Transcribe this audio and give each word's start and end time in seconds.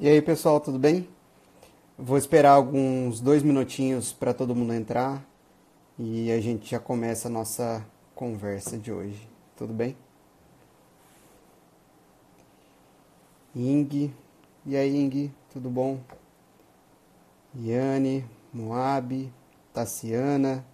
E 0.00 0.08
aí 0.08 0.22
pessoal, 0.22 0.60
tudo 0.60 0.78
bem? 0.78 1.08
Vou 1.98 2.16
esperar 2.16 2.52
alguns 2.52 3.20
dois 3.20 3.42
minutinhos 3.42 4.12
para 4.12 4.32
todo 4.32 4.54
mundo 4.54 4.72
entrar 4.72 5.26
e 5.98 6.30
a 6.30 6.40
gente 6.40 6.70
já 6.70 6.78
começa 6.78 7.26
a 7.26 7.30
nossa 7.30 7.84
conversa 8.14 8.78
de 8.78 8.92
hoje. 8.92 9.28
Tudo 9.56 9.74
bem? 9.74 9.96
Ing, 13.56 14.14
e 14.64 14.76
aí 14.76 14.94
Ing, 14.94 15.34
tudo 15.52 15.68
bom? 15.68 15.98
Yane, 17.56 18.24
Moab, 18.54 19.32
Tassiana, 19.74 20.64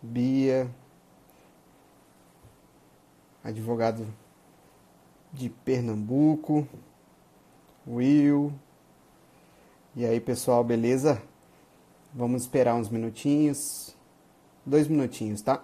Bia, 0.00 0.70
advogado 3.42 4.06
de 5.32 5.50
Pernambuco. 5.50 6.68
Will. 7.86 8.52
E 9.94 10.06
aí, 10.06 10.18
pessoal, 10.18 10.64
beleza? 10.64 11.22
Vamos 12.12 12.42
esperar 12.42 12.74
uns 12.74 12.88
minutinhos. 12.88 13.94
Dois 14.64 14.88
minutinhos, 14.88 15.42
tá? 15.42 15.62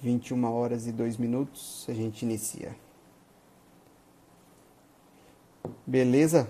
21 0.00 0.44
horas 0.44 0.86
e 0.86 0.92
2 0.92 1.16
minutos, 1.16 1.84
a 1.88 1.92
gente 1.92 2.22
inicia. 2.22 2.76
Beleza? 5.84 6.48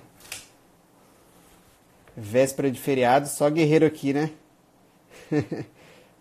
Véspera 2.14 2.70
de 2.70 2.78
feriado, 2.78 3.28
só 3.28 3.48
guerreiro 3.48 3.86
aqui, 3.86 4.12
né? 4.12 4.33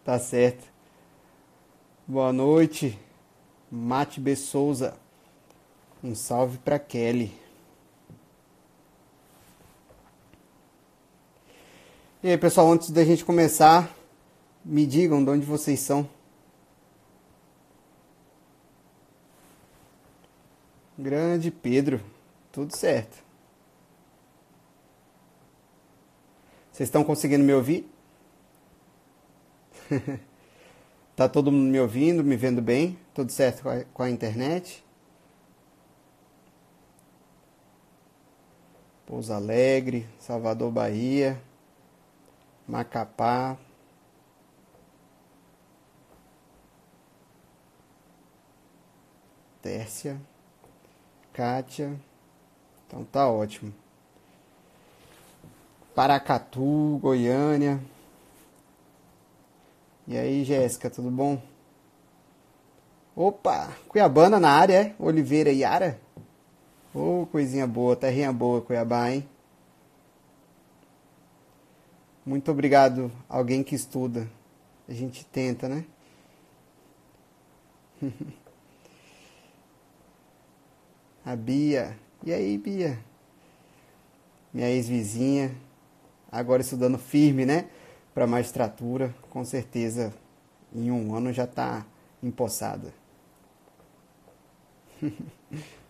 tá 0.04 0.18
certo. 0.20 0.64
Boa 2.08 2.32
noite, 2.32 2.98
Mate 3.70 4.22
B. 4.22 4.36
Souza. 4.36 4.98
Um 6.04 6.14
salve 6.14 6.58
pra 6.60 6.78
Kelly. 6.78 7.45
E 12.26 12.30
aí, 12.30 12.40
pessoal, 12.40 12.72
antes 12.72 12.90
da 12.90 13.06
gente 13.06 13.24
começar, 13.24 13.96
me 14.66 14.88
digam 14.88 15.24
de 15.24 15.30
onde 15.30 15.46
vocês 15.46 15.80
são. 15.80 16.10
Grande 20.98 21.52
Pedro, 21.52 22.02
tudo 22.52 22.76
certo. 22.76 23.16
Vocês 26.72 26.88
estão 26.90 27.04
conseguindo 27.04 27.44
me 27.44 27.54
ouvir? 27.54 27.88
tá 31.16 31.30
todo 31.30 31.52
mundo 31.52 31.70
me 31.70 31.80
ouvindo, 31.80 32.24
me 32.24 32.36
vendo 32.36 32.60
bem? 32.60 32.98
Tudo 33.14 33.32
certo 33.32 33.62
com 33.62 33.70
a, 33.70 33.84
com 33.84 34.02
a 34.02 34.10
internet? 34.10 34.84
Pouso 39.06 39.32
Alegre, 39.32 40.10
Salvador, 40.18 40.72
Bahia. 40.72 41.40
Macapá, 42.68 43.58
Tércia, 49.62 50.22
Kátia. 51.34 52.00
Então 52.86 53.04
tá 53.04 53.28
ótimo. 53.28 53.74
Paracatu, 55.96 57.00
Goiânia. 57.02 57.80
E 60.08 60.16
aí, 60.16 60.44
Jéssica, 60.44 60.88
tudo 60.90 61.10
bom? 61.10 61.42
Opa, 63.16 63.72
Cuiabana 63.88 64.40
na 64.40 64.52
área, 64.52 64.74
é? 64.76 64.96
Oliveira 65.00 65.50
e 65.50 65.60
Yara? 65.60 66.00
Ô, 66.94 67.22
oh, 67.22 67.26
coisinha 67.26 67.66
boa, 67.66 67.96
terrinha 67.96 68.32
boa, 68.32 68.62
Cuiabá, 68.62 69.10
hein? 69.10 69.28
Muito 72.26 72.50
obrigado, 72.50 73.12
alguém 73.30 73.64
que 73.64 73.76
estuda. 73.76 74.28
A 74.90 74.94
gente 74.94 75.24
tenta, 75.26 75.70
né? 75.70 75.86
A 81.24 81.36
Bia. 81.36 81.96
E 82.24 82.34
aí, 82.34 82.58
Bia? 82.58 82.98
Minha 84.52 84.72
ex-vizinha. 84.72 85.56
Agora 86.32 86.64
estudando 86.64 86.98
firme, 86.98 87.46
né? 87.46 87.70
Para 88.12 88.26
magistratura. 88.26 89.14
Com 89.30 89.46
certeza, 89.46 90.12
em 90.74 90.90
um 90.90 91.14
ano 91.14 91.32
já 91.32 91.44
está 91.44 91.86
empossada. 92.24 92.92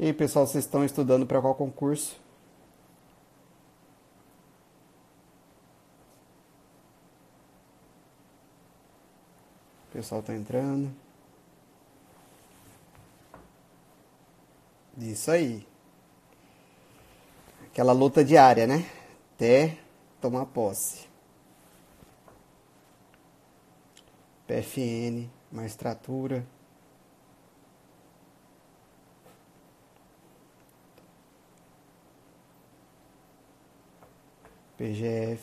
E 0.00 0.06
aí, 0.06 0.12
pessoal, 0.14 0.46
vocês 0.46 0.64
estão 0.64 0.82
estudando 0.82 1.26
para 1.26 1.42
qual 1.42 1.54
concurso? 1.54 2.18
O 9.90 9.92
pessoal 9.92 10.22
está 10.22 10.34
entrando. 10.34 10.90
Isso 14.96 15.30
aí. 15.30 15.68
Aquela 17.66 17.92
luta 17.92 18.24
diária, 18.24 18.66
né? 18.66 18.90
Até 19.34 19.76
tomar 20.18 20.46
posse. 20.46 21.06
PFN, 24.46 25.28
magistratura. 25.52 26.42
PGF. 34.80 35.42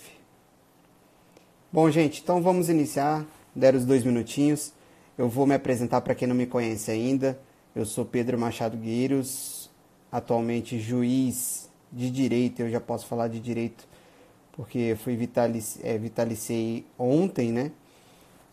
Bom, 1.71 1.91
gente, 1.91 2.21
então 2.23 2.41
vamos 2.41 2.69
iniciar. 2.69 3.23
Deram 3.55 3.77
os 3.77 3.85
dois 3.85 4.03
minutinhos. 4.03 4.73
Eu 5.15 5.29
vou 5.29 5.45
me 5.45 5.53
apresentar 5.53 6.01
para 6.01 6.15
quem 6.15 6.27
não 6.27 6.35
me 6.35 6.47
conhece 6.47 6.89
ainda. 6.89 7.37
Eu 7.75 7.85
sou 7.85 8.03
Pedro 8.03 8.39
Machado 8.39 8.75
Gueiros, 8.75 9.69
atualmente 10.11 10.79
juiz 10.79 11.69
de 11.93 12.09
direito. 12.09 12.61
Eu 12.61 12.71
já 12.71 12.79
posso 12.79 13.05
falar 13.05 13.27
de 13.27 13.39
direito 13.39 13.87
porque 14.53 14.97
fui 15.03 15.15
vitalic, 15.15 15.79
é, 15.83 15.99
vitalicei 15.99 16.83
ontem, 16.97 17.51
né? 17.51 17.71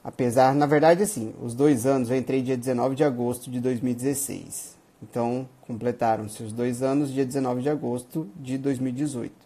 Apesar, 0.02 0.54
na 0.54 0.66
verdade, 0.66 1.02
assim, 1.02 1.32
os 1.40 1.54
dois 1.54 1.86
anos, 1.86 2.10
eu 2.10 2.16
entrei 2.18 2.42
dia 2.42 2.58
19 2.58 2.94
de 2.94 3.04
agosto 3.04 3.50
de 3.50 3.58
2016. 3.58 4.76
Então, 5.02 5.48
completaram-se 5.62 6.42
os 6.42 6.52
dois 6.52 6.82
anos 6.82 7.10
dia 7.10 7.24
19 7.24 7.62
de 7.62 7.70
agosto 7.70 8.28
de 8.36 8.58
2018. 8.58 9.43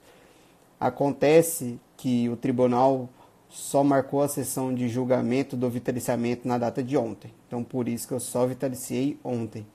Acontece 0.78 1.78
que 1.97 2.28
o 2.28 2.37
tribunal 2.37 3.09
só 3.49 3.83
marcou 3.83 4.22
a 4.22 4.28
sessão 4.28 4.75
de 4.75 4.89
julgamento 4.89 5.56
do 5.56 5.69
vitaliciamento 5.71 6.47
na 6.47 6.59
data 6.59 6.83
de 6.83 6.97
ontem. 6.97 7.33
Então, 7.47 7.65
por 7.65 7.89
isso 7.89 8.06
que 8.06 8.15
eu 8.15 8.21
só 8.21 8.47
vitaliciei 8.47 9.19
ontem. 9.25 9.66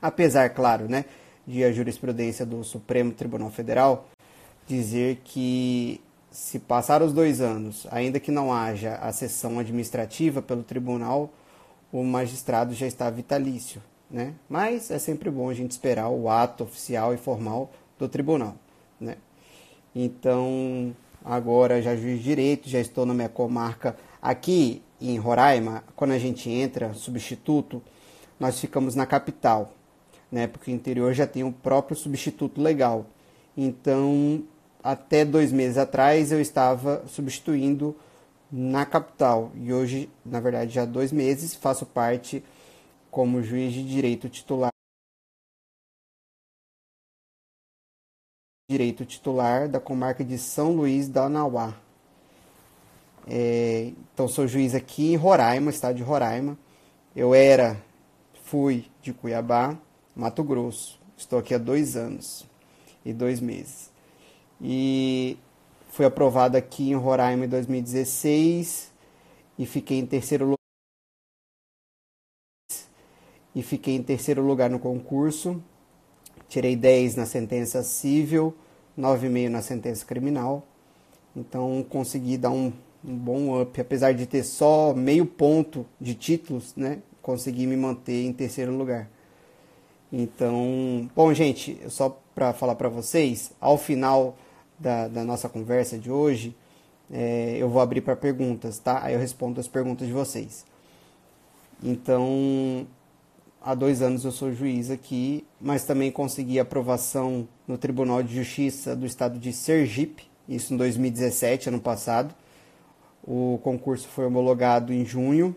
Apesar, 0.00 0.50
claro, 0.50 0.88
né, 0.88 1.06
de 1.46 1.64
a 1.64 1.72
jurisprudência 1.72 2.44
do 2.44 2.62
Supremo 2.62 3.12
Tribunal 3.12 3.50
Federal 3.50 4.06
dizer 4.66 5.20
que 5.24 6.00
se 6.30 6.58
passar 6.58 7.02
os 7.02 7.12
dois 7.12 7.40
anos, 7.40 7.86
ainda 7.90 8.18
que 8.18 8.30
não 8.30 8.52
haja 8.52 8.96
a 8.96 9.12
sessão 9.12 9.58
administrativa 9.58 10.42
pelo 10.42 10.62
tribunal, 10.62 11.30
o 11.92 12.02
magistrado 12.02 12.74
já 12.74 12.86
está 12.86 13.08
vitalício, 13.08 13.80
né? 14.10 14.34
Mas 14.48 14.90
é 14.90 14.98
sempre 14.98 15.30
bom 15.30 15.48
a 15.48 15.54
gente 15.54 15.70
esperar 15.70 16.08
o 16.08 16.28
ato 16.28 16.64
oficial 16.64 17.14
e 17.14 17.16
formal 17.16 17.70
do 17.98 18.08
tribunal, 18.08 18.56
né? 18.98 19.16
Então, 19.94 20.94
agora 21.24 21.80
já 21.80 21.94
juiz 21.94 22.18
de 22.18 22.24
direito, 22.24 22.68
já 22.68 22.80
estou 22.80 23.06
na 23.06 23.14
minha 23.14 23.28
comarca. 23.28 23.96
Aqui 24.20 24.82
em 25.00 25.18
Roraima, 25.18 25.84
quando 25.94 26.12
a 26.12 26.18
gente 26.18 26.50
entra, 26.50 26.92
substituto, 26.94 27.82
nós 28.38 28.58
ficamos 28.58 28.94
na 28.94 29.06
capital, 29.06 29.72
né? 30.30 30.46
Porque 30.46 30.70
o 30.70 30.74
interior 30.74 31.12
já 31.14 31.26
tem 31.26 31.44
o 31.44 31.52
próprio 31.52 31.96
substituto 31.96 32.60
legal. 32.60 33.06
Então, 33.56 34.42
até 34.82 35.24
dois 35.24 35.52
meses 35.52 35.78
atrás, 35.78 36.32
eu 36.32 36.40
estava 36.40 37.04
substituindo 37.06 37.94
na 38.50 38.84
capital. 38.84 39.52
E 39.54 39.72
hoje, 39.72 40.10
na 40.24 40.40
verdade, 40.40 40.74
já 40.74 40.82
há 40.82 40.86
dois 40.86 41.12
meses, 41.12 41.54
faço 41.54 41.86
parte 41.86 42.42
como 43.10 43.42
juiz 43.42 43.72
de 43.72 43.84
direito 43.84 44.28
titular 44.28 44.73
direito 48.74 49.04
titular 49.04 49.68
da 49.68 49.78
comarca 49.78 50.24
de 50.24 50.36
São 50.36 50.72
Luís 50.72 51.08
da 51.08 51.26
Anauá. 51.26 51.74
É, 53.24 53.92
então 54.12 54.26
sou 54.26 54.48
juiz 54.48 54.74
aqui 54.74 55.12
em 55.12 55.16
Roraima, 55.16 55.70
estado 55.70 55.94
de 55.94 56.02
Roraima. 56.02 56.58
Eu 57.14 57.32
era, 57.32 57.80
fui 58.42 58.86
de 59.00 59.12
Cuiabá, 59.12 59.78
Mato 60.14 60.42
Grosso. 60.42 61.00
Estou 61.16 61.38
aqui 61.38 61.54
há 61.54 61.58
dois 61.58 61.94
anos 61.94 62.44
e 63.04 63.12
dois 63.12 63.38
meses. 63.38 63.92
E 64.60 65.38
fui 65.90 66.04
aprovado 66.04 66.56
aqui 66.56 66.90
em 66.90 66.96
Roraima 66.96 67.44
em 67.44 67.48
2016 67.48 68.92
e 69.56 69.66
fiquei 69.66 70.00
em 70.00 70.06
terceiro 70.06 70.46
lugar 70.46 70.58
e 73.54 73.62
fiquei 73.62 73.94
em 73.94 74.02
terceiro 74.02 74.44
lugar 74.44 74.68
no 74.68 74.80
concurso. 74.80 75.62
Tirei 76.48 76.74
10 76.74 77.16
na 77.16 77.26
sentença 77.26 77.82
civil, 77.84 78.54
9,5 78.98 79.48
na 79.48 79.62
sentença 79.62 80.04
criminal. 80.04 80.66
Então 81.36 81.84
consegui 81.88 82.36
dar 82.36 82.50
um, 82.50 82.72
um, 83.04 83.16
bom 83.16 83.60
up, 83.60 83.80
apesar 83.80 84.12
de 84.12 84.26
ter 84.26 84.44
só 84.44 84.94
meio 84.94 85.26
ponto 85.26 85.84
de 86.00 86.14
títulos, 86.14 86.74
né? 86.76 86.98
Consegui 87.20 87.66
me 87.66 87.76
manter 87.76 88.24
em 88.24 88.32
terceiro 88.32 88.76
lugar. 88.76 89.08
Então, 90.12 91.10
bom, 91.14 91.32
gente, 91.34 91.80
só 91.88 92.20
para 92.34 92.52
falar 92.52 92.76
para 92.76 92.88
vocês, 92.88 93.52
ao 93.60 93.76
final 93.76 94.36
da, 94.78 95.08
da, 95.08 95.24
nossa 95.24 95.48
conversa 95.48 95.98
de 95.98 96.10
hoje, 96.10 96.54
é, 97.10 97.56
eu 97.58 97.68
vou 97.68 97.80
abrir 97.80 98.00
para 98.00 98.14
perguntas, 98.14 98.78
tá? 98.78 99.02
Aí 99.02 99.14
eu 99.14 99.18
respondo 99.18 99.58
as 99.58 99.66
perguntas 99.66 100.06
de 100.06 100.12
vocês. 100.12 100.64
Então, 101.82 102.86
há 103.64 103.74
dois 103.74 104.02
anos 104.02 104.26
eu 104.26 104.30
sou 104.30 104.52
juiz 104.52 104.90
aqui, 104.90 105.42
mas 105.58 105.84
também 105.84 106.12
consegui 106.12 106.60
aprovação 106.60 107.48
no 107.66 107.78
Tribunal 107.78 108.22
de 108.22 108.34
Justiça 108.34 108.94
do 108.94 109.06
Estado 109.06 109.38
de 109.38 109.54
Sergipe, 109.54 110.28
isso 110.46 110.74
em 110.74 110.76
2017, 110.76 111.70
ano 111.70 111.80
passado. 111.80 112.34
O 113.26 113.58
concurso 113.62 114.06
foi 114.08 114.26
homologado 114.26 114.92
em 114.92 115.02
junho 115.06 115.56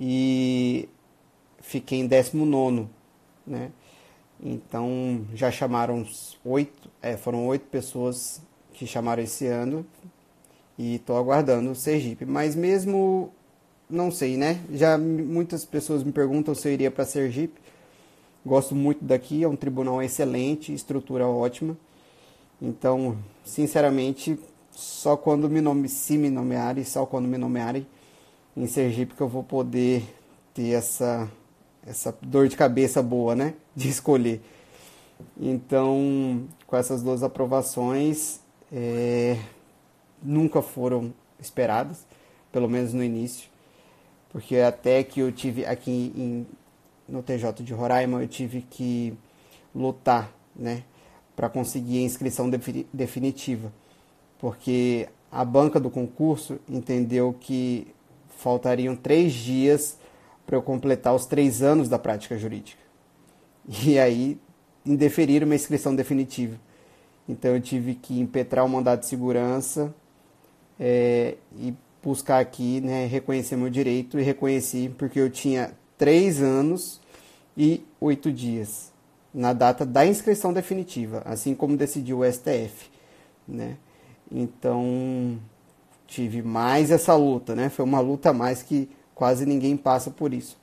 e 0.00 0.88
fiquei 1.60 2.00
em 2.00 2.06
19, 2.08 2.88
né? 3.46 3.70
Então 4.42 5.24
já 5.32 5.52
chamaram 5.52 6.04
oito, 6.44 6.90
é, 7.00 7.16
foram 7.16 7.46
oito 7.46 7.66
pessoas 7.66 8.42
que 8.72 8.86
chamaram 8.86 9.22
esse 9.22 9.46
ano 9.46 9.86
e 10.76 10.96
estou 10.96 11.16
aguardando 11.16 11.70
o 11.70 11.76
Sergipe. 11.76 12.24
Mas 12.24 12.56
mesmo 12.56 13.32
não 13.90 14.10
sei, 14.10 14.36
né? 14.36 14.60
Já 14.72 14.96
muitas 14.96 15.64
pessoas 15.64 16.02
me 16.04 16.12
perguntam 16.12 16.54
se 16.54 16.68
eu 16.68 16.72
iria 16.72 16.90
para 16.90 17.04
Sergipe. 17.04 17.60
Gosto 18.46 18.74
muito 18.74 19.04
daqui, 19.04 19.42
é 19.42 19.48
um 19.48 19.56
tribunal 19.56 20.02
excelente, 20.02 20.72
estrutura 20.72 21.26
ótima. 21.26 21.76
Então, 22.62 23.18
sinceramente, 23.44 24.38
só 24.70 25.16
quando 25.16 25.48
me 25.50 25.60
nome, 25.60 25.88
se 25.88 26.16
me 26.16 26.30
nomearem, 26.30 26.84
só 26.84 27.04
quando 27.04 27.26
me 27.26 27.36
nomearem 27.36 27.86
em 28.56 28.66
Sergipe 28.66 29.14
que 29.14 29.20
eu 29.20 29.28
vou 29.28 29.42
poder 29.42 30.02
ter 30.54 30.70
essa 30.70 31.28
essa 31.86 32.14
dor 32.20 32.46
de 32.46 32.56
cabeça 32.56 33.02
boa, 33.02 33.34
né, 33.34 33.54
de 33.74 33.88
escolher. 33.88 34.40
Então, 35.38 36.46
com 36.66 36.76
essas 36.76 37.02
duas 37.02 37.22
aprovações, 37.22 38.40
é, 38.72 39.38
nunca 40.22 40.62
foram 40.62 41.12
esperadas, 41.38 42.06
pelo 42.52 42.68
menos 42.68 42.92
no 42.92 43.02
início 43.02 43.50
porque 44.30 44.56
até 44.56 45.02
que 45.02 45.20
eu 45.20 45.30
tive 45.30 45.66
aqui 45.66 46.12
em, 46.16 46.46
no 47.08 47.22
TJ 47.22 47.62
de 47.62 47.74
Roraima, 47.74 48.22
eu 48.22 48.28
tive 48.28 48.62
que 48.62 49.12
lutar, 49.74 50.32
né, 50.54 50.84
para 51.36 51.48
conseguir 51.48 51.98
a 51.98 52.02
inscrição 52.02 52.50
definitiva, 52.92 53.72
porque 54.38 55.08
a 55.30 55.44
banca 55.44 55.78
do 55.78 55.90
concurso 55.90 56.58
entendeu 56.68 57.34
que 57.38 57.86
faltariam 58.38 58.96
três 58.96 59.32
dias 59.32 59.98
para 60.46 60.56
eu 60.56 60.62
completar 60.62 61.14
os 61.14 61.26
três 61.26 61.62
anos 61.62 61.88
da 61.88 61.98
prática 61.98 62.36
jurídica. 62.36 62.80
E 63.84 63.98
aí 63.98 64.38
indeferiram 64.84 65.46
uma 65.46 65.54
inscrição 65.54 65.94
definitiva. 65.94 66.58
Então 67.28 67.54
eu 67.54 67.60
tive 67.60 67.94
que 67.94 68.18
impetrar 68.18 68.64
o 68.64 68.68
um 68.68 68.70
mandado 68.70 69.00
de 69.00 69.06
segurança 69.06 69.94
é, 70.78 71.36
e 71.56 71.74
buscar 72.02 72.38
aqui, 72.38 72.80
né, 72.80 73.06
reconhecer 73.06 73.56
meu 73.56 73.70
direito 73.70 74.18
e 74.18 74.22
reconheci 74.22 74.92
porque 74.96 75.20
eu 75.20 75.30
tinha 75.30 75.72
três 75.98 76.40
anos 76.40 77.00
e 77.56 77.84
oito 78.00 78.32
dias 78.32 78.90
na 79.32 79.52
data 79.52 79.86
da 79.86 80.04
inscrição 80.06 80.52
definitiva, 80.52 81.22
assim 81.24 81.54
como 81.54 81.76
decidiu 81.76 82.20
o 82.20 82.24
STF, 82.32 82.90
né? 83.46 83.76
Então 84.30 85.38
tive 86.06 86.42
mais 86.42 86.90
essa 86.90 87.14
luta, 87.14 87.54
né? 87.54 87.68
Foi 87.68 87.84
uma 87.84 88.00
luta 88.00 88.30
a 88.30 88.32
mais 88.32 88.62
que 88.62 88.88
quase 89.14 89.46
ninguém 89.46 89.76
passa 89.76 90.10
por 90.10 90.32
isso. 90.32 90.58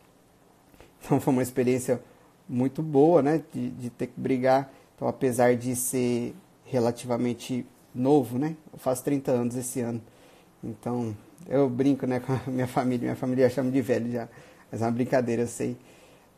Então 0.99 1.21
foi 1.21 1.31
uma 1.31 1.43
experiência 1.43 2.01
muito 2.49 2.81
boa, 2.81 3.21
né? 3.21 3.41
De, 3.53 3.69
de 3.69 3.89
ter 3.89 4.07
que 4.07 4.19
brigar. 4.19 4.69
Então 4.95 5.07
apesar 5.07 5.55
de 5.55 5.75
ser 5.75 6.35
relativamente 6.65 7.65
novo, 7.93 8.37
né? 8.37 8.57
Eu 8.73 8.79
faço 8.79 9.03
30 9.03 9.31
anos 9.31 9.55
esse 9.55 9.79
ano. 9.79 10.01
Então 10.61 11.15
eu 11.47 11.69
brinco 11.69 12.05
né, 12.05 12.19
com 12.19 12.33
a 12.33 12.41
minha 12.47 12.67
família, 12.67 13.05
minha 13.05 13.15
família 13.15 13.49
chama 13.49 13.71
de 13.71 13.81
velho 13.81 14.11
já, 14.11 14.27
mas 14.71 14.81
é 14.81 14.85
uma 14.85 14.91
brincadeira, 14.91 15.43
eu 15.43 15.47
sei. 15.47 15.77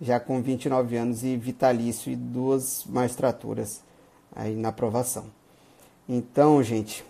Já 0.02 0.20
com 0.20 0.42
29 0.42 0.96
anos 0.96 1.24
e 1.24 1.36
vitalício 1.36 2.12
e 2.12 2.16
duas 2.16 2.86
magistraturas 2.86 3.82
aí 4.34 4.56
na 4.56 4.70
aprovação. 4.70 5.26
Então, 6.08 6.64
gente, 6.64 7.04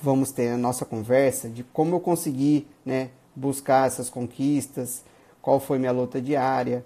vamos 0.00 0.30
ter 0.30 0.48
a 0.48 0.56
nossa 0.56 0.84
conversa 0.84 1.48
de 1.48 1.62
como 1.62 1.94
eu 1.94 2.00
consegui 2.00 2.66
né, 2.86 3.10
buscar 3.34 3.86
essas 3.86 4.08
conquistas, 4.08 5.04
qual 5.42 5.60
foi 5.60 5.78
minha 5.78 5.92
luta 5.92 6.20
diária 6.20 6.84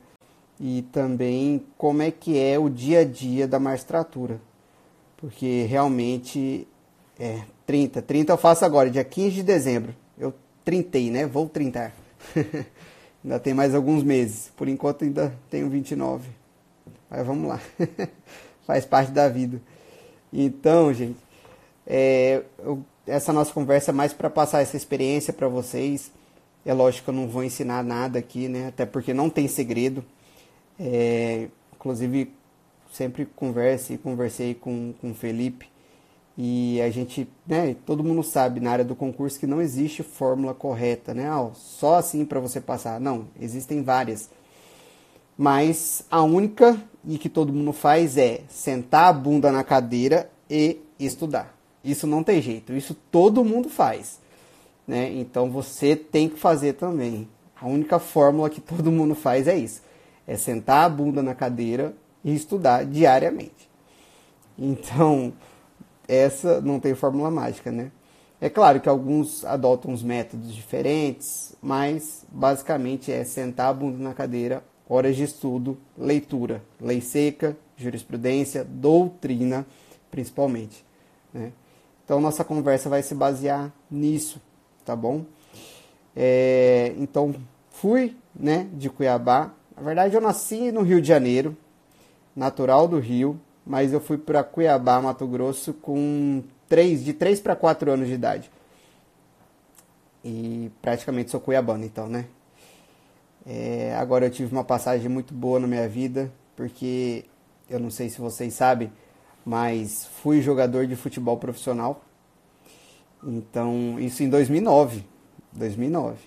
e 0.59 0.83
também 0.91 1.65
como 1.79 2.03
é 2.03 2.11
que 2.11 2.37
é 2.37 2.59
o 2.59 2.69
dia 2.69 3.01
a 3.01 3.05
dia 3.05 3.47
da 3.47 3.61
magistratura. 3.61 4.41
Porque 5.17 5.65
realmente 5.69 6.67
é 7.19 7.43
30, 7.67 8.03
30 8.03 8.33
eu 8.33 8.37
faço 8.37 8.65
agora, 8.65 8.91
dia 8.91 9.05
15 9.05 9.37
de 9.37 9.43
dezembro 9.45 9.95
trintei, 10.71 11.11
né? 11.11 11.27
Vou 11.27 11.49
trintar. 11.49 11.93
ainda 13.25 13.41
tem 13.41 13.53
mais 13.53 13.75
alguns 13.75 14.05
meses. 14.05 14.53
Por 14.57 14.69
enquanto 14.69 15.03
ainda 15.03 15.35
tenho 15.51 15.69
29. 15.69 16.29
Mas 17.11 17.27
vamos 17.27 17.49
lá. 17.49 17.61
Faz 18.65 18.85
parte 18.85 19.11
da 19.11 19.29
vida. 19.29 19.61
Então, 20.33 20.95
gente, 20.95 21.19
é, 21.85 22.45
eu, 22.61 22.85
essa 23.05 23.33
nossa 23.33 23.53
conversa 23.53 23.91
é 23.91 23.93
mais 23.93 24.13
para 24.13 24.31
passar 24.31 24.61
essa 24.61 24.77
experiência 24.77 25.33
para 25.33 25.49
vocês. 25.49 26.13
É 26.65 26.73
lógico 26.73 27.07
que 27.07 27.11
eu 27.11 27.15
não 27.15 27.27
vou 27.27 27.43
ensinar 27.43 27.83
nada 27.83 28.21
aqui, 28.21 28.47
né? 28.47 28.69
Até 28.69 28.87
porque 28.87 29.13
não 29.13 29.29
tem 29.29 29.49
segredo. 29.49 30.05
É, 30.79 31.49
inclusive, 31.75 32.33
sempre 32.93 33.27
converse, 33.27 33.99
conversei 33.99 34.55
com, 34.55 34.95
com 35.01 35.11
o 35.11 35.15
Felipe 35.15 35.70
e 36.43 36.81
a 36.81 36.89
gente, 36.89 37.29
né, 37.47 37.77
todo 37.85 38.03
mundo 38.03 38.23
sabe 38.23 38.61
na 38.61 38.71
área 38.71 38.85
do 38.85 38.97
concurso 38.97 39.39
que 39.39 39.47
não 39.47 39.61
existe 39.61 40.03
fórmula 40.03 40.55
correta, 40.55 41.13
né? 41.13 41.29
Só 41.53 41.97
assim 41.97 42.25
para 42.25 42.41
você 42.41 42.63
passar. 42.63 42.99
Não, 42.99 43.27
existem 43.39 43.83
várias. 43.83 44.31
Mas 45.37 46.03
a 46.11 46.23
única 46.23 46.83
e 47.07 47.19
que 47.19 47.29
todo 47.29 47.53
mundo 47.53 47.75
faz 47.75 48.17
é 48.17 48.41
sentar 48.49 49.11
a 49.11 49.13
bunda 49.13 49.53
na 49.53 49.63
cadeira 49.63 50.31
e 50.49 50.81
estudar. 50.99 51.55
Isso 51.85 52.07
não 52.07 52.25
tem 52.25 52.41
jeito, 52.41 52.73
isso 52.73 52.97
todo 53.11 53.45
mundo 53.45 53.69
faz, 53.69 54.19
né? 54.89 55.13
Então 55.13 55.51
você 55.51 55.95
tem 55.95 56.27
que 56.27 56.39
fazer 56.39 56.73
também. 56.73 57.29
A 57.61 57.67
única 57.67 57.99
fórmula 57.99 58.49
que 58.49 58.63
todo 58.63 58.91
mundo 58.91 59.15
faz 59.15 59.47
é 59.47 59.59
isso: 59.59 59.83
é 60.27 60.39
sentar 60.39 60.87
a 60.87 60.89
bunda 60.89 61.23
na 61.23 61.35
cadeira 61.35 61.95
e 62.25 62.35
estudar 62.35 62.87
diariamente. 62.87 63.69
Então, 64.59 65.35
essa 66.11 66.61
não 66.61 66.81
tem 66.81 66.95
fórmula 66.95 67.31
mágica, 67.31 67.71
né? 67.71 67.93
É 68.41 68.49
claro 68.49 68.81
que 68.81 68.89
alguns 68.89 69.45
adotam 69.45 69.93
uns 69.93 70.03
métodos 70.03 70.53
diferentes, 70.53 71.55
mas 71.63 72.25
basicamente 72.33 73.13
é 73.13 73.23
sentar 73.23 73.69
a 73.69 73.73
bunda 73.73 74.03
na 74.03 74.15
cadeira, 74.15 74.65
horas 74.89 75.15
de 75.15 75.25
estudo, 75.25 75.79
leitura, 75.97 76.63
lei 76.81 77.01
seca, 77.01 77.57
jurisprudência, 77.77 78.65
doutrina, 78.65 79.67
principalmente. 80.11 80.85
Né? 81.33 81.53
Então 82.05 82.21
nossa 82.21 82.43
conversa 82.43 82.89
vai 82.89 83.03
se 83.03 83.15
basear 83.15 83.71
nisso, 83.91 84.41
tá 84.85 84.97
bom? 84.97 85.25
É, 86.17 86.95
então 86.97 87.35
fui, 87.71 88.17
né, 88.35 88.67
de 88.73 88.91
Cuiabá. 88.91 89.53
Na 89.77 89.83
verdade 89.83 90.15
eu 90.15 90.21
nasci 90.21 90.73
no 90.73 90.83
Rio 90.83 91.01
de 91.01 91.07
Janeiro, 91.07 91.57
natural 92.35 92.89
do 92.89 92.99
Rio, 92.99 93.39
mas 93.67 93.93
eu 93.93 94.01
fui 94.01 94.19
para 94.19 94.43
Cuiabá, 94.43 95.01
Mato 95.01 95.27
Grosso, 95.27 95.73
com 95.75 96.43
3, 96.69 97.05
de 97.05 97.13
3 97.13 97.41
para 97.41 97.57
4 97.57 97.91
anos 97.91 98.09
de 98.09 98.15
idade. 98.15 98.51
E 100.25 100.71
praticamente 100.83 101.31
sou 101.31 101.41
cuiabano, 101.41 101.85
então, 101.85 102.07
né? 102.07 102.27
É, 103.47 103.95
agora 103.99 104.27
eu 104.27 104.31
tive 104.31 104.53
uma 104.53 104.65
passagem 104.65 105.09
muito 105.09 105.33
boa 105.33 105.59
na 105.59 105.67
minha 105.67 105.89
vida, 105.89 106.31
porque 106.55 107.25
eu 107.69 107.81
não 107.81 107.91
sei 107.91 108.11
se 108.11 108.21
vocês 108.21 108.53
sabem, 108.53 108.93
mas 109.45 110.07
fui 110.23 110.43
jogador 110.43 110.87
de 110.87 110.95
futebol 110.95 111.39
profissional. 111.39 112.05
Então, 113.25 113.99
isso 113.99 114.23
em 114.23 114.29
2009. 114.29 115.05
2009. 115.53 116.19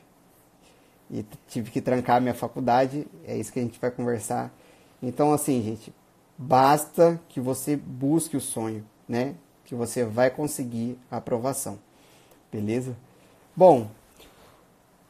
E 1.12 1.26
tive 1.48 1.70
que 1.70 1.82
trancar 1.82 2.20
minha 2.20 2.34
faculdade, 2.34 3.06
é 3.26 3.38
isso 3.38 3.54
que 3.54 3.60
a 3.60 3.62
gente 3.64 3.80
vai 3.80 3.92
conversar. 3.92 4.52
Então, 5.02 5.32
assim, 5.32 5.62
gente, 5.62 5.94
Basta 6.38 7.20
que 7.30 7.40
você 7.40 7.76
busque 7.76 8.36
o 8.36 8.42
sonho, 8.42 8.86
né? 9.08 9.36
Que 9.66 9.76
você 9.76 10.04
vai 10.04 10.30
conseguir 10.30 10.98
a 11.10 11.18
aprovação. 11.18 11.80
Beleza? 12.52 12.96
Bom, 13.56 13.88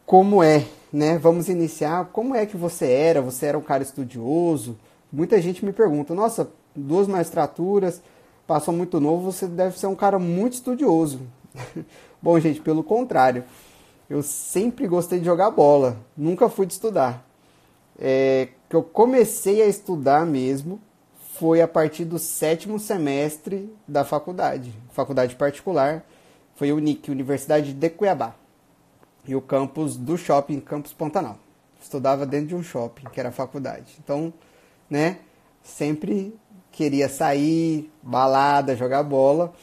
como 0.06 0.44
é 0.44 0.66
né, 0.94 1.18
vamos 1.18 1.50
iniciar. 1.50 2.06
Como 2.14 2.36
é 2.36 2.46
que 2.46 2.56
você 2.56 2.86
era? 2.86 3.20
Você 3.20 3.48
era 3.48 3.58
um 3.58 3.62
cara 3.62 3.82
estudioso? 3.82 4.78
Muita 5.12 5.42
gente 5.42 5.66
me 5.66 5.74
pergunta: 5.74 6.14
nossa, 6.14 6.52
duas 6.76 7.08
magistraturas, 7.08 8.02
passou 8.46 8.74
muito 8.74 9.00
novo, 9.00 9.32
você 9.32 9.48
deve 9.48 9.78
ser 9.78 9.88
um 9.88 9.96
cara 9.96 10.20
muito 10.20 10.54
estudioso. 10.54 11.22
Bom, 12.22 12.40
gente, 12.40 12.62
pelo 12.62 12.84
contrário, 12.84 13.44
eu 14.08 14.22
sempre 14.22 14.88
gostei 14.88 15.20
de 15.20 15.26
jogar 15.26 15.50
bola, 15.50 15.98
nunca 16.16 16.48
fui 16.48 16.68
de 16.68 16.74
estudar. 16.74 17.28
É, 18.00 18.50
que 18.70 18.76
eu 18.76 18.84
comecei 18.84 19.62
a 19.62 19.68
estudar 19.68 20.26
mesmo 20.26 20.80
foi 21.38 21.62
a 21.62 21.68
partir 21.68 22.06
do 22.06 22.20
sétimo 22.20 22.80
semestre 22.80 23.74
da 23.88 24.04
faculdade, 24.04 24.74
faculdade 24.92 25.36
particular, 25.36 26.06
foi 26.56 26.72
o 26.72 26.78
UNIC, 26.78 27.10
Universidade 27.10 27.74
de 27.74 27.90
Cuiabá, 27.90 28.36
e 29.28 29.36
o 29.36 29.42
campus 29.42 29.96
do 29.98 30.18
shopping, 30.18 30.60
Campus 30.60 30.94
Pantanal. 30.94 31.38
Estudava 31.82 32.26
dentro 32.26 32.48
de 32.48 32.56
um 32.56 32.64
shopping, 32.64 33.06
que 33.12 33.20
era 33.20 33.30
a 33.30 33.32
faculdade. 33.32 33.96
Então, 34.00 34.34
né, 34.90 35.20
sempre 35.64 36.36
queria 36.72 37.08
sair, 37.08 37.92
balada, 38.02 38.76
jogar 38.76 39.04
bola 39.04 39.54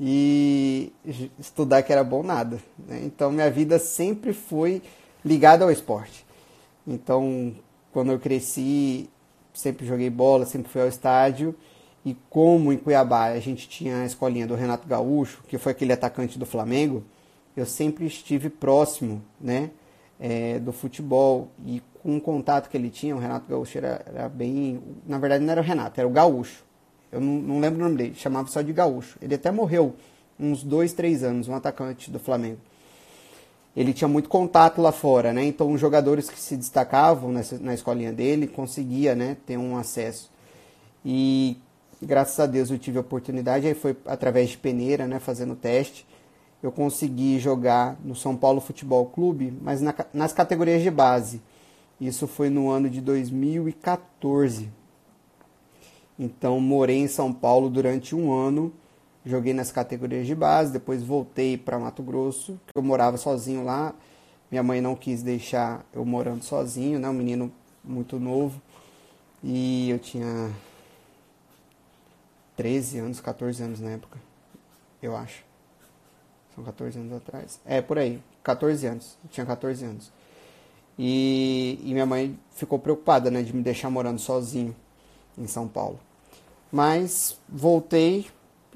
e 0.00 0.92
estudar 1.38 1.82
que 1.82 1.92
era 1.92 2.02
bom 2.02 2.22
nada. 2.22 2.58
Né? 2.88 3.02
Então 3.04 3.30
minha 3.30 3.50
vida 3.50 3.78
sempre 3.78 4.32
foi 4.32 4.82
ligada 5.24 5.64
ao 5.64 5.70
esporte. 5.70 6.24
Então 6.86 7.54
quando 7.92 8.12
eu 8.12 8.18
cresci 8.18 9.10
sempre 9.52 9.86
joguei 9.86 10.10
bola, 10.10 10.46
sempre 10.46 10.70
fui 10.70 10.80
ao 10.80 10.88
estádio 10.88 11.54
e 12.04 12.16
como 12.28 12.72
em 12.72 12.76
Cuiabá 12.76 13.26
a 13.26 13.38
gente 13.38 13.68
tinha 13.68 13.98
a 13.98 14.04
escolinha 14.04 14.46
do 14.46 14.54
Renato 14.54 14.88
Gaúcho, 14.88 15.42
que 15.46 15.58
foi 15.58 15.72
aquele 15.72 15.92
atacante 15.92 16.38
do 16.38 16.44
Flamengo, 16.44 17.04
eu 17.56 17.66
sempre 17.66 18.06
estive 18.06 18.48
próximo, 18.48 19.22
né, 19.40 19.70
é, 20.18 20.58
do 20.58 20.72
futebol 20.72 21.48
e 21.64 21.82
com 22.02 22.16
o 22.16 22.20
contato 22.20 22.68
que 22.68 22.76
ele 22.76 22.90
tinha, 22.90 23.14
o 23.14 23.18
Renato 23.18 23.48
Gaúcho 23.48 23.78
era, 23.78 24.02
era, 24.06 24.28
bem. 24.28 24.82
Na 25.06 25.18
verdade, 25.18 25.44
não 25.44 25.52
era 25.52 25.60
o 25.60 25.64
Renato, 25.64 26.00
era 26.00 26.08
o 26.08 26.12
Gaúcho. 26.12 26.64
Eu 27.12 27.20
não, 27.20 27.34
não 27.34 27.60
lembro 27.60 27.78
o 27.78 27.82
nome 27.82 27.96
dele, 27.96 28.14
chamava 28.16 28.48
só 28.48 28.60
de 28.60 28.72
Gaúcho. 28.72 29.16
Ele 29.22 29.36
até 29.36 29.52
morreu 29.52 29.94
uns 30.38 30.64
dois, 30.64 30.92
três 30.92 31.22
anos, 31.22 31.46
um 31.46 31.54
atacante 31.54 32.10
do 32.10 32.18
Flamengo. 32.18 32.58
Ele 33.76 33.92
tinha 33.92 34.08
muito 34.08 34.28
contato 34.28 34.80
lá 34.82 34.92
fora, 34.92 35.32
né? 35.32 35.44
Então, 35.44 35.72
os 35.72 35.80
jogadores 35.80 36.28
que 36.28 36.38
se 36.38 36.56
destacavam 36.56 37.32
nessa, 37.32 37.58
na 37.58 37.72
escolinha 37.72 38.12
dele 38.12 38.46
conseguia, 38.46 39.14
né, 39.14 39.36
ter 39.46 39.56
um 39.56 39.76
acesso. 39.76 40.30
E 41.04 41.56
graças 42.00 42.38
a 42.38 42.46
Deus 42.46 42.70
eu 42.70 42.78
tive 42.78 42.98
a 42.98 43.00
oportunidade, 43.00 43.66
aí 43.66 43.74
foi 43.74 43.96
através 44.06 44.50
de 44.50 44.58
peneira, 44.58 45.06
né, 45.06 45.18
fazendo 45.18 45.56
teste 45.56 46.06
eu 46.62 46.70
consegui 46.70 47.40
jogar 47.40 47.98
no 48.04 48.14
São 48.14 48.36
Paulo 48.36 48.60
Futebol 48.60 49.06
Clube, 49.06 49.52
mas 49.60 49.80
na, 49.80 49.92
nas 50.14 50.32
categorias 50.32 50.80
de 50.80 50.90
base. 50.90 51.42
Isso 52.00 52.26
foi 52.28 52.48
no 52.48 52.70
ano 52.70 52.88
de 52.88 53.00
2014. 53.00 54.70
Então 56.16 56.60
morei 56.60 56.98
em 56.98 57.08
São 57.08 57.32
Paulo 57.32 57.68
durante 57.68 58.14
um 58.14 58.32
ano, 58.32 58.72
joguei 59.24 59.52
nas 59.52 59.70
categorias 59.70 60.26
de 60.26 60.34
base, 60.34 60.72
depois 60.72 61.02
voltei 61.02 61.56
para 61.56 61.78
Mato 61.78 62.02
Grosso, 62.02 62.58
que 62.66 62.76
eu 62.76 62.82
morava 62.82 63.16
sozinho 63.16 63.64
lá. 63.64 63.94
Minha 64.50 64.62
mãe 64.62 64.80
não 64.80 64.94
quis 64.94 65.22
deixar 65.22 65.84
eu 65.92 66.04
morando 66.04 66.42
sozinho, 66.44 66.98
né, 66.98 67.08
um 67.08 67.14
menino 67.14 67.50
muito 67.82 68.18
novo. 68.18 68.60
E 69.42 69.90
eu 69.90 69.98
tinha 69.98 70.50
13 72.56 72.98
anos, 72.98 73.20
14 73.20 73.62
anos 73.62 73.80
na 73.80 73.90
época, 73.90 74.18
eu 75.02 75.16
acho. 75.16 75.42
São 76.54 76.62
14 76.62 76.98
anos 76.98 77.12
atrás. 77.14 77.60
É, 77.64 77.80
por 77.80 77.98
aí. 77.98 78.20
14 78.42 78.86
anos. 78.86 79.16
Eu 79.24 79.30
tinha 79.30 79.46
14 79.46 79.84
anos. 79.84 80.12
E, 80.98 81.80
e 81.82 81.92
minha 81.92 82.04
mãe 82.04 82.38
ficou 82.54 82.78
preocupada, 82.78 83.30
né, 83.30 83.42
de 83.42 83.54
me 83.54 83.62
deixar 83.62 83.88
morando 83.90 84.18
sozinho 84.18 84.76
em 85.36 85.46
São 85.46 85.66
Paulo. 85.66 85.98
Mas 86.70 87.38
voltei 87.48 88.26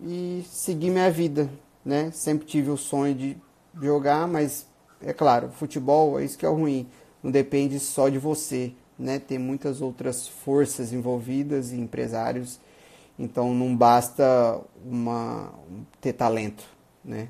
e 0.03 0.45
segui 0.49 0.91
minha 0.91 1.11
vida, 1.11 1.49
né? 1.85 2.11
Sempre 2.13 2.47
tive 2.47 2.71
o 2.71 2.77
sonho 2.77 3.15
de 3.15 3.37
jogar, 3.81 4.27
mas 4.27 4.67
é 5.01 5.13
claro, 5.13 5.51
futebol 5.51 6.19
é 6.19 6.25
isso 6.25 6.39
que 6.39 6.47
é 6.47 6.49
ruim. 6.49 6.89
Não 7.23 7.31
depende 7.31 7.79
só 7.81 8.09
de 8.09 8.19
você, 8.19 8.73
né? 8.99 9.19
Tem 9.19 9.39
muitas 9.39 9.81
outras 9.81 10.27
forças 10.29 10.93
envolvidas 10.93 11.73
e 11.73 11.77
empresários. 11.77 12.61
Então 13.19 13.55
não 13.55 13.75
basta 13.75 14.61
uma 14.85 15.53
ter 16.01 16.13
talento, 16.13 16.65
né? 17.05 17.29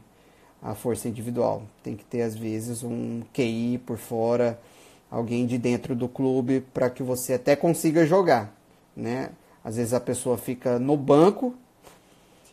A 0.63 0.75
força 0.75 1.09
individual. 1.09 1.63
Tem 1.83 1.97
que 1.97 2.05
ter 2.05 2.23
às 2.23 2.37
vezes 2.37 2.83
um 2.83 3.23
QI 3.33 3.79
por 3.87 3.99
fora, 3.99 4.61
alguém 5.11 5.47
de 5.47 5.59
dentro 5.59 5.95
do 5.95 6.09
clube 6.09 6.61
para 6.75 6.91
que 6.91 7.03
você 7.03 7.35
até 7.35 7.55
consiga 7.55 8.05
jogar, 8.05 8.53
né? 8.97 9.31
Às 9.63 9.77
vezes 9.77 9.95
a 9.95 10.01
pessoa 10.01 10.37
fica 10.37 10.79
no 10.79 10.97
banco 10.97 11.55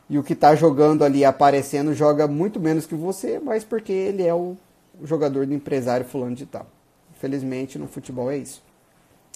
e 0.09 0.17
o 0.17 0.23
que 0.23 0.33
está 0.33 0.55
jogando 0.55 1.03
ali 1.03 1.23
aparecendo 1.23 1.93
joga 1.93 2.27
muito 2.27 2.59
menos 2.59 2.85
que 2.85 2.95
você, 2.95 3.39
mas 3.39 3.63
porque 3.63 3.91
ele 3.91 4.23
é 4.23 4.33
o 4.33 4.55
jogador 5.03 5.45
do 5.45 5.53
empresário 5.53 6.05
fulano 6.05 6.35
de 6.35 6.45
tal. 6.45 6.67
Infelizmente 7.15 7.79
no 7.79 7.87
futebol 7.87 8.29
é 8.29 8.37
isso. 8.37 8.61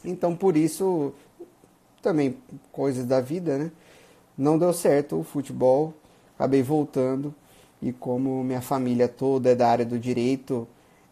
Então 0.04 0.36
por 0.36 0.56
isso 0.56 1.14
também 2.02 2.38
coisas 2.72 3.06
da 3.06 3.22
vida, 3.22 3.58
né? 3.58 3.72
Não 4.38 4.58
deu 4.58 4.72
certo 4.72 5.20
o 5.20 5.24
futebol, 5.24 5.94
acabei 6.36 6.62
voltando 6.62 7.34
e 7.82 7.92
como 7.92 8.44
minha 8.44 8.62
família 8.62 9.08
toda 9.08 9.50
é 9.52 9.56
da 9.56 9.68
área 9.68 9.86
do 9.86 9.98
direito, 9.98 10.68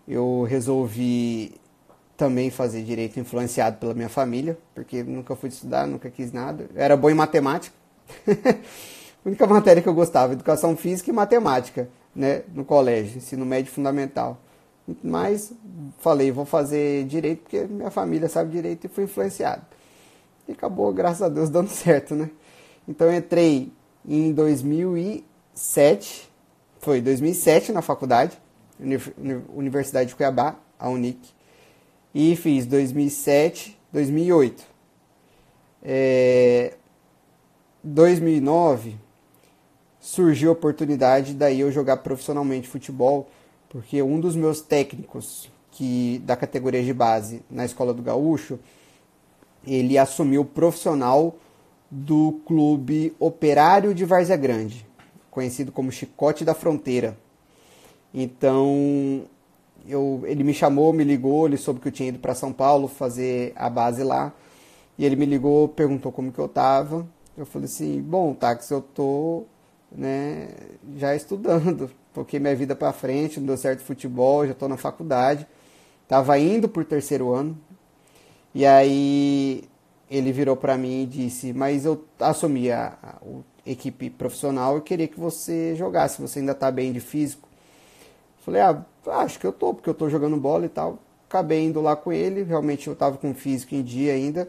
eu 0.07 0.43
resolvi 0.43 1.53
também 2.17 2.49
fazer 2.49 2.83
direito 2.83 3.19
influenciado 3.19 3.77
pela 3.77 3.93
minha 3.93 4.09
família, 4.09 4.57
porque 4.73 5.03
nunca 5.03 5.35
fui 5.35 5.49
estudar, 5.49 5.85
nunca 5.87 6.09
quis 6.09 6.31
nada. 6.31 6.69
Era 6.75 6.95
bom 6.95 7.09
em 7.09 7.13
matemática. 7.13 7.75
a 9.25 9.27
única 9.27 9.47
matéria 9.47 9.81
que 9.81 9.89
eu 9.89 9.93
gostava, 9.93 10.33
educação 10.33 10.77
física 10.77 11.09
e 11.09 11.13
matemática, 11.13 11.89
né, 12.15 12.43
no 12.53 12.63
colégio, 12.63 13.17
ensino 13.17 13.43
médio 13.43 13.71
fundamental. 13.71 14.39
Mas 15.03 15.51
falei, 15.97 16.31
vou 16.31 16.45
fazer 16.45 17.05
direito 17.05 17.41
porque 17.41 17.63
minha 17.63 17.89
família 17.89 18.29
sabe 18.29 18.51
direito 18.51 18.85
e 18.85 18.87
fui 18.87 19.05
influenciado. 19.05 19.63
E 20.47 20.51
acabou, 20.51 20.93
graças 20.93 21.23
a 21.23 21.29
Deus, 21.29 21.49
dando 21.49 21.69
certo, 21.69 22.13
né? 22.13 22.29
Então 22.87 23.11
entrei 23.11 23.73
em 24.07 24.31
2007, 24.31 26.31
foi 26.79 27.01
2007 27.01 27.71
na 27.71 27.81
faculdade, 27.81 28.39
Universidade 29.55 30.09
de 30.09 30.15
Cuiabá, 30.15 30.55
a 30.77 30.87
Unic 30.87 31.29
e 32.13 32.35
fiz 32.35 32.67
2007, 32.67 33.75
2008. 33.91 34.63
É, 35.81 36.75
2009 37.83 39.04
surgiu 40.05 40.49
a 40.49 40.53
oportunidade 40.53 41.33
daí 41.33 41.61
eu 41.61 41.71
jogar 41.71 41.97
profissionalmente 41.97 42.67
futebol, 42.67 43.27
porque 43.67 44.03
um 44.03 44.19
dos 44.19 44.35
meus 44.35 44.61
técnicos 44.61 45.49
que 45.71 46.21
da 46.23 46.35
categoria 46.35 46.83
de 46.83 46.93
base 46.93 47.41
na 47.49 47.65
escola 47.65 47.91
do 47.91 48.03
Gaúcho, 48.03 48.59
ele 49.65 49.97
assumiu 49.97 50.45
profissional 50.45 51.35
do 51.89 52.39
clube 52.45 53.15
Operário 53.19 53.95
de 53.95 54.05
Várzea 54.05 54.37
Grande, 54.37 54.85
conhecido 55.31 55.71
como 55.71 55.91
Chicote 55.91 56.45
da 56.45 56.53
Fronteira. 56.53 57.17
Então, 58.13 59.23
eu, 59.87 60.21
ele 60.25 60.43
me 60.43 60.53
chamou, 60.53 60.93
me 60.93 61.03
ligou, 61.03 61.47
ele 61.47 61.57
soube 61.57 61.79
que 61.79 61.87
eu 61.87 61.91
tinha 61.91 62.09
ido 62.09 62.19
para 62.19 62.35
São 62.35 62.53
Paulo 62.53 62.87
fazer 62.87 63.53
a 63.55 63.71
base 63.71 64.03
lá. 64.03 64.31
E 64.99 65.03
ele 65.03 65.15
me 65.15 65.25
ligou, 65.25 65.67
perguntou 65.67 66.11
como 66.11 66.31
que 66.31 66.39
eu 66.39 66.47
tava. 66.47 67.07
Eu 67.35 67.45
falei 67.45 67.65
assim, 67.65 68.01
bom, 68.01 68.33
táxi, 68.35 68.71
eu 68.71 68.81
tô, 68.81 69.45
né, 69.95 70.49
já 70.97 71.15
estudando, 71.15 71.89
porque 72.13 72.39
minha 72.39 72.55
vida 72.55 72.75
para 72.75 72.91
frente, 72.93 73.39
não 73.39 73.47
deu 73.47 73.57
certo 73.57 73.81
futebol, 73.81 74.45
já 74.45 74.53
tô 74.53 74.67
na 74.67 74.77
faculdade. 74.77 75.47
Tava 76.07 76.37
indo 76.37 76.69
por 76.69 76.85
terceiro 76.85 77.33
ano. 77.33 77.57
E 78.53 78.65
aí 78.65 79.63
ele 80.09 80.31
virou 80.31 80.55
para 80.55 80.77
mim 80.77 81.03
e 81.03 81.05
disse: 81.05 81.53
"Mas 81.53 81.85
eu 81.85 82.05
assumi 82.19 82.71
a, 82.71 82.97
a, 83.01 83.15
a 83.17 83.69
equipe 83.69 84.09
profissional 84.09 84.77
e 84.77 84.81
queria 84.81 85.07
que 85.07 85.19
você 85.19 85.75
jogasse, 85.75 86.21
você 86.21 86.39
ainda 86.39 86.53
tá 86.53 86.69
bem 86.71 86.93
de 86.93 86.99
físico". 86.99 87.47
Falei: 88.45 88.61
"Ah, 88.61 88.83
acho 89.21 89.39
que 89.39 89.47
eu 89.47 89.51
tô, 89.53 89.73
porque 89.73 89.89
eu 89.89 89.93
tô 89.93 90.09
jogando 90.09 90.37
bola 90.37 90.65
e 90.65 90.69
tal. 90.69 90.99
Acabei 91.27 91.65
indo 91.65 91.81
lá 91.81 91.95
com 91.95 92.13
ele, 92.13 92.43
realmente 92.43 92.87
eu 92.87 92.95
tava 92.95 93.17
com 93.17 93.33
físico 93.33 93.75
em 93.75 93.83
dia 93.83 94.13
ainda. 94.13 94.47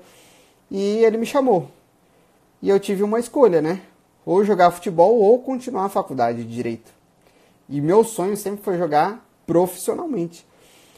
E 0.70 1.04
ele 1.04 1.16
me 1.16 1.26
chamou. 1.26 1.70
E 2.62 2.68
eu 2.68 2.78
tive 2.80 3.02
uma 3.02 3.18
escolha, 3.18 3.62
né? 3.62 3.80
Ou 4.26 4.44
jogar 4.44 4.70
futebol 4.70 5.16
ou 5.18 5.38
continuar 5.38 5.86
a 5.86 5.88
faculdade 5.88 6.44
de 6.44 6.54
direito. 6.54 6.92
E 7.66 7.80
meu 7.80 8.04
sonho 8.04 8.36
sempre 8.36 8.62
foi 8.62 8.76
jogar 8.76 9.26
profissionalmente. 9.46 10.46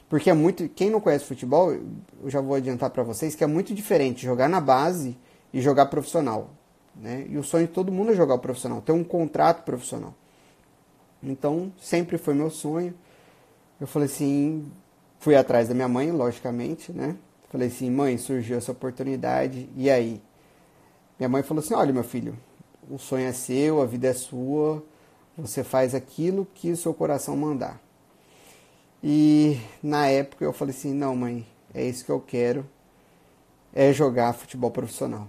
Porque 0.09 0.31
é 0.31 0.35
muito, 0.35 0.69
quem 0.71 0.91
não 0.91 1.01
conhece 1.01 1.27
futebol, 1.27 1.71
eu 1.71 2.29
já 2.31 2.41
vou 2.41 2.57
adiantar 2.57 2.91
para 2.91 3.05
vocês 3.05 3.37
que 3.37 3.45
é 3.45 3.47
muito 3.47 3.73
diferente 3.73 4.25
jogar 4.25 4.49
na 4.49 4.61
base 4.61 5.17
e 5.53 5.61
jogar 5.61 5.87
profissional, 5.87 6.51
né? 6.97 7.27
E 7.29 7.39
o 7.39 7.45
sonho 7.45 7.67
de 7.69 7.73
todo 7.73 7.93
mundo 7.93 8.11
é 8.11 8.15
jogar 8.17 8.39
profissional, 8.39 8.81
ter 8.81 8.93
um 8.93 9.05
contrato 9.05 9.63
profissional. 9.65 10.15
Então, 11.23 11.71
sempre 11.79 12.19
foi 12.19 12.35
meu 12.35 12.51
sonho 12.51 12.95
eu 13.81 13.87
falei 13.87 14.07
assim, 14.07 14.69
Fui 15.21 15.35
atrás 15.35 15.69
da 15.69 15.75
minha 15.75 15.89
mãe, 15.89 16.13
logicamente, 16.13 16.93
né? 16.93 17.17
Falei 17.51 17.69
assim, 17.69 17.91
mãe, 17.91 18.17
surgiu 18.19 18.57
essa 18.57 18.71
oportunidade, 18.71 19.69
e 19.77 19.91
aí? 19.91 20.23
Minha 21.19 21.29
mãe 21.29 21.43
falou 21.43 21.63
assim, 21.63 21.75
olha 21.75 21.93
meu 21.93 22.05
filho, 22.05 22.37
o 22.91 22.99
sonho 22.99 23.27
é 23.27 23.33
seu, 23.33 23.83
a 23.83 23.87
vida 23.87 24.09
é 24.09 24.15
sua, 24.15 24.85
você 25.37 25.63
faz 25.63 25.95
aquilo 25.95 26.47
que 26.55 26.71
o 26.71 26.77
seu 26.77 26.95
coração 26.95 27.37
mandar. 27.37 27.81
E 29.03 29.61
na 29.83 30.09
época 30.09 30.45
eu 30.45 30.53
falei 30.53 30.75
assim, 30.75 30.93
não 30.93 31.15
mãe, 31.15 31.47
é 31.73 31.85
isso 31.85 32.05
que 32.05 32.11
eu 32.11 32.21
quero, 32.21 32.67
é 33.73 33.93
jogar 33.93 34.33
futebol 34.33 34.71
profissional. 34.71 35.29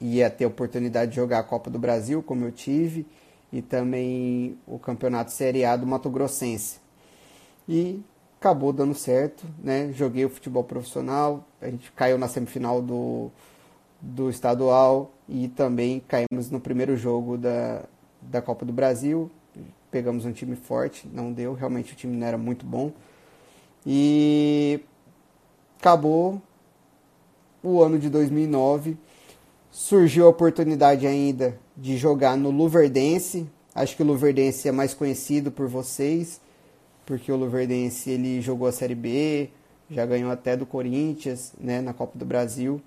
Ia 0.00 0.30
ter 0.30 0.46
oportunidade 0.46 1.12
de 1.12 1.16
jogar 1.16 1.40
a 1.40 1.44
Copa 1.44 1.70
do 1.70 1.78
Brasil, 1.78 2.22
como 2.22 2.44
eu 2.44 2.52
tive, 2.52 3.06
e 3.52 3.62
também 3.62 4.58
o 4.66 4.78
Campeonato 4.78 5.32
Série 5.32 5.64
A 5.64 5.76
do 5.76 5.86
Mato 5.86 6.10
Grossense. 6.10 6.78
E 7.68 8.02
acabou 8.38 8.72
dando 8.72 8.94
certo, 8.94 9.44
né? 9.62 9.92
Joguei 9.92 10.24
o 10.24 10.30
futebol 10.30 10.64
profissional, 10.64 11.44
a 11.60 11.68
gente 11.68 11.90
caiu 11.92 12.18
na 12.18 12.28
semifinal 12.28 12.82
do, 12.82 13.30
do 14.02 14.28
estadual 14.28 15.14
e 15.28 15.46
também 15.46 16.02
caímos 16.08 16.50
no 16.50 16.58
primeiro 16.58 16.96
jogo 16.96 17.38
da, 17.38 17.84
da 18.20 18.42
Copa 18.42 18.64
do 18.64 18.72
Brasil. 18.72 19.30
Pegamos 19.90 20.24
um 20.24 20.32
time 20.32 20.56
forte, 20.56 21.08
não 21.12 21.32
deu, 21.32 21.54
realmente 21.54 21.92
o 21.92 21.96
time 21.96 22.16
não 22.16 22.26
era 22.26 22.36
muito 22.36 22.66
bom. 22.66 22.90
E 23.86 24.80
acabou 25.78 26.42
o 27.62 27.80
ano 27.80 27.98
de 27.98 28.10
2009, 28.10 28.96
surgiu 29.70 30.26
a 30.26 30.30
oportunidade 30.30 31.06
ainda 31.06 31.58
de 31.76 31.96
jogar 31.96 32.36
no 32.36 32.50
Luverdense. 32.50 33.48
Acho 33.74 33.96
que 33.96 34.02
o 34.02 34.06
Luverdense 34.06 34.68
é 34.68 34.72
mais 34.72 34.92
conhecido 34.92 35.52
por 35.52 35.68
vocês, 35.68 36.40
porque 37.06 37.30
o 37.30 37.36
Luverdense 37.36 38.10
ele 38.10 38.40
jogou 38.40 38.66
a 38.66 38.72
Série 38.72 38.94
B, 38.94 39.50
já 39.88 40.04
ganhou 40.04 40.30
até 40.30 40.56
do 40.56 40.66
Corinthians, 40.66 41.52
né, 41.60 41.80
na 41.80 41.92
Copa 41.92 42.18
do 42.18 42.24
Brasil. 42.24 42.82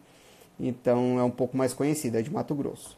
Então 0.60 1.20
é 1.20 1.24
um 1.24 1.32
pouco 1.32 1.58
mais 1.58 1.74
conhecido, 1.74 2.18
é 2.18 2.22
de 2.22 2.32
Mato 2.32 2.56
Grosso. 2.56 2.98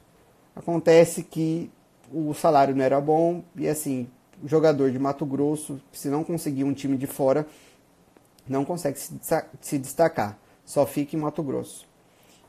Acontece 0.55 1.23
que 1.23 1.69
o 2.11 2.33
salário 2.33 2.75
não 2.75 2.83
era 2.83 2.99
bom 3.01 3.43
e 3.55 3.67
assim, 3.67 4.07
o 4.43 4.47
jogador 4.47 4.91
de 4.91 4.99
Mato 4.99 5.25
Grosso, 5.25 5.81
se 5.91 6.09
não 6.09 6.23
conseguir 6.23 6.63
um 6.63 6.73
time 6.73 6.97
de 6.97 7.07
fora, 7.07 7.45
não 8.47 8.63
consegue 8.63 8.97
se 8.97 9.77
destacar 9.77 10.37
só 10.67 10.85
fica 10.85 11.15
em 11.15 11.19
Mato 11.19 11.41
Grosso. 11.41 11.87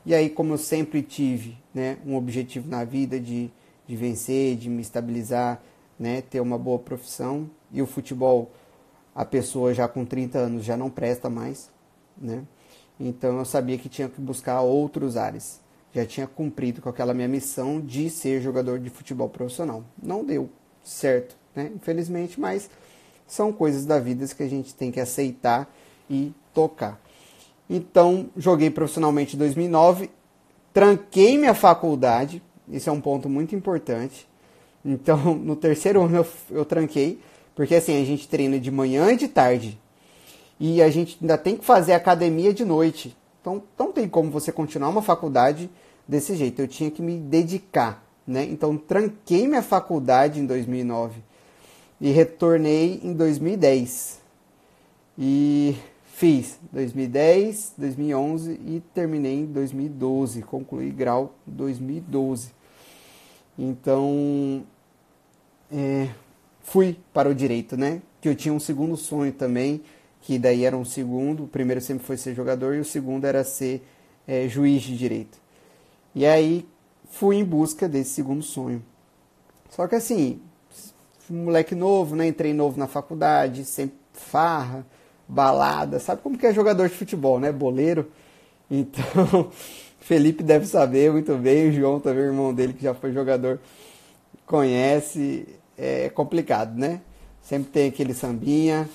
E 0.05 0.13
aí, 0.13 0.29
como 0.29 0.53
eu 0.53 0.57
sempre 0.57 1.01
tive 1.01 1.57
né, 1.73 1.97
um 2.05 2.15
objetivo 2.15 2.69
na 2.69 2.83
vida 2.83 3.17
de, 3.19 3.49
de 3.87 3.95
vencer, 3.95 4.57
de 4.57 4.69
me 4.69 4.81
estabilizar, 4.81 5.61
né, 5.97 6.21
ter 6.21 6.41
uma 6.41 6.57
boa 6.57 6.77
profissão, 6.77 7.49
e 7.71 7.81
o 7.81 7.87
futebol, 7.87 8.51
a 9.15 9.23
pessoa 9.23 9.73
já 9.73 9.87
com 9.87 10.05
30 10.05 10.37
anos 10.37 10.65
já 10.65 10.75
não 10.75 10.89
presta 10.89 11.29
mais, 11.29 11.71
né? 12.17 12.43
Então 12.99 13.39
eu 13.39 13.45
sabia 13.45 13.77
que 13.77 13.87
tinha 13.87 14.09
que 14.09 14.19
buscar 14.19 14.61
outros 14.61 15.15
ares. 15.15 15.59
Já 15.93 16.05
tinha 16.05 16.27
cumprido 16.27 16.81
com 16.81 16.89
aquela 16.89 17.13
minha 17.13 17.27
missão 17.27 17.79
de 17.79 18.09
ser 18.09 18.41
jogador 18.41 18.79
de 18.79 18.89
futebol 18.89 19.29
profissional. 19.29 19.83
Não 20.01 20.23
deu 20.23 20.49
certo, 20.83 21.35
né? 21.55 21.71
Infelizmente, 21.73 22.39
mas 22.39 22.69
são 23.25 23.53
coisas 23.53 23.85
da 23.85 23.99
vida 23.99 24.25
que 24.27 24.43
a 24.43 24.47
gente 24.47 24.73
tem 24.73 24.91
que 24.91 24.99
aceitar 24.99 25.71
e 26.09 26.33
tocar. 26.53 26.99
Então, 27.69 28.29
joguei 28.35 28.69
profissionalmente 28.69 29.35
em 29.35 29.39
2009, 29.39 30.09
tranquei 30.73 31.37
minha 31.37 31.53
faculdade, 31.53 32.41
isso 32.67 32.89
é 32.89 32.93
um 32.93 32.99
ponto 32.99 33.29
muito 33.29 33.55
importante. 33.55 34.27
Então, 34.83 35.33
no 35.37 35.55
terceiro 35.55 36.01
ano 36.01 36.17
eu, 36.17 36.27
eu 36.49 36.65
tranquei, 36.65 37.19
porque 37.55 37.75
assim, 37.75 38.01
a 38.01 38.05
gente 38.05 38.27
treina 38.27 38.59
de 38.59 38.71
manhã 38.71 39.11
e 39.11 39.17
de 39.17 39.27
tarde. 39.27 39.79
E 40.59 40.81
a 40.81 40.89
gente 40.89 41.17
ainda 41.21 41.37
tem 41.37 41.55
que 41.55 41.63
fazer 41.63 41.93
academia 41.93 42.53
de 42.53 42.65
noite. 42.65 43.15
Então, 43.41 43.63
não 43.77 43.91
tem 43.91 44.07
como 44.07 44.29
você 44.29 44.51
continuar 44.51 44.89
uma 44.89 45.01
faculdade 45.01 45.69
desse 46.07 46.35
jeito. 46.35 46.61
Eu 46.61 46.67
tinha 46.67 46.91
que 46.91 47.01
me 47.01 47.17
dedicar, 47.17 48.03
né? 48.27 48.43
Então, 48.43 48.77
tranquei 48.77 49.47
minha 49.47 49.61
faculdade 49.61 50.39
em 50.39 50.45
2009 50.45 51.21
e 52.01 52.11
retornei 52.11 52.99
em 53.03 53.13
2010. 53.13 54.19
E 55.17 55.75
Fiz 56.19 56.59
2010, 56.73 57.75
2011 57.77 58.51
e 58.51 58.83
terminei 58.93 59.35
em 59.35 59.45
2012, 59.45 60.41
concluí 60.41 60.91
grau 60.91 61.33
2012. 61.47 62.51
Então, 63.57 64.65
é, 65.71 66.09
fui 66.61 66.97
para 67.13 67.29
o 67.29 67.33
direito, 67.33 67.77
né? 67.77 68.01
Que 68.19 68.27
eu 68.27 68.35
tinha 68.35 68.53
um 68.53 68.59
segundo 68.59 68.97
sonho 68.97 69.31
também, 69.31 69.81
que 70.29 70.37
daí 70.37 70.63
era 70.63 70.77
um 70.77 70.85
segundo. 70.85 71.45
O 71.45 71.47
primeiro 71.47 71.81
sempre 71.81 72.05
foi 72.05 72.15
ser 72.15 72.35
jogador 72.35 72.75
e 72.75 72.79
o 72.79 72.85
segundo 72.85 73.25
era 73.25 73.43
ser 73.43 73.83
é, 74.27 74.47
juiz 74.47 74.83
de 74.83 74.95
direito. 74.95 75.39
E 76.13 76.23
aí 76.23 76.67
fui 77.09 77.37
em 77.37 77.43
busca 77.43 77.89
desse 77.89 78.11
segundo 78.11 78.43
sonho. 78.43 78.79
Só 79.71 79.87
que 79.87 79.95
assim, 79.95 80.39
moleque 81.27 81.73
novo, 81.73 82.15
né? 82.15 82.27
Entrei 82.27 82.53
novo 82.53 82.77
na 82.77 82.85
faculdade, 82.85 83.65
sempre 83.65 83.97
farra 84.13 84.85
balada, 85.27 85.99
sabe 85.99 86.21
como 86.21 86.37
que 86.37 86.45
é 86.45 86.53
jogador 86.53 86.87
de 86.87 86.95
futebol, 86.95 87.39
né? 87.39 87.51
Boleiro. 87.51 88.07
Então, 88.71 89.49
Felipe 89.99 90.43
deve 90.43 90.67
saber 90.67 91.11
muito 91.11 91.35
bem, 91.37 91.69
o 91.69 91.73
João 91.73 91.99
também, 91.99 92.25
o 92.25 92.27
irmão 92.27 92.53
dele 92.53 92.71
que 92.71 92.83
já 92.83 92.93
foi 92.93 93.11
jogador, 93.11 93.59
conhece. 94.45 95.47
É 95.75 96.07
complicado, 96.09 96.77
né? 96.77 97.01
Sempre 97.41 97.71
tem 97.71 97.87
aquele 97.87 98.13
sambinha, 98.13 98.87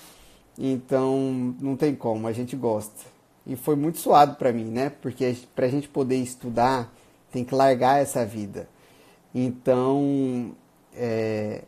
então 0.59 1.55
não 1.61 1.77
tem 1.77 1.95
como, 1.95 2.27
a 2.27 2.33
gente 2.33 2.57
gosta. 2.57 3.13
E 3.47 3.57
foi 3.57 3.77
muito 3.77 3.99
suado 3.99 4.37
para 4.37 4.53
mim, 4.53 4.65
né? 4.65 4.91
Porque 5.03 5.37
pra 5.55 5.69
gente 5.69 5.89
poder 5.89 6.17
estudar, 6.17 6.93
tem 7.31 7.45
que 7.45 7.55
largar 7.55 8.01
essa 8.01 8.25
vida. 8.25 8.69
Então, 9.35 10.55
é, 10.95 11.63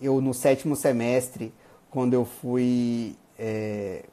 eu 0.00 0.20
no 0.20 0.34
sétimo 0.34 0.74
semestre, 0.74 1.52
quando 1.90 2.14
eu 2.14 2.24
fui 2.24 3.16
é, 3.38 4.04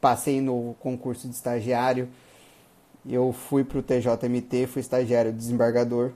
passei 0.00 0.40
no 0.40 0.74
concurso 0.80 1.28
de 1.28 1.34
estagiário, 1.34 2.08
eu 3.08 3.32
fui 3.32 3.64
para 3.64 3.78
o 3.78 3.82
TJMT, 3.82 4.66
fui 4.66 4.80
estagiário 4.80 5.32
desembargador 5.32 6.12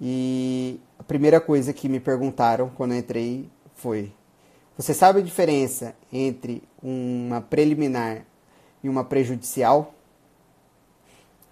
e 0.00 0.80
a 0.98 1.02
primeira 1.02 1.40
coisa 1.40 1.72
que 1.72 1.88
me 1.88 2.00
perguntaram 2.00 2.70
quando 2.70 2.92
eu 2.92 2.98
entrei 2.98 3.48
foi: 3.74 4.12
Você 4.80 4.94
sabe 4.94 5.18
a 5.18 5.22
diferença 5.22 5.94
entre 6.10 6.62
uma 6.82 7.42
preliminar 7.42 8.24
e 8.82 8.88
uma 8.88 9.04
prejudicial? 9.04 9.92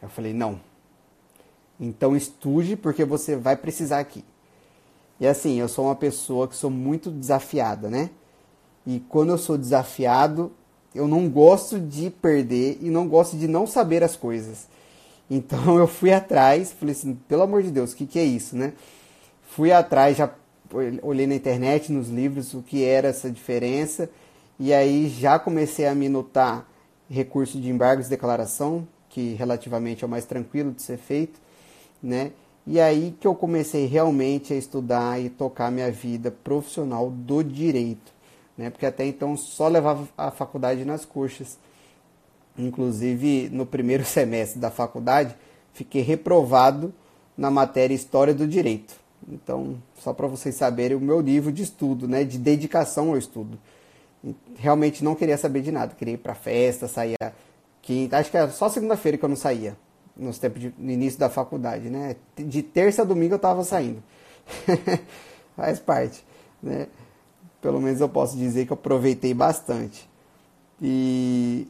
Eu 0.01 0.09
falei: 0.09 0.33
Não. 0.33 0.59
Então 1.79 2.17
estude 2.17 2.75
porque 2.75 3.05
você 3.05 3.37
vai 3.37 3.55
precisar 3.55 3.99
aqui. 3.99 4.25
E 5.21 5.27
assim, 5.27 5.61
eu 5.61 5.69
sou 5.69 5.85
uma 5.85 5.95
pessoa 5.95 6.49
que 6.49 6.57
sou 6.57 6.71
muito 6.71 7.11
desafiada, 7.11 7.91
né? 7.91 8.09
E 8.87 8.99
quando 9.11 9.29
eu 9.29 9.37
sou 9.37 9.59
desafiado, 9.59 10.51
eu 10.95 11.07
não 11.07 11.29
gosto 11.29 11.79
de 11.79 12.09
perder 12.09 12.79
e 12.81 12.89
não 12.89 13.07
gosto 13.07 13.37
de 13.37 13.47
não 13.47 13.67
saber 13.67 14.03
as 14.03 14.17
coisas. 14.17 14.69
Então 15.29 15.77
eu 15.77 15.87
fui 15.87 16.15
atrás, 16.15 16.73
falei 16.73 16.95
assim, 16.95 17.15
pelo 17.29 17.43
amor 17.43 17.63
de 17.63 17.71
Deus, 17.71 17.93
o 17.93 17.97
que, 17.97 18.07
que 18.07 18.19
é 18.19 18.25
isso, 18.25 18.57
né? 18.57 18.73
Fui 19.51 19.71
atrás, 19.71 20.17
já 20.17 20.31
olhei 21.03 21.27
na 21.27 21.35
internet, 21.35 21.93
nos 21.93 22.09
livros, 22.09 22.55
o 22.55 22.63
que 22.63 22.85
era 22.85 23.09
essa 23.09 23.31
diferença. 23.31 24.11
E 24.59 24.73
aí 24.73 25.09
já 25.09 25.39
comecei 25.39 25.87
a 25.87 25.95
minutar 25.95 26.67
recurso 27.09 27.61
de 27.61 27.71
embargos 27.71 28.07
de 28.07 28.11
declaração, 28.11 28.87
que 29.09 29.35
relativamente 29.35 30.05
é 30.05 30.07
o 30.07 30.11
mais 30.11 30.25
tranquilo 30.25 30.73
de 30.73 30.83
ser 30.83 30.99
feito, 30.99 31.41
né? 32.03 32.33
E 32.67 32.79
aí 32.79 33.17
que 33.19 33.27
eu 33.27 33.35
comecei 33.35 33.87
realmente 33.87 34.53
a 34.53 34.57
estudar 34.57 35.21
e 35.21 35.31
tocar 35.31 35.71
minha 35.71 35.91
vida 35.91 36.31
profissional 36.31 37.11
do 37.11 37.43
direito 37.43 38.19
né? 38.59 38.69
Porque 38.69 38.85
até 38.85 39.07
então 39.07 39.37
só 39.37 39.69
levava 39.69 40.09
a 40.19 40.33
faculdade 40.33 40.85
nas 40.85 41.05
coxas. 41.05 41.57
Inclusive, 42.59 43.49
no 43.51 43.65
primeiro 43.65 44.03
semestre 44.05 44.59
da 44.59 44.71
faculdade, 44.71 45.37
fiquei 45.73 46.03
reprovado 46.03 46.93
na 47.37 47.53
matéria 47.53 47.95
História 47.95 48.35
do 48.35 48.49
Direito. 48.49 48.98
Então, 49.31 49.77
só 49.99 50.13
para 50.13 50.27
vocês 50.27 50.55
saberem 50.55 50.97
o 50.97 51.01
meu 51.01 51.21
nível 51.21 51.53
de 51.53 51.63
estudo, 51.63 52.09
né, 52.09 52.25
de 52.25 52.39
dedicação 52.39 53.11
ao 53.11 53.19
estudo. 53.19 53.59
Realmente 54.57 55.05
não 55.05 55.15
queria 55.15 55.37
saber 55.37 55.61
de 55.61 55.71
nada, 55.71 55.95
queria 55.95 56.15
ir 56.15 56.19
para 56.19 56.35
festa, 56.35 56.89
saía 56.89 57.17
quinta, 57.83 58.19
acho 58.19 58.31
que 58.31 58.37
era 58.37 58.51
só 58.51 58.69
segunda-feira 58.69 59.17
que 59.17 59.25
eu 59.25 59.29
não 59.29 59.37
saía, 59.37 59.77
nos 60.17 60.39
tempos 60.39 60.61
de, 60.61 60.75
no 60.77 60.91
início 60.91 61.19
da 61.19 61.31
faculdade, 61.31 61.89
né? 61.89 62.17
De 62.37 62.63
terça 62.63 63.03
a 63.03 63.05
domingo 63.05 63.35
eu 63.35 63.37
estava 63.37 63.63
saindo. 63.65 64.03
Faz 65.57 65.79
parte, 65.79 66.25
né? 66.63 66.89
pelo 67.61 67.81
menos 67.81 68.01
eu 68.01 68.09
posso 68.09 68.37
dizer 68.37 68.67
que 68.67 68.73
eu 68.73 68.77
aproveitei 68.77 69.35
bastante. 69.35 70.09
E 70.81 71.67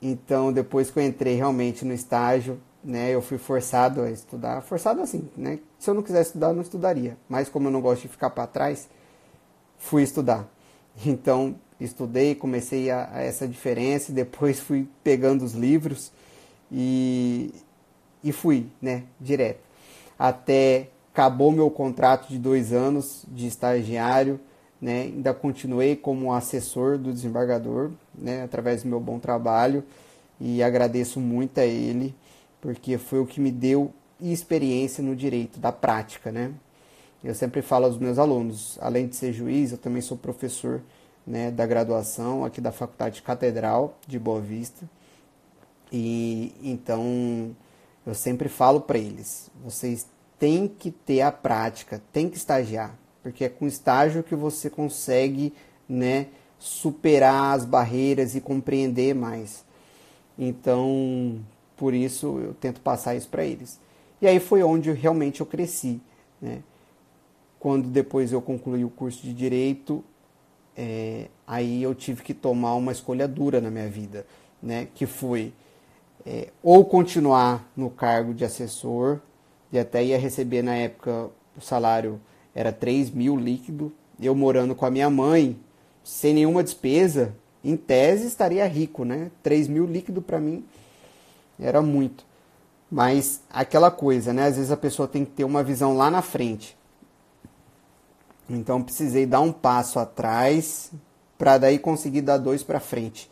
então 0.00 0.52
depois 0.52 0.90
que 0.90 0.98
eu 0.98 1.02
entrei 1.02 1.34
realmente 1.34 1.84
no 1.84 1.92
estágio, 1.92 2.60
né, 2.84 3.10
eu 3.10 3.22
fui 3.22 3.38
forçado 3.38 4.02
a 4.02 4.10
estudar, 4.10 4.60
forçado 4.60 5.00
assim, 5.00 5.28
né? 5.36 5.58
Se 5.78 5.88
eu 5.88 5.94
não 5.94 6.02
quisesse 6.02 6.30
estudar, 6.30 6.48
eu 6.48 6.54
não 6.54 6.62
estudaria. 6.62 7.16
Mas 7.28 7.48
como 7.48 7.68
eu 7.68 7.72
não 7.72 7.80
gosto 7.80 8.02
de 8.02 8.08
ficar 8.08 8.30
para 8.30 8.46
trás, 8.46 8.88
fui 9.78 10.02
estudar. 10.02 10.46
Então, 11.04 11.56
estudei, 11.80 12.34
comecei 12.34 12.90
a, 12.90 13.08
a 13.12 13.20
essa 13.22 13.48
diferença, 13.48 14.12
depois 14.12 14.60
fui 14.60 14.86
pegando 15.02 15.44
os 15.44 15.52
livros 15.52 16.12
e, 16.70 17.52
e 18.22 18.30
fui, 18.30 18.68
né, 18.80 19.02
direto. 19.20 19.60
Até 20.16 20.90
acabou 21.12 21.50
meu 21.50 21.70
contrato 21.70 22.28
de 22.28 22.38
dois 22.38 22.72
anos 22.72 23.24
de 23.28 23.46
estagiário, 23.46 24.38
né, 24.80 25.02
ainda 25.02 25.32
continuei 25.34 25.96
como 25.96 26.32
assessor 26.32 26.98
do 26.98 27.12
desembargador, 27.12 27.90
né, 28.14 28.42
através 28.42 28.82
do 28.82 28.88
meu 28.88 29.00
bom 29.00 29.18
trabalho 29.18 29.82
e 30.40 30.62
agradeço 30.62 31.20
muito 31.20 31.58
a 31.58 31.64
ele, 31.64 32.14
porque 32.64 32.96
foi 32.96 33.20
o 33.20 33.26
que 33.26 33.42
me 33.42 33.50
deu 33.50 33.92
experiência 34.18 35.04
no 35.04 35.14
direito, 35.14 35.60
da 35.60 35.70
prática, 35.70 36.32
né. 36.32 36.50
Eu 37.22 37.34
sempre 37.34 37.60
falo 37.60 37.84
aos 37.84 37.98
meus 37.98 38.18
alunos, 38.18 38.78
além 38.80 39.06
de 39.06 39.16
ser 39.16 39.34
juiz, 39.34 39.70
eu 39.70 39.76
também 39.76 40.00
sou 40.00 40.16
professor 40.16 40.80
né, 41.26 41.50
da 41.50 41.66
graduação 41.66 42.42
aqui 42.42 42.62
da 42.62 42.72
Faculdade 42.72 43.20
Catedral 43.20 43.98
de 44.06 44.18
Boa 44.18 44.40
Vista. 44.40 44.88
E 45.92 46.54
então 46.62 47.54
eu 48.06 48.14
sempre 48.14 48.48
falo 48.48 48.80
para 48.80 48.96
eles: 48.96 49.50
vocês 49.62 50.06
têm 50.38 50.66
que 50.66 50.90
ter 50.90 51.20
a 51.20 51.30
prática, 51.30 52.00
têm 52.14 52.30
que 52.30 52.38
estagiar, 52.38 52.96
porque 53.22 53.44
é 53.44 53.48
com 53.50 53.66
estágio 53.66 54.22
que 54.22 54.34
você 54.34 54.70
consegue 54.70 55.52
né, 55.86 56.28
superar 56.58 57.56
as 57.56 57.66
barreiras 57.66 58.34
e 58.34 58.40
compreender 58.40 59.14
mais. 59.14 59.62
Então, 60.38 61.40
por 61.76 61.94
isso 61.94 62.38
eu 62.38 62.54
tento 62.54 62.80
passar 62.80 63.14
isso 63.14 63.28
para 63.28 63.44
eles. 63.44 63.80
E 64.20 64.26
aí 64.26 64.40
foi 64.40 64.62
onde 64.62 64.90
realmente 64.92 65.40
eu 65.40 65.46
cresci. 65.46 66.00
Né? 66.40 66.62
Quando 67.58 67.88
depois 67.88 68.32
eu 68.32 68.40
concluí 68.40 68.84
o 68.84 68.90
curso 68.90 69.22
de 69.22 69.32
Direito, 69.32 70.04
é, 70.76 71.28
aí 71.46 71.82
eu 71.82 71.94
tive 71.94 72.22
que 72.22 72.34
tomar 72.34 72.74
uma 72.74 72.92
escolha 72.92 73.28
dura 73.28 73.60
na 73.60 73.70
minha 73.70 73.88
vida, 73.88 74.26
né? 74.62 74.88
Que 74.94 75.06
foi 75.06 75.52
é, 76.26 76.48
ou 76.62 76.84
continuar 76.84 77.70
no 77.76 77.90
cargo 77.90 78.34
de 78.34 78.44
assessor, 78.44 79.20
e 79.70 79.78
até 79.78 80.04
ia 80.04 80.18
receber 80.18 80.62
na 80.62 80.74
época 80.74 81.30
o 81.56 81.60
salário 81.60 82.20
era 82.54 82.72
3 82.72 83.10
mil 83.10 83.36
líquido, 83.36 83.92
eu 84.20 84.34
morando 84.34 84.74
com 84.74 84.86
a 84.86 84.90
minha 84.90 85.10
mãe, 85.10 85.56
sem 86.02 86.34
nenhuma 86.34 86.62
despesa, 86.62 87.34
em 87.62 87.76
tese 87.76 88.26
estaria 88.26 88.66
rico, 88.66 89.04
né? 89.04 89.30
3 89.42 89.68
mil 89.68 89.86
líquido 89.86 90.20
para 90.20 90.40
mim 90.40 90.64
era 91.58 91.80
muito. 91.82 92.24
Mas 92.90 93.42
aquela 93.50 93.90
coisa, 93.90 94.32
né? 94.32 94.46
Às 94.46 94.56
vezes 94.56 94.70
a 94.70 94.76
pessoa 94.76 95.08
tem 95.08 95.24
que 95.24 95.32
ter 95.32 95.44
uma 95.44 95.62
visão 95.62 95.96
lá 95.96 96.10
na 96.10 96.22
frente. 96.22 96.76
Então 98.48 98.82
precisei 98.82 99.26
dar 99.26 99.40
um 99.40 99.52
passo 99.52 99.98
atrás 99.98 100.92
para 101.38 101.58
daí 101.58 101.78
conseguir 101.78 102.22
dar 102.22 102.38
dois 102.38 102.62
para 102.62 102.78
frente, 102.78 103.30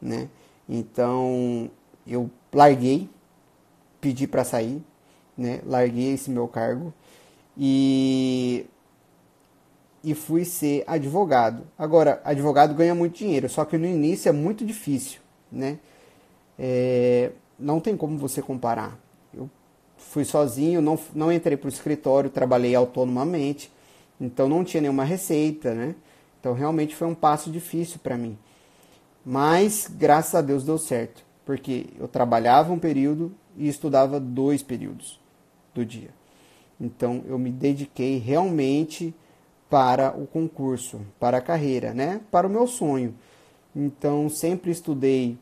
né? 0.00 0.28
Então 0.68 1.70
eu 2.06 2.30
larguei, 2.52 3.08
pedi 4.00 4.26
para 4.26 4.44
sair, 4.44 4.82
né? 5.36 5.60
Larguei 5.66 6.14
esse 6.14 6.30
meu 6.30 6.48
cargo 6.48 6.92
e 7.56 8.66
e 10.02 10.14
fui 10.14 10.44
ser 10.44 10.84
advogado. 10.86 11.66
Agora, 11.78 12.20
advogado 12.24 12.74
ganha 12.74 12.94
muito 12.94 13.16
dinheiro, 13.16 13.48
só 13.48 13.64
que 13.64 13.78
no 13.78 13.86
início 13.86 14.28
é 14.28 14.32
muito 14.32 14.64
difícil, 14.64 15.18
né? 15.50 15.78
É, 16.58 17.32
não 17.64 17.80
tem 17.80 17.96
como 17.96 18.18
você 18.18 18.42
comparar. 18.42 18.98
Eu 19.32 19.48
fui 19.96 20.24
sozinho, 20.24 20.82
não, 20.82 20.98
não 21.14 21.32
entrei 21.32 21.56
para 21.56 21.66
o 21.66 21.70
escritório, 21.72 22.28
trabalhei 22.28 22.74
autonomamente. 22.74 23.72
Então 24.20 24.48
não 24.48 24.62
tinha 24.62 24.82
nenhuma 24.82 25.04
receita, 25.04 25.74
né? 25.74 25.94
Então 26.38 26.52
realmente 26.52 26.94
foi 26.94 27.08
um 27.08 27.14
passo 27.14 27.50
difícil 27.50 27.98
para 28.02 28.18
mim. 28.18 28.38
Mas 29.24 29.90
graças 29.90 30.34
a 30.34 30.42
Deus 30.42 30.62
deu 30.62 30.76
certo, 30.76 31.24
porque 31.46 31.86
eu 31.98 32.06
trabalhava 32.06 32.72
um 32.72 32.78
período 32.78 33.32
e 33.56 33.66
estudava 33.66 34.20
dois 34.20 34.62
períodos 34.62 35.18
do 35.74 35.84
dia. 35.84 36.10
Então 36.78 37.24
eu 37.26 37.38
me 37.38 37.50
dediquei 37.50 38.18
realmente 38.18 39.14
para 39.70 40.14
o 40.16 40.26
concurso, 40.26 41.00
para 41.18 41.38
a 41.38 41.40
carreira, 41.40 41.94
né? 41.94 42.20
Para 42.30 42.46
o 42.46 42.50
meu 42.50 42.66
sonho. 42.66 43.14
Então 43.74 44.28
sempre 44.28 44.70
estudei 44.70 45.38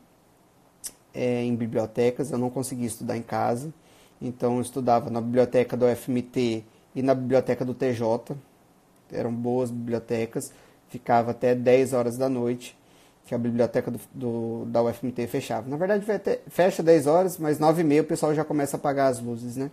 é, 1.13 1.43
em 1.43 1.55
bibliotecas, 1.55 2.31
eu 2.31 2.37
não 2.37 2.49
conseguia 2.49 2.87
estudar 2.87 3.17
em 3.17 3.21
casa. 3.21 3.73
Então 4.21 4.55
eu 4.55 4.61
estudava 4.61 5.09
na 5.09 5.19
biblioteca 5.19 5.75
do 5.75 5.85
FMT 5.85 6.63
e 6.95 7.01
na 7.01 7.13
biblioteca 7.13 7.65
do 7.65 7.73
TJ, 7.73 8.35
eram 9.11 9.33
boas 9.33 9.69
bibliotecas, 9.69 10.51
ficava 10.89 11.31
até 11.31 11.53
10 11.53 11.93
horas 11.93 12.17
da 12.17 12.29
noite, 12.29 12.77
que 13.25 13.33
a 13.33 13.37
biblioteca 13.37 13.89
do, 13.91 13.99
do 14.13 14.65
da 14.65 14.83
UFMT 14.83 15.27
fechava. 15.27 15.69
Na 15.69 15.77
verdade, 15.77 16.05
fecha 16.47 16.83
10 16.83 17.07
horas, 17.07 17.37
mas 17.37 17.59
9 17.59 17.81
e 17.81 17.83
meia 17.83 18.01
o 18.01 18.05
pessoal 18.05 18.33
já 18.33 18.43
começa 18.43 18.77
a 18.77 18.79
apagar 18.79 19.11
as 19.11 19.19
luzes, 19.19 19.57
né? 19.57 19.71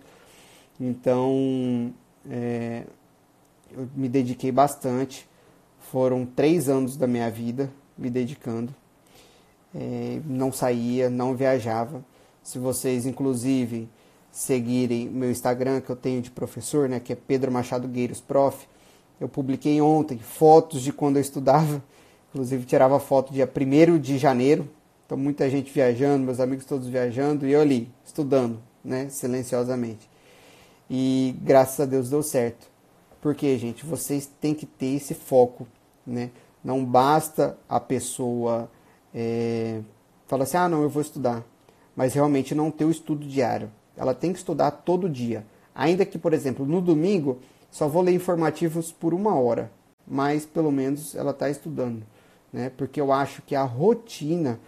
Então, 0.81 1.93
é, 2.29 2.85
eu 3.71 3.89
me 3.95 4.09
dediquei 4.09 4.51
bastante. 4.51 5.29
Foram 5.79 6.25
três 6.25 6.69
anos 6.69 6.97
da 6.97 7.07
minha 7.07 7.31
vida 7.31 7.71
me 7.99 8.09
dedicando. 8.09 8.75
É, 9.75 10.21
não 10.27 10.53
saía, 10.53 11.09
não 11.09 11.35
viajava. 11.35 12.05
Se 12.43 12.59
vocês, 12.59 13.07
inclusive, 13.07 13.89
seguirem 14.33 15.09
meu 15.09 15.31
Instagram 15.31 15.81
que 15.81 15.91
eu 15.91 15.97
tenho 15.97 16.23
de 16.23 16.31
professor, 16.31 16.89
né, 16.89 17.01
que 17.01 17.13
é 17.13 17.17
Pedro 17.17 17.53
Machado 17.53 17.87
Gueiros 17.87 18.21
Prof, 18.21 18.67
eu 19.21 19.29
publiquei 19.29 19.81
ontem 19.81 20.19
fotos 20.19 20.83
de 20.83 20.93
quando 20.93 21.17
eu 21.17 21.23
estudava, 21.23 21.83
inclusive 22.31 22.65
tirava 22.65 22.99
foto 22.99 23.33
dia 23.33 23.49
1 23.49 23.99
de 23.99 24.19
janeiro. 24.19 24.69
Então 25.07 25.19
muita 25.19 25.51
gente 25.51 25.73
viajando, 25.73 26.25
meus 26.25 26.41
amigos 26.41 26.65
todos 26.65 26.89
viajando 26.89 27.47
e 27.47 27.53
eu 27.53 27.61
ali, 27.61 27.91
estudando, 28.05 28.61
né, 28.85 29.09
silenciosamente. 29.09 30.09
E 30.89 31.37
graças 31.43 31.81
a 31.81 31.85
Deus 31.85 32.11
deu 32.11 32.23
certo. 32.23 32.71
Porque, 33.21 33.59
gente, 33.59 33.85
vocês 33.85 34.29
têm 34.41 34.55
que 34.55 34.67
ter 34.67 34.97
esse 34.97 35.15
foco, 35.15 35.67
né? 36.07 36.31
Não 36.65 36.85
basta 36.85 37.57
a 37.69 37.79
pessoa 37.79 38.71
é, 39.15 39.81
falar 40.27 40.45
assim, 40.45 40.57
ah, 40.57 40.69
não, 40.69 40.83
eu 40.83 40.89
vou 40.89 41.03
estudar. 41.03 41.45
Mas 41.95 42.15
realmente 42.15 42.55
não 42.55 42.71
ter 42.71 42.85
o 42.85 42.91
estudo 42.91 43.27
diário. 43.27 43.71
Ela 43.97 44.15
tem 44.15 44.33
que 44.33 44.39
estudar 44.39 44.71
todo 44.71 45.09
dia. 45.09 45.45
Ainda 45.75 46.07
que, 46.07 46.19
por 46.19 46.33
exemplo, 46.33 46.65
no 46.67 46.81
domingo 46.81 47.39
só 47.71 47.87
vou 47.87 48.03
ler 48.03 48.13
informativos 48.13 48.91
por 48.91 49.15
uma 49.15 49.35
hora, 49.35 49.71
mas 50.07 50.45
pelo 50.45 50.73
menos 50.73 51.15
ela 51.15 51.31
está 51.31 51.49
estudando, 51.49 52.03
né? 52.53 52.71
Porque 52.77 53.01
eu 53.01 53.13
acho 53.13 53.43
que 53.43 53.55
a 53.55 53.63
rotina 53.63 54.59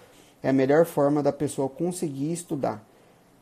é 0.42 0.48
a 0.48 0.52
melhor 0.52 0.84
forma 0.84 1.22
da 1.22 1.32
pessoa 1.32 1.68
conseguir 1.68 2.32
estudar. 2.32 2.86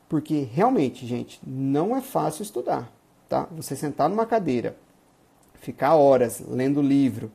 Porque 0.08 0.48
realmente, 0.52 1.06
gente, 1.06 1.40
não 1.46 1.96
é 1.96 2.00
fácil 2.00 2.42
estudar, 2.42 2.90
tá? 3.28 3.46
Você 3.52 3.76
sentar 3.76 4.08
numa 4.08 4.26
cadeira, 4.26 4.76
ficar 5.54 5.94
horas 5.94 6.42
lendo 6.48 6.82
livro 6.82 7.30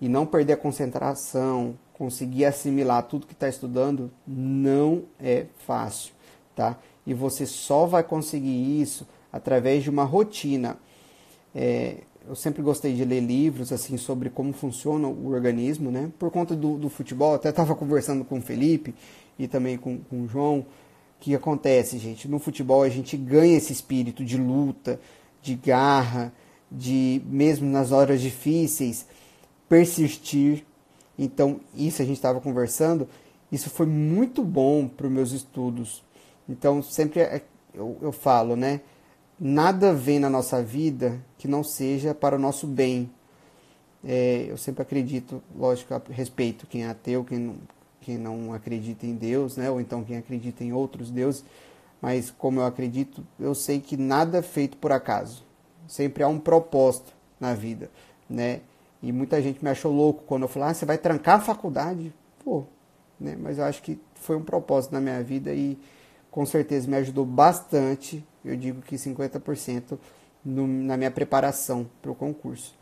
e 0.00 0.08
não 0.08 0.26
perder 0.26 0.54
a 0.54 0.56
concentração, 0.56 1.78
conseguir 2.00 2.46
assimilar 2.46 3.02
tudo 3.02 3.26
que 3.26 3.34
está 3.34 3.46
estudando, 3.46 4.10
não 4.26 5.02
é 5.20 5.44
fácil, 5.66 6.14
tá? 6.56 6.78
E 7.06 7.12
você 7.12 7.44
só 7.44 7.84
vai 7.84 8.02
conseguir 8.02 8.80
isso 8.80 9.06
através 9.30 9.82
de 9.82 9.90
uma 9.90 10.04
rotina. 10.04 10.78
É, 11.54 11.98
eu 12.26 12.34
sempre 12.34 12.62
gostei 12.62 12.94
de 12.94 13.04
ler 13.04 13.20
livros 13.20 13.70
assim 13.70 13.98
sobre 13.98 14.30
como 14.30 14.54
funciona 14.54 15.06
o 15.08 15.28
organismo, 15.28 15.90
né? 15.90 16.10
Por 16.18 16.30
conta 16.30 16.56
do, 16.56 16.78
do 16.78 16.88
futebol, 16.88 17.34
até 17.34 17.50
estava 17.50 17.74
conversando 17.74 18.24
com 18.24 18.38
o 18.38 18.42
Felipe 18.42 18.94
e 19.38 19.46
também 19.46 19.76
com, 19.76 19.98
com 19.98 20.22
o 20.22 20.26
João. 20.26 20.64
Que 21.20 21.34
acontece, 21.34 21.98
gente? 21.98 22.26
No 22.26 22.38
futebol 22.38 22.82
a 22.82 22.88
gente 22.88 23.14
ganha 23.14 23.58
esse 23.58 23.74
espírito 23.74 24.24
de 24.24 24.38
luta, 24.38 24.98
de 25.42 25.54
garra, 25.54 26.32
de 26.72 27.20
mesmo 27.26 27.68
nas 27.68 27.92
horas 27.92 28.22
difíceis 28.22 29.04
persistir. 29.68 30.64
Então 31.22 31.60
isso 31.74 32.00
a 32.00 32.04
gente 32.04 32.16
estava 32.16 32.40
conversando. 32.40 33.06
Isso 33.52 33.68
foi 33.68 33.86
muito 33.86 34.42
bom 34.42 34.88
para 34.88 35.06
os 35.06 35.12
meus 35.12 35.32
estudos. 35.32 36.02
Então 36.48 36.82
sempre 36.82 37.20
é, 37.20 37.42
eu, 37.74 37.96
eu 38.00 38.10
falo, 38.10 38.56
né? 38.56 38.80
nada 39.40 39.94
vem 39.94 40.18
na 40.18 40.28
nossa 40.28 40.62
vida 40.62 41.18
que 41.38 41.48
não 41.48 41.64
seja 41.64 42.14
para 42.14 42.36
o 42.36 42.38
nosso 42.38 42.66
bem. 42.66 43.10
É, 44.04 44.46
eu 44.48 44.58
sempre 44.58 44.82
acredito, 44.82 45.42
lógico, 45.56 46.00
respeito 46.10 46.66
quem 46.66 46.84
é 46.84 46.88
ateu, 46.88 47.24
quem 47.24 47.38
não, 47.38 47.56
quem 48.00 48.18
não 48.18 48.52
acredita 48.52 49.06
em 49.06 49.14
Deus, 49.14 49.56
né? 49.56 49.70
ou 49.70 49.80
então 49.80 50.04
quem 50.04 50.18
acredita 50.18 50.62
em 50.62 50.72
outros 50.72 51.10
deuses, 51.10 51.44
mas 52.00 52.30
como 52.30 52.60
eu 52.60 52.66
acredito, 52.66 53.26
eu 53.38 53.54
sei 53.54 53.80
que 53.80 53.96
nada 53.96 54.38
é 54.38 54.42
feito 54.42 54.76
por 54.76 54.92
acaso. 54.92 55.44
Sempre 55.86 56.22
há 56.22 56.28
um 56.28 56.38
propósito 56.38 57.12
na 57.38 57.54
vida, 57.54 57.90
né? 58.28 58.60
E 59.02 59.12
muita 59.12 59.40
gente 59.40 59.62
me 59.62 59.70
achou 59.70 59.92
louco 59.92 60.24
quando 60.26 60.42
eu 60.42 60.48
falei, 60.48 60.70
ah, 60.70 60.74
você 60.74 60.84
vai 60.84 60.98
trancar 60.98 61.36
a 61.36 61.40
faculdade? 61.40 62.12
Pô, 62.44 62.64
né? 63.18 63.36
Mas 63.38 63.58
eu 63.58 63.64
acho 63.64 63.82
que 63.82 63.98
foi 64.14 64.36
um 64.36 64.42
propósito 64.42 64.92
na 64.92 65.00
minha 65.00 65.22
vida 65.22 65.52
e 65.52 65.78
com 66.30 66.44
certeza 66.44 66.88
me 66.88 66.96
ajudou 66.96 67.24
bastante 67.24 68.24
eu 68.44 68.56
digo 68.56 68.80
que 68.82 68.96
50% 68.96 69.98
no, 70.44 70.66
na 70.66 70.96
minha 70.96 71.10
preparação 71.10 71.88
para 72.00 72.10
o 72.10 72.14
concurso. 72.14 72.74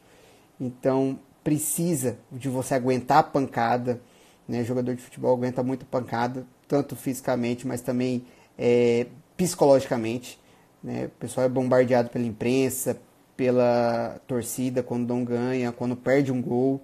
Então, 0.61 1.19
precisa 1.43 2.19
de 2.31 2.49
você 2.49 2.75
aguentar 2.75 3.19
a 3.19 3.23
pancada, 3.23 4.01
né? 4.47 4.65
Jogador 4.65 4.95
de 4.95 5.03
futebol 5.03 5.35
aguenta 5.35 5.63
muito 5.63 5.85
pancada, 5.87 6.47
tanto 6.67 6.95
fisicamente, 6.95 7.67
mas 7.67 7.81
também 7.81 8.25
é, 8.57 9.07
psicologicamente. 9.37 10.39
Né? 10.83 11.07
O 11.07 11.11
pessoal 11.11 11.47
é 11.47 11.49
bombardeado 11.49 12.11
pela 12.11 12.25
imprensa, 12.25 13.01
pela 13.39 14.21
torcida 14.27 14.83
quando 14.83 15.07
não 15.07 15.25
ganha, 15.25 15.71
quando 15.71 15.95
perde 15.95 16.33
um 16.33 16.43
gol. 16.43 16.83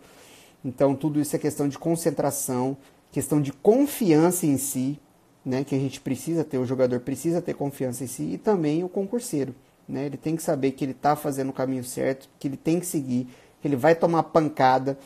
Então 0.64 0.94
tudo 0.94 1.20
isso 1.20 1.34
é 1.34 1.38
questão 1.38 1.68
de 1.68 1.76
concentração, 1.76 2.76
questão 3.10 3.42
de 3.42 3.52
confiança 3.52 4.46
em 4.46 4.56
si, 4.56 5.00
né? 5.44 5.64
Que 5.64 5.74
a 5.74 5.78
gente 5.78 6.00
precisa 6.00 6.44
ter, 6.44 6.58
o 6.58 6.64
jogador 6.64 7.00
precisa 7.00 7.42
ter 7.42 7.54
confiança 7.54 8.04
em 8.04 8.06
si 8.06 8.22
e 8.22 8.38
também 8.38 8.84
o 8.84 8.88
concurseiro, 8.88 9.52
né? 9.88 10.06
Ele 10.06 10.16
tem 10.16 10.36
que 10.36 10.44
saber 10.44 10.70
que 10.70 10.84
ele 10.84 10.92
está 10.92 11.16
fazendo 11.16 11.50
o 11.50 11.52
caminho 11.52 11.82
certo, 11.82 12.28
que 12.38 12.46
ele 12.46 12.56
tem 12.56 12.78
que 12.78 12.86
seguir, 12.86 13.26
que 13.60 13.66
ele 13.66 13.76
vai 13.76 13.96
tomar 13.96 14.22
pancada, 14.22 14.96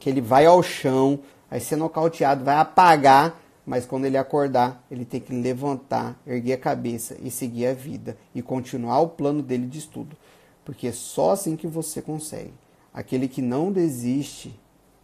que 0.00 0.08
ele 0.08 0.22
vai 0.22 0.46
ao 0.46 0.62
chão, 0.62 1.20
vai 1.50 1.60
ser 1.60 1.76
nocauteado, 1.76 2.42
vai 2.42 2.56
apagar, 2.56 3.38
mas 3.66 3.84
quando 3.84 4.06
ele 4.06 4.16
acordar, 4.16 4.82
ele 4.90 5.04
tem 5.04 5.20
que 5.20 5.34
levantar, 5.34 6.18
erguer 6.26 6.54
a 6.54 6.58
cabeça 6.58 7.18
e 7.22 7.30
seguir 7.30 7.66
a 7.66 7.74
vida 7.74 8.16
e 8.34 8.40
continuar 8.40 9.00
o 9.00 9.08
plano 9.08 9.42
dele 9.42 9.66
de 9.66 9.78
estudo, 9.78 10.16
porque 10.64 10.88
é 10.88 10.92
só 10.92 11.30
assim 11.30 11.56
que 11.56 11.66
você 11.66 12.00
consegue. 12.00 12.54
Aquele 12.92 13.28
que 13.28 13.42
não 13.42 13.72
desiste 13.72 14.54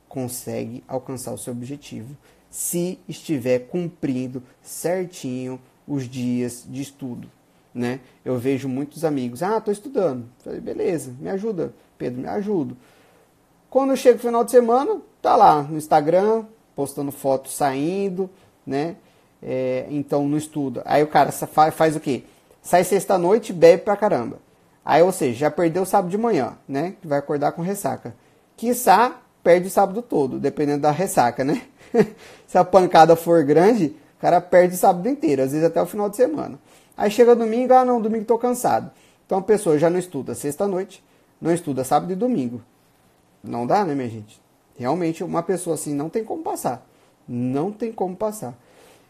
consegue 0.09 0.83
alcançar 0.89 1.33
o 1.33 1.39
seu 1.39 1.53
objetivo 1.53 2.17
se 2.51 2.99
estiver 3.09 3.61
cumprindo 3.61 4.43
certinho 4.63 5.61
os 5.87 6.09
dias 6.09 6.65
de 6.69 6.83
estudo. 6.83 7.31
Né? 7.73 8.01
Eu 8.25 8.37
vejo 8.39 8.69
muitos 8.69 9.05
amigos, 9.05 9.43
ah, 9.43 9.59
estou 9.59 9.73
estudando. 9.73 10.25
Falei, 10.43 10.61
beleza, 10.61 11.15
me 11.21 11.29
ajuda, 11.29 11.73
Pedro, 11.97 12.21
me 12.21 12.29
ajudo. 12.29 12.77
Quando 13.69 13.97
chega 13.97 14.17
o 14.17 14.21
final 14.21 14.45
de 14.45 14.51
semana, 14.51 15.01
tá 15.23 15.37
lá 15.37 15.63
no 15.63 15.77
Instagram, 15.77 16.45
postando 16.75 17.13
fotos 17.13 17.55
saindo, 17.55 18.29
né? 18.67 18.97
É, 19.41 19.87
então 19.91 20.29
não 20.29 20.37
estuda. 20.37 20.83
Aí 20.85 21.03
o 21.03 21.07
cara 21.07 21.31
faz, 21.31 21.75
faz 21.75 21.95
o 21.95 22.01
quê? 22.01 22.25
Sai 22.61 22.83
sexta-noite 22.83 23.53
bebe 23.53 23.85
pra 23.85 23.97
caramba. 23.97 24.39
Aí, 24.85 25.03
ou 25.03 25.13
seja, 25.13 25.39
já 25.39 25.51
perdeu 25.51 25.83
o 25.83 25.87
sábado 25.87 26.11
de 26.11 26.19
manhã, 26.19 26.57
né? 26.69 26.95
Vai 27.05 27.19
acordar 27.19 27.53
com 27.53 27.63
ressaca. 27.63 28.15
Quiçá, 28.57 29.21
perde 29.43 29.69
o 29.69 29.71
sábado 29.71 30.03
todo, 30.03 30.39
dependendo 30.39 30.83
da 30.83 30.91
ressaca, 30.91 31.45
né? 31.45 31.63
Se 32.47 32.59
a 32.59 32.65
pancada 32.65 33.15
for 33.17 33.43
grande, 33.45 33.97
o 34.19 34.21
cara 34.21 34.41
perde 34.41 34.75
o 34.75 34.79
sábado 34.79 35.09
inteiro, 35.09 35.43
às 35.43 35.53
vezes 35.53 35.67
até 35.67 35.81
o 35.81 35.87
final 35.87 36.09
de 36.09 36.17
semana. 36.17 36.59
Aí 36.97 37.11
chega 37.11 37.35
domingo, 37.35 37.73
ah 37.73 37.85
não, 37.85 38.01
domingo 38.01 38.25
tô 38.25 38.39
cansado. 38.39 38.91
Então 39.25 39.39
a 39.39 39.43
pessoa 39.43 39.79
já 39.79 39.89
não 39.89 39.99
estuda 39.99 40.35
sexta-noite, 40.35 41.03
não 41.41 41.53
estuda 41.53 41.85
sábado 41.85 42.13
e 42.13 42.17
domingo. 42.17 42.61
Não 43.43 43.67
dá, 43.67 43.85
né, 43.85 43.95
minha 43.95 44.09
gente? 44.09 44.41
Realmente, 44.77 45.25
uma 45.25 45.43
pessoa 45.43 45.75
assim 45.75 45.95
não 45.95 46.09
tem 46.09 46.25
como 46.25 46.43
passar. 46.43 46.87
Não 47.27 47.71
tem 47.71 47.93
como 47.93 48.17
passar. 48.17 48.55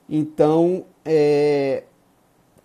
Então, 0.08 0.84
é, 1.04 1.84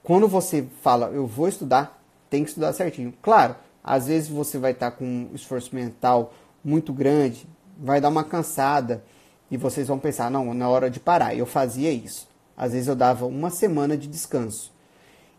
quando 0.03 0.27
você 0.27 0.65
fala, 0.81 1.07
eu 1.07 1.25
vou 1.25 1.47
estudar, 1.47 1.99
tem 2.29 2.43
que 2.43 2.49
estudar 2.49 2.73
certinho. 2.73 3.13
Claro, 3.21 3.55
às 3.83 4.07
vezes 4.07 4.27
você 4.29 4.57
vai 4.57 4.71
estar 4.71 4.91
com 4.91 5.05
um 5.05 5.29
esforço 5.33 5.73
mental 5.75 6.33
muito 6.63 6.91
grande, 6.91 7.47
vai 7.77 8.01
dar 8.01 8.09
uma 8.09 8.23
cansada 8.23 9.03
e 9.49 9.57
vocês 9.57 9.87
vão 9.87 9.99
pensar, 9.99 10.31
não, 10.31 10.53
na 10.53 10.67
hora 10.67 10.89
de 10.89 10.99
parar. 10.99 11.35
Eu 11.35 11.45
fazia 11.45 11.91
isso. 11.91 12.27
Às 12.57 12.73
vezes 12.73 12.87
eu 12.87 12.95
dava 12.95 13.25
uma 13.25 13.49
semana 13.49 13.97
de 13.97 14.07
descanso. 14.07 14.73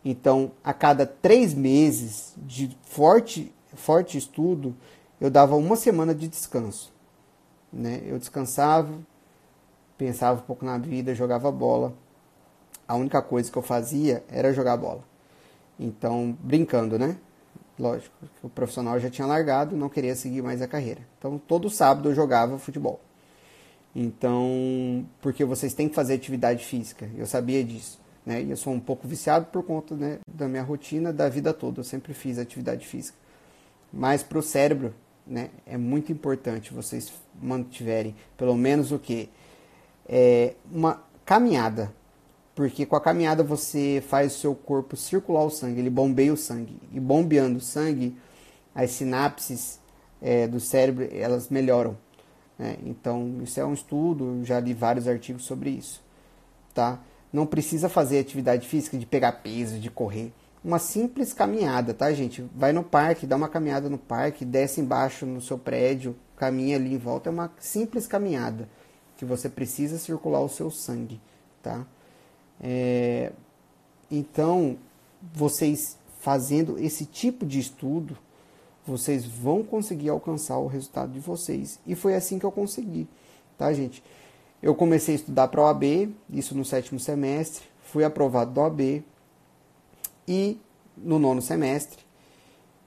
Então, 0.05 0.53
a 0.63 0.73
cada 0.73 1.05
três 1.05 1.53
meses 1.53 2.35
de 2.37 2.77
forte, 2.83 3.53
forte 3.75 4.17
estudo, 4.17 4.77
eu 5.21 5.31
dava 5.31 5.57
uma 5.57 5.75
semana 5.75 6.15
de 6.15 6.29
descanso. 6.29 6.93
Né? 7.73 8.03
Eu 8.07 8.19
descansava, 8.19 8.95
pensava 9.99 10.41
um 10.41 10.45
pouco 10.45 10.65
na 10.65 10.79
vida, 10.79 11.15
jogava 11.15 11.51
bola. 11.51 11.93
A 12.87 12.95
única 12.95 13.21
coisa 13.21 13.51
que 13.51 13.59
eu 13.59 13.63
fazia 13.63 14.25
era 14.29 14.53
jogar 14.53 14.77
bola. 14.77 15.03
Então, 15.79 16.37
brincando, 16.41 16.99
né? 16.99 17.17
Lógico, 17.79 18.15
o 18.43 18.49
profissional 18.49 18.99
já 18.99 19.11
tinha 19.11 19.27
largado, 19.27 19.77
não 19.77 19.89
queria 19.89 20.15
seguir 20.15 20.43
mais 20.43 20.63
a 20.63 20.69
carreira. 20.69 21.01
Então, 21.19 21.39
todo 21.39 21.69
sábado 21.69 22.09
eu 22.09 22.15
jogava 22.15 22.59
futebol. 22.59 23.01
Então, 23.95 25.07
porque 25.21 25.45
vocês 25.45 25.75
têm 25.75 25.89
que 25.89 25.95
fazer 25.95 26.15
atividade 26.15 26.65
física. 26.65 27.09
Eu 27.17 27.27
sabia 27.27 27.65
disso. 27.65 27.99
Né? 28.27 28.43
E 28.43 28.51
eu 28.51 28.57
sou 28.57 28.73
um 28.73 28.81
pouco 28.81 29.07
viciado 29.07 29.47
por 29.47 29.63
conta 29.63 29.95
né, 29.95 30.19
da 30.29 30.49
minha 30.49 30.63
rotina 30.63 31.13
da 31.13 31.29
vida 31.29 31.55
toda. 31.55 31.81
Eu 31.81 31.85
sempre 31.85 32.13
fiz 32.13 32.39
atividade 32.39 32.87
física. 32.87 33.17
Mas 33.91 34.23
para 34.23 34.39
o 34.39 34.43
cérebro, 34.43 34.95
né, 35.27 35.51
é 35.65 35.77
muito 35.79 36.13
importante 36.13 36.75
vocês 36.75 37.13
mantiverem 37.41 38.15
pelo 38.37 38.55
menos 38.55 38.93
o 38.93 38.99
que? 38.99 39.31
É 40.09 40.55
uma 40.71 41.03
caminhada. 41.25 41.93
Porque 42.57 42.87
com 42.87 42.97
a 42.97 43.01
caminhada 43.03 43.45
você 43.45 44.03
faz 44.09 44.35
o 44.35 44.39
seu 44.39 44.55
corpo 44.55 44.97
circular 44.97 45.45
o 45.45 45.51
sangue, 45.51 45.79
ele 45.79 45.91
bombeia 45.91 46.33
o 46.33 46.39
sangue. 46.39 46.81
E 46.91 46.99
bombeando 46.99 47.59
o 47.59 47.61
sangue, 47.61 48.17
as 48.75 48.93
sinapses 48.93 49.79
é, 50.23 50.49
do 50.49 50.59
cérebro 50.59 51.07
elas 51.13 51.51
melhoram. 51.51 51.99
Né? 52.59 52.79
Então, 52.83 53.41
isso 53.43 53.61
é 53.61 53.65
um 53.65 53.75
estudo, 53.75 54.43
já 54.43 54.59
li 54.59 54.73
vários 54.73 55.07
artigos 55.07 55.45
sobre 55.45 55.69
isso. 55.69 56.03
Tá? 56.73 56.99
Não 57.31 57.45
precisa 57.45 57.91
fazer 57.91 58.19
atividade 58.19 58.67
física 58.67 58.97
de 58.97 59.05
pegar 59.05 59.33
peso, 59.33 59.79
de 59.79 59.91
correr. 59.91 60.33
Uma 60.65 60.79
simples 60.79 61.35
caminhada, 61.35 61.93
tá, 61.93 62.11
gente? 62.15 62.43
Vai 62.55 62.73
no 62.73 62.83
parque, 62.83 63.27
dá 63.27 63.37
uma 63.37 63.51
caminhada 63.51 63.91
no 63.91 63.99
parque, 63.99 64.47
desce 64.47 64.81
embaixo 64.81 65.27
no 65.27 65.43
seu 65.43 65.59
prédio, 65.59 66.17
caminha 66.39 66.77
ali 66.77 66.95
em 66.95 66.99
volta. 66.99 67.29
É 67.29 67.33
uma 67.33 67.53
simples 67.59 68.07
caminhada 68.07 68.67
que 69.19 69.27
você 69.27 69.47
precisa 69.51 69.99
circular 69.99 70.41
o 70.41 70.49
seu 70.49 70.71
sangue, 70.71 71.21
tá? 71.63 71.87
É... 72.61 73.33
Então, 74.11 74.77
vocês 75.35 75.97
fazendo 76.21 76.79
esse 76.79 77.05
tipo 77.05 77.47
de 77.47 77.59
estudo, 77.59 78.17
vocês 78.87 79.25
vão 79.25 79.63
conseguir 79.63 80.09
alcançar 80.09 80.59
o 80.59 80.67
resultado 80.67 81.13
de 81.13 81.21
vocês. 81.21 81.79
E 81.87 81.95
foi 81.95 82.15
assim 82.15 82.39
que 82.39 82.47
eu 82.47 82.53
consegui, 82.53 83.09
tá, 83.59 83.73
gente? 83.73 84.03
Eu 84.63 84.75
comecei 84.75 85.15
a 85.15 85.19
estudar 85.19 85.49
para 85.49 85.61
o 85.61 85.67
AB, 85.67 86.15
isso 86.31 86.57
no 86.57 86.65
sétimo 86.65 86.99
semestre, 86.99 87.65
fui 87.83 88.05
aprovado 88.05 88.53
do 88.53 88.61
AB 88.61 89.05
e 90.27 90.59
no 90.97 91.19
nono 91.19 91.43
semestre 91.43 92.07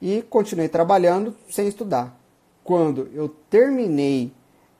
e 0.00 0.22
continuei 0.22 0.68
trabalhando 0.68 1.34
sem 1.48 1.68
estudar. 1.68 2.18
Quando 2.64 3.08
eu 3.12 3.28
terminei, 3.28 4.32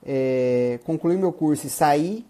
é, 0.05 0.81
concluí 0.85 1.17
meu 1.17 1.33
curso 1.33 1.67
e 1.67 1.71
saí 1.71 2.27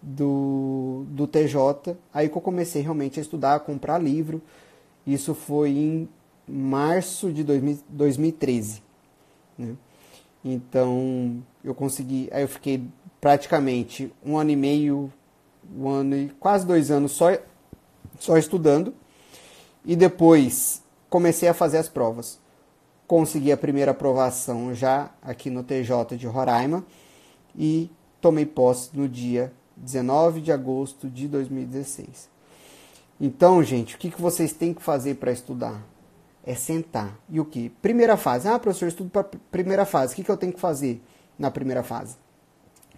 do, 0.00 1.04
do 1.08 1.26
TJ, 1.26 1.96
aí 2.12 2.28
que 2.28 2.36
eu 2.36 2.42
comecei 2.42 2.82
realmente 2.82 3.18
a 3.18 3.22
estudar, 3.22 3.56
a 3.56 3.60
comprar 3.60 3.98
livro. 3.98 4.40
Isso 5.06 5.34
foi 5.34 5.70
em 5.70 6.08
março 6.46 7.32
de 7.32 7.44
2013. 7.44 8.82
Né? 9.56 9.74
Então 10.44 11.42
eu 11.64 11.74
consegui, 11.74 12.28
aí 12.32 12.42
eu 12.42 12.48
fiquei 12.48 12.82
praticamente 13.20 14.12
um 14.24 14.38
ano 14.38 14.50
e 14.50 14.56
meio, 14.56 15.12
um 15.76 15.88
ano 15.88 16.16
e 16.16 16.28
quase 16.40 16.66
dois 16.66 16.90
anos 16.90 17.12
só, 17.12 17.36
só 18.18 18.38
estudando 18.38 18.94
e 19.84 19.96
depois 19.96 20.82
comecei 21.10 21.48
a 21.48 21.54
fazer 21.54 21.78
as 21.78 21.88
provas. 21.88 22.38
Consegui 23.06 23.50
a 23.50 23.56
primeira 23.56 23.90
aprovação 23.90 24.74
já 24.74 25.10
aqui 25.22 25.50
no 25.50 25.64
TJ 25.64 26.16
de 26.16 26.26
Roraima 26.26 26.84
e 27.56 27.90
tomei 28.20 28.46
posse 28.46 28.90
no 28.94 29.08
dia 29.08 29.52
19 29.78 30.40
de 30.40 30.52
agosto 30.52 31.08
de 31.08 31.28
2016. 31.28 32.28
Então, 33.20 33.62
gente, 33.62 33.96
o 33.96 33.98
que, 33.98 34.10
que 34.10 34.20
vocês 34.20 34.52
têm 34.52 34.74
que 34.74 34.82
fazer 34.82 35.16
para 35.16 35.32
estudar? 35.32 35.82
é 36.48 36.54
sentar. 36.54 37.14
E 37.28 37.38
o 37.38 37.44
que? 37.44 37.68
Primeira 37.68 38.16
fase. 38.16 38.48
Ah, 38.48 38.58
professor, 38.58 38.88
estudo 38.88 39.10
para 39.10 39.28
primeira 39.50 39.84
fase. 39.84 40.14
O 40.14 40.16
que, 40.16 40.24
que 40.24 40.30
eu 40.30 40.36
tenho 40.36 40.50
que 40.50 40.58
fazer 40.58 40.98
na 41.38 41.50
primeira 41.50 41.82
fase? 41.82 42.16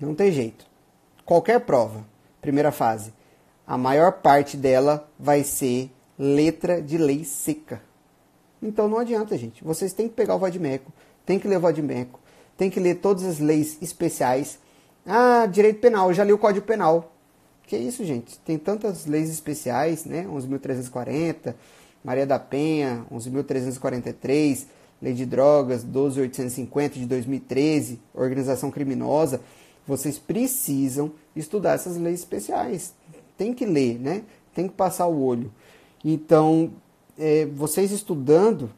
Não 0.01 0.15
tem 0.15 0.31
jeito. 0.31 0.65
Qualquer 1.25 1.59
prova, 1.59 2.07
primeira 2.41 2.71
fase, 2.71 3.13
a 3.67 3.77
maior 3.77 4.13
parte 4.13 4.57
dela 4.57 5.09
vai 5.19 5.43
ser 5.43 5.91
letra 6.17 6.81
de 6.81 6.97
lei 6.97 7.25
seca. 7.25 7.83
Então 8.63 8.89
não 8.89 8.99
adianta, 8.99 9.37
gente. 9.37 9.65
Vocês 9.65 9.93
têm 9.93 10.09
que 10.09 10.15
pegar 10.15 10.37
o 10.37 10.39
vadimeco, 10.39 10.93
tem 11.27 11.37
que 11.37 11.49
ler 11.49 11.57
o 11.57 11.61
vadimeco, 11.61 12.21
tem 12.57 12.71
que 12.71 12.79
ler 12.79 13.01
todas 13.01 13.25
as 13.25 13.41
leis 13.41 13.79
especiais. 13.83 14.61
Ah, 15.07 15.47
direito 15.47 15.81
penal, 15.81 16.13
já 16.13 16.25
li 16.25 16.33
o 16.33 16.39
Código 16.39 16.67
Penal. 16.67 17.13
Que 17.67 17.77
isso, 17.77 18.05
gente? 18.05 18.39
Tem 18.41 18.59
tantas 18.59 19.07
leis 19.07 19.31
especiais, 19.31 20.05
né? 20.05 20.27
11.340, 20.27 21.55
Maria 22.05 22.27
da 22.27 22.39
Penha, 22.39 23.05
11.343, 23.13 24.67
Lei 25.01 25.15
de 25.15 25.25
Drogas, 25.25 25.85
12.850 25.85 26.91
de 26.95 27.07
2013, 27.07 28.01
Organização 28.15 28.71
Criminosa. 28.71 29.41
Vocês 29.87 30.19
precisam 30.19 31.13
estudar 31.35 31.75
essas 31.75 31.97
leis 31.97 32.21
especiais. 32.21 32.93
Tem 33.39 33.55
que 33.55 33.65
ler, 33.65 33.99
né? 33.99 34.23
Tem 34.55 34.69
que 34.69 34.75
passar 34.75 35.07
o 35.07 35.23
olho. 35.23 35.51
Então, 36.05 36.73
é, 37.19 37.47
vocês 37.47 37.91
estudando, 37.93 38.71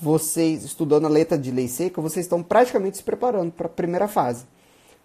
vocês, 0.00 0.64
estudando 0.64 1.06
a 1.06 1.08
letra 1.08 1.38
de 1.38 1.50
lei 1.50 1.68
seca, 1.68 2.00
vocês 2.00 2.26
estão 2.26 2.42
praticamente 2.42 2.96
se 2.96 3.02
preparando 3.02 3.52
para 3.52 3.66
a 3.66 3.70
primeira 3.70 4.08
fase. 4.08 4.44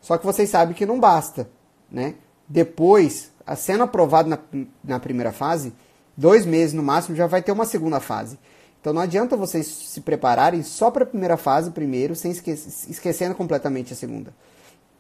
Só 0.02 0.18
que 0.18 0.26
vocês 0.26 0.50
sabem 0.50 0.76
que 0.76 0.86
não 0.86 1.00
basta, 1.00 1.50
né? 1.92 2.16
Depois, 2.48 3.32
sendo 3.58 3.84
aprovado 3.84 4.30
na, 4.30 4.40
na 4.84 5.00
primeira 5.00 5.32
fase, 5.32 5.74
dois 6.16 6.46
meses 6.46 6.74
no 6.74 6.84
máximo 6.84 7.16
já 7.16 7.28
vai 7.28 7.42
ter 7.42 7.52
uma 7.52 7.66
segunda 7.66 8.00
fase. 8.00 8.40
Então 8.82 8.94
não 8.94 9.02
adianta 9.02 9.36
vocês 9.36 9.68
se 9.68 10.02
prepararem 10.02 10.64
só 10.64 10.90
para 10.90 11.04
a 11.04 11.08
primeira 11.08 11.38
fase 11.38 11.72
primeiro, 11.72 12.16
sem 12.16 12.32
esque 12.32 12.52
esquecendo 12.52 13.36
completamente 13.36 13.94
a 13.94 13.96
segunda. 13.96 14.34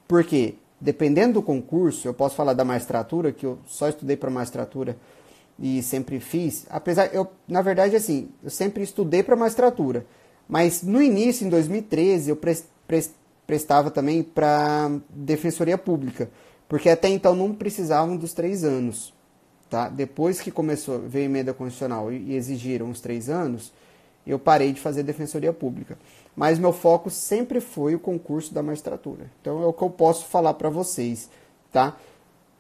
Por 0.07 0.23
quê? 0.23 0.55
Dependendo 0.81 1.35
do 1.35 1.41
concurso, 1.41 2.07
eu 2.07 2.13
posso 2.13 2.35
falar 2.35 2.53
da 2.53 2.65
magistratura, 2.65 3.31
que 3.31 3.45
eu 3.45 3.57
só 3.65 3.89
estudei 3.89 4.17
para 4.17 4.29
magistratura 4.29 4.97
e 5.57 5.81
sempre 5.83 6.19
fiz. 6.19 6.65
Apesar, 6.69 7.13
eu, 7.13 7.27
na 7.47 7.61
verdade, 7.61 7.95
assim, 7.95 8.29
eu 8.43 8.49
sempre 8.49 8.83
estudei 8.83 9.23
para 9.23 9.35
magistratura. 9.35 10.05
Mas 10.47 10.81
no 10.81 11.01
início, 11.01 11.45
em 11.45 11.49
2013, 11.49 12.29
eu 12.29 12.35
pre 12.35 12.57
pre 12.87 13.05
prestava 13.49 13.89
também 13.89 14.21
para 14.21 14.91
defensoria 15.09 15.75
pública. 15.75 16.29
Porque 16.67 16.87
até 16.87 17.09
então 17.09 17.33
não 17.33 17.51
precisavam 17.51 18.15
dos 18.15 18.31
três 18.31 18.63
anos. 18.63 19.11
Tá? 19.67 19.89
Depois 19.89 20.39
que 20.39 20.51
começou, 20.51 20.99
veio 20.99 21.23
a 21.23 21.25
emenda 21.25 21.51
constitucional 21.51 22.13
e, 22.13 22.35
exigiram 22.35 22.91
os 22.91 23.01
três 23.01 23.27
anos, 23.27 23.73
eu 24.25 24.37
parei 24.37 24.71
de 24.71 24.79
fazer 24.79 25.01
defensoria 25.01 25.51
pública. 25.51 25.97
Mas 26.35 26.59
meu 26.59 26.71
foco 26.71 27.09
sempre 27.09 27.59
foi 27.59 27.95
o 27.95 27.99
concurso 27.99 28.53
da 28.53 28.61
magistratura. 28.61 29.31
Então 29.41 29.63
é 29.63 29.65
o 29.65 29.73
que 29.73 29.81
eu 29.81 29.89
posso 29.89 30.25
falar 30.25 30.53
para 30.53 30.69
vocês, 30.69 31.27
tá? 31.71 31.97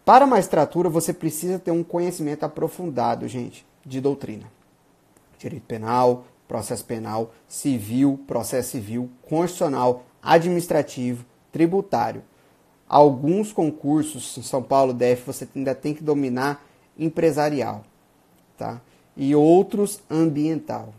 Para 0.03 0.25
a 0.25 0.27
magistratura 0.27 0.89
você 0.89 1.13
precisa 1.13 1.59
ter 1.59 1.69
um 1.69 1.83
conhecimento 1.83 2.45
aprofundado, 2.45 3.27
gente, 3.27 3.63
de 3.85 4.01
doutrina. 4.01 4.51
Direito 5.37 5.67
penal, 5.67 6.25
processo 6.47 6.83
penal, 6.83 7.31
civil, 7.47 8.19
processo 8.25 8.71
civil, 8.71 9.07
constitucional, 9.21 10.03
administrativo, 10.21 11.25
tributário. 11.51 12.23
Alguns 12.87 13.53
concursos 13.53 14.37
em 14.37 14.41
São 14.41 14.63
Paulo, 14.63 14.93
DF, 14.93 15.23
você 15.25 15.47
ainda 15.55 15.75
tem 15.75 15.93
que 15.93 16.03
dominar 16.03 16.65
empresarial, 16.97 17.83
tá? 18.57 18.81
E 19.15 19.35
outros 19.35 19.99
ambiental. 20.09 20.93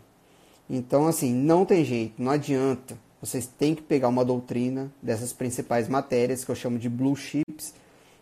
Então, 0.69 1.05
assim, 1.07 1.33
não 1.33 1.65
tem 1.65 1.83
jeito, 1.83 2.21
não 2.21 2.31
adianta. 2.31 2.97
Vocês 3.21 3.45
têm 3.45 3.75
que 3.75 3.81
pegar 3.81 4.07
uma 4.07 4.25
doutrina 4.25 4.91
dessas 5.01 5.33
principais 5.33 5.87
matérias, 5.87 6.43
que 6.43 6.49
eu 6.49 6.55
chamo 6.55 6.79
de 6.79 6.89
blue 6.89 7.15
chips, 7.15 7.73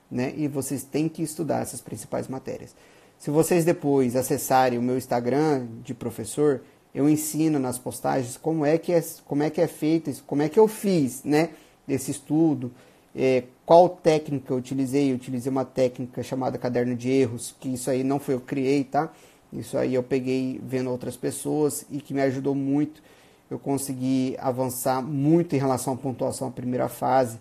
né? 0.10 0.34
E 0.36 0.48
vocês 0.48 0.84
têm 0.84 1.08
que 1.08 1.22
estudar 1.22 1.62
essas 1.62 1.80
principais 1.80 2.28
matérias. 2.28 2.76
Se 3.20 3.30
vocês 3.30 3.64
depois 3.64 4.16
acessarem 4.16 4.80
o 4.80 4.82
meu 4.82 4.98
Instagram 4.98 5.68
de 5.84 5.94
professor, 5.94 6.62
eu 6.94 7.10
ensino 7.10 7.60
nas 7.60 7.78
postagens 7.78 8.38
como 8.38 8.66
é 8.66 8.78
que 8.78 8.92
é, 8.92 9.04
como 9.26 9.44
é, 9.44 9.50
que 9.50 9.62
é 9.62 9.68
feito 9.68 10.10
isso, 10.10 10.24
como 10.26 10.42
é 10.42 10.50
que 10.50 10.60
eu 10.60 10.68
fiz, 10.68 11.24
né? 11.24 11.50
Esse 11.88 12.12
estudo, 12.12 12.72
é, 13.16 13.44
qual 13.66 13.90
técnica 13.90 14.54
eu 14.54 14.58
utilizei. 14.58 15.12
Eu 15.12 15.16
utilizei 15.16 15.52
uma 15.52 15.66
técnica 15.66 16.24
chamada 16.24 16.58
caderno 16.58 16.96
de 16.96 17.10
erros, 17.10 17.56
que 17.60 17.70
isso 17.70 17.90
aí 17.90 18.04
não 18.04 18.20
foi 18.20 18.36
eu 18.36 18.40
que 18.40 18.48
criei, 18.48 18.84
tá? 18.84 19.12
Isso 19.52 19.78
aí 19.78 19.96
eu 19.96 20.04
peguei 20.04 20.60
vendo 20.64 20.92
outras 20.92 21.18
pessoas 21.18 21.86
e 21.90 22.00
que 22.00 22.14
me 22.14 22.22
ajudou 22.22 22.54
muito. 22.54 23.02
Eu 23.50 23.58
consegui 23.58 24.36
avançar 24.38 25.02
muito 25.02 25.56
em 25.56 25.60
relação 25.60 25.94
à 25.94 25.98
pontuação 25.98 26.48
à 26.48 26.52
primeira 26.52 26.88
fase, 26.88 27.40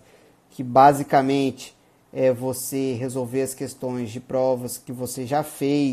que 0.49 0.63
basicamente 0.63 1.75
é 2.11 2.33
você 2.33 2.93
resolver 2.93 3.43
as 3.43 3.53
questões 3.53 4.09
de 4.09 4.19
provas 4.19 4.77
que 4.77 4.91
você 4.91 5.25
já 5.25 5.43
fez. 5.43 5.91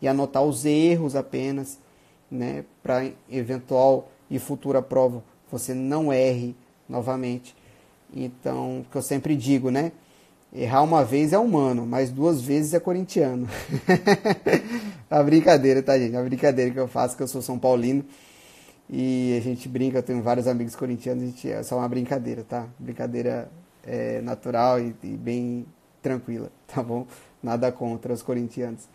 E 0.00 0.08
anotar 0.08 0.42
os 0.42 0.64
erros 0.64 1.16
apenas 1.16 1.78
né, 2.30 2.64
para 2.82 3.10
eventual 3.28 4.10
e 4.30 4.38
futura 4.38 4.80
prova 4.82 5.22
você 5.50 5.74
não 5.74 6.12
erre 6.12 6.54
novamente. 6.88 7.54
Então, 8.14 8.84
que 8.90 8.96
eu 8.96 9.02
sempre 9.02 9.36
digo, 9.36 9.70
né? 9.70 9.92
Errar 10.52 10.82
uma 10.82 11.04
vez 11.04 11.32
é 11.32 11.38
humano, 11.38 11.84
mas 11.84 12.10
duas 12.10 12.40
vezes 12.40 12.72
é 12.72 12.80
corintiano. 12.80 13.46
a 15.10 15.22
brincadeira, 15.22 15.82
tá, 15.82 15.98
gente? 15.98 16.16
A 16.16 16.22
brincadeira 16.22 16.70
que 16.70 16.78
eu 16.78 16.88
faço, 16.88 17.16
que 17.16 17.22
eu 17.22 17.28
sou 17.28 17.42
São 17.42 17.58
Paulino. 17.58 18.04
E 18.88 19.36
a 19.36 19.42
gente 19.42 19.68
brinca, 19.68 19.98
eu 19.98 20.02
tenho 20.02 20.22
vários 20.22 20.46
amigos 20.46 20.74
corintianos, 20.74 21.22
a 21.22 21.26
gente, 21.26 21.50
é 21.50 21.62
só 21.62 21.76
uma 21.76 21.88
brincadeira, 21.88 22.42
tá? 22.42 22.66
Brincadeira 22.78 23.50
é, 23.86 24.22
natural 24.22 24.80
e, 24.80 24.94
e 25.02 25.08
bem 25.08 25.66
tranquila, 26.00 26.50
tá 26.66 26.82
bom? 26.82 27.06
Nada 27.42 27.70
contra 27.70 28.14
os 28.14 28.22
corintianos. 28.22 28.88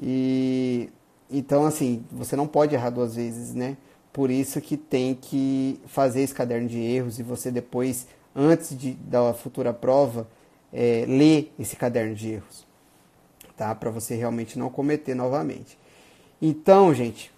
E 0.00 0.90
então, 1.30 1.64
assim, 1.64 2.04
você 2.12 2.36
não 2.36 2.46
pode 2.46 2.74
errar 2.74 2.90
duas 2.90 3.16
vezes, 3.16 3.54
né? 3.54 3.76
Por 4.12 4.30
isso 4.30 4.60
que 4.60 4.76
tem 4.76 5.14
que 5.14 5.80
fazer 5.86 6.20
esse 6.20 6.34
caderno 6.34 6.68
de 6.68 6.78
erros 6.78 7.18
e 7.18 7.22
você 7.22 7.50
depois, 7.50 8.06
antes 8.34 8.78
de, 8.78 8.92
da 8.92 9.34
futura 9.34 9.72
prova, 9.72 10.28
é, 10.72 11.04
ler 11.08 11.52
esse 11.58 11.74
caderno 11.74 12.14
de 12.14 12.34
erros, 12.34 12.64
tá? 13.56 13.74
Para 13.74 13.90
você 13.90 14.14
realmente 14.14 14.58
não 14.58 14.70
cometer 14.70 15.14
novamente. 15.14 15.76
Então, 16.40 16.94
gente, 16.94 17.32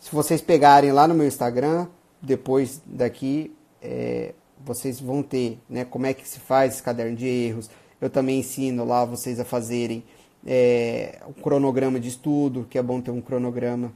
se 0.00 0.10
vocês 0.10 0.40
pegarem 0.40 0.92
lá 0.92 1.06
no 1.06 1.14
meu 1.14 1.26
Instagram, 1.26 1.86
depois 2.20 2.80
daqui, 2.86 3.54
é, 3.82 4.32
vocês 4.64 5.00
vão 5.00 5.22
ter, 5.22 5.58
né? 5.68 5.84
Como 5.84 6.06
é 6.06 6.14
que 6.14 6.26
se 6.26 6.38
faz 6.38 6.74
esse 6.74 6.82
caderno 6.82 7.16
de 7.16 7.26
erros. 7.26 7.68
Eu 8.00 8.08
também 8.08 8.40
ensino 8.40 8.84
lá 8.84 9.04
vocês 9.04 9.38
a 9.38 9.44
fazerem 9.44 10.02
é, 10.46 11.20
o 11.26 11.34
cronograma 11.34 11.98
de 12.00 12.08
estudo, 12.08 12.66
que 12.68 12.78
é 12.78 12.82
bom 12.82 13.00
ter 13.00 13.10
um 13.10 13.20
cronograma. 13.20 13.92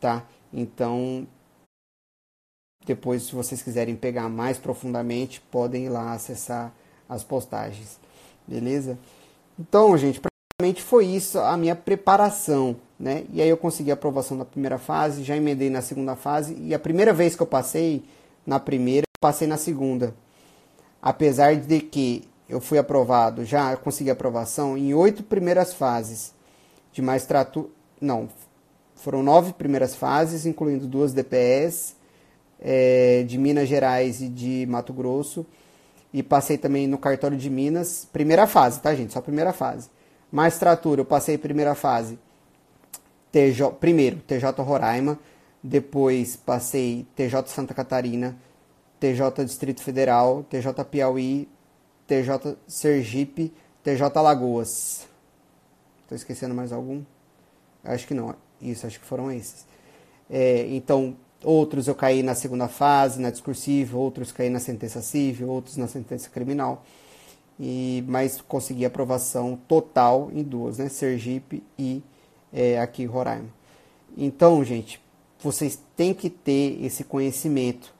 Tá? 0.00 0.26
Então, 0.52 1.26
depois, 2.84 3.22
se 3.22 3.34
vocês 3.34 3.62
quiserem 3.62 3.94
pegar 3.94 4.28
mais 4.28 4.58
profundamente, 4.58 5.40
podem 5.40 5.84
ir 5.86 5.88
lá 5.88 6.12
acessar 6.12 6.72
as 7.08 7.22
postagens. 7.22 8.00
Beleza? 8.46 8.98
Então, 9.58 9.96
gente, 9.96 10.20
praticamente 10.20 10.82
foi 10.82 11.06
isso 11.06 11.38
a 11.38 11.56
minha 11.56 11.76
preparação, 11.76 12.76
né? 12.98 13.24
E 13.32 13.40
aí 13.40 13.48
eu 13.48 13.56
consegui 13.56 13.90
a 13.90 13.94
aprovação 13.94 14.36
na 14.36 14.44
primeira 14.44 14.78
fase, 14.78 15.22
já 15.22 15.36
emendei 15.36 15.70
na 15.70 15.82
segunda 15.82 16.16
fase 16.16 16.56
e 16.60 16.74
a 16.74 16.78
primeira 16.78 17.12
vez 17.12 17.36
que 17.36 17.42
eu 17.42 17.46
passei 17.46 18.02
na 18.46 18.58
primeira, 18.58 19.06
passei 19.20 19.46
na 19.46 19.56
segunda. 19.56 20.14
Apesar 21.00 21.56
de 21.56 21.80
que 21.80 22.28
eu 22.48 22.60
fui 22.60 22.78
aprovado, 22.78 23.44
já 23.44 23.76
consegui 23.76 24.10
aprovação 24.10 24.76
em 24.76 24.92
oito 24.94 25.22
primeiras 25.22 25.72
fases 25.72 26.34
de 26.92 27.00
magistratura. 27.00 27.68
Não, 28.00 28.28
foram 28.94 29.22
nove 29.22 29.52
primeiras 29.52 29.94
fases, 29.94 30.46
incluindo 30.46 30.86
duas 30.86 31.12
DPS 31.12 31.96
é, 32.60 33.24
de 33.26 33.38
Minas 33.38 33.68
Gerais 33.68 34.20
e 34.20 34.28
de 34.28 34.66
Mato 34.68 34.92
Grosso. 34.92 35.44
E 36.12 36.22
passei 36.22 36.58
também 36.58 36.86
no 36.86 36.98
cartório 36.98 37.36
de 37.36 37.48
Minas, 37.48 38.06
primeira 38.12 38.46
fase, 38.46 38.80
tá, 38.80 38.94
gente? 38.94 39.12
Só 39.12 39.20
primeira 39.20 39.52
fase. 39.52 39.88
Magistratura, 40.30 41.00
eu 41.00 41.04
passei 41.04 41.38
primeira 41.38 41.74
fase. 41.74 42.18
TJ, 43.32 43.72
primeiro, 43.80 44.18
TJ 44.18 44.50
Roraima 44.58 45.18
depois 45.62 46.36
passei 46.36 47.06
TJ 47.14 47.46
Santa 47.46 47.72
Catarina, 47.72 48.36
TJ 48.98 49.44
Distrito 49.44 49.82
Federal, 49.82 50.44
TJ 50.44 50.84
Piauí, 50.90 51.48
TJ 52.06 52.56
Sergipe, 52.66 53.52
TJ 53.82 54.02
Alagoas. 54.14 55.06
Estou 56.02 56.16
esquecendo 56.16 56.54
mais 56.54 56.72
algum? 56.72 57.02
Acho 57.84 58.06
que 58.06 58.14
não. 58.14 58.34
Isso, 58.60 58.86
acho 58.86 59.00
que 59.00 59.06
foram 59.06 59.30
esses. 59.30 59.66
É, 60.30 60.66
então, 60.68 61.16
outros 61.42 61.88
eu 61.88 61.94
caí 61.94 62.22
na 62.22 62.34
segunda 62.34 62.68
fase, 62.68 63.20
na 63.20 63.30
discursiva, 63.30 63.98
outros 63.98 64.30
caí 64.30 64.48
na 64.48 64.60
sentença 64.60 65.02
civil, 65.02 65.48
outros 65.48 65.76
na 65.76 65.88
sentença 65.88 66.30
criminal. 66.30 66.84
E, 67.58 68.04
mas 68.06 68.40
consegui 68.40 68.84
aprovação 68.84 69.58
total 69.68 70.30
em 70.32 70.42
duas, 70.42 70.78
né? 70.78 70.88
Sergipe 70.88 71.62
e 71.78 72.02
é, 72.52 72.80
aqui 72.80 73.04
Roraima. 73.04 73.48
Então, 74.16 74.62
gente, 74.64 75.01
vocês 75.42 75.78
têm 75.96 76.14
que 76.14 76.30
ter 76.30 76.82
esse 76.84 77.04
conhecimento, 77.04 77.92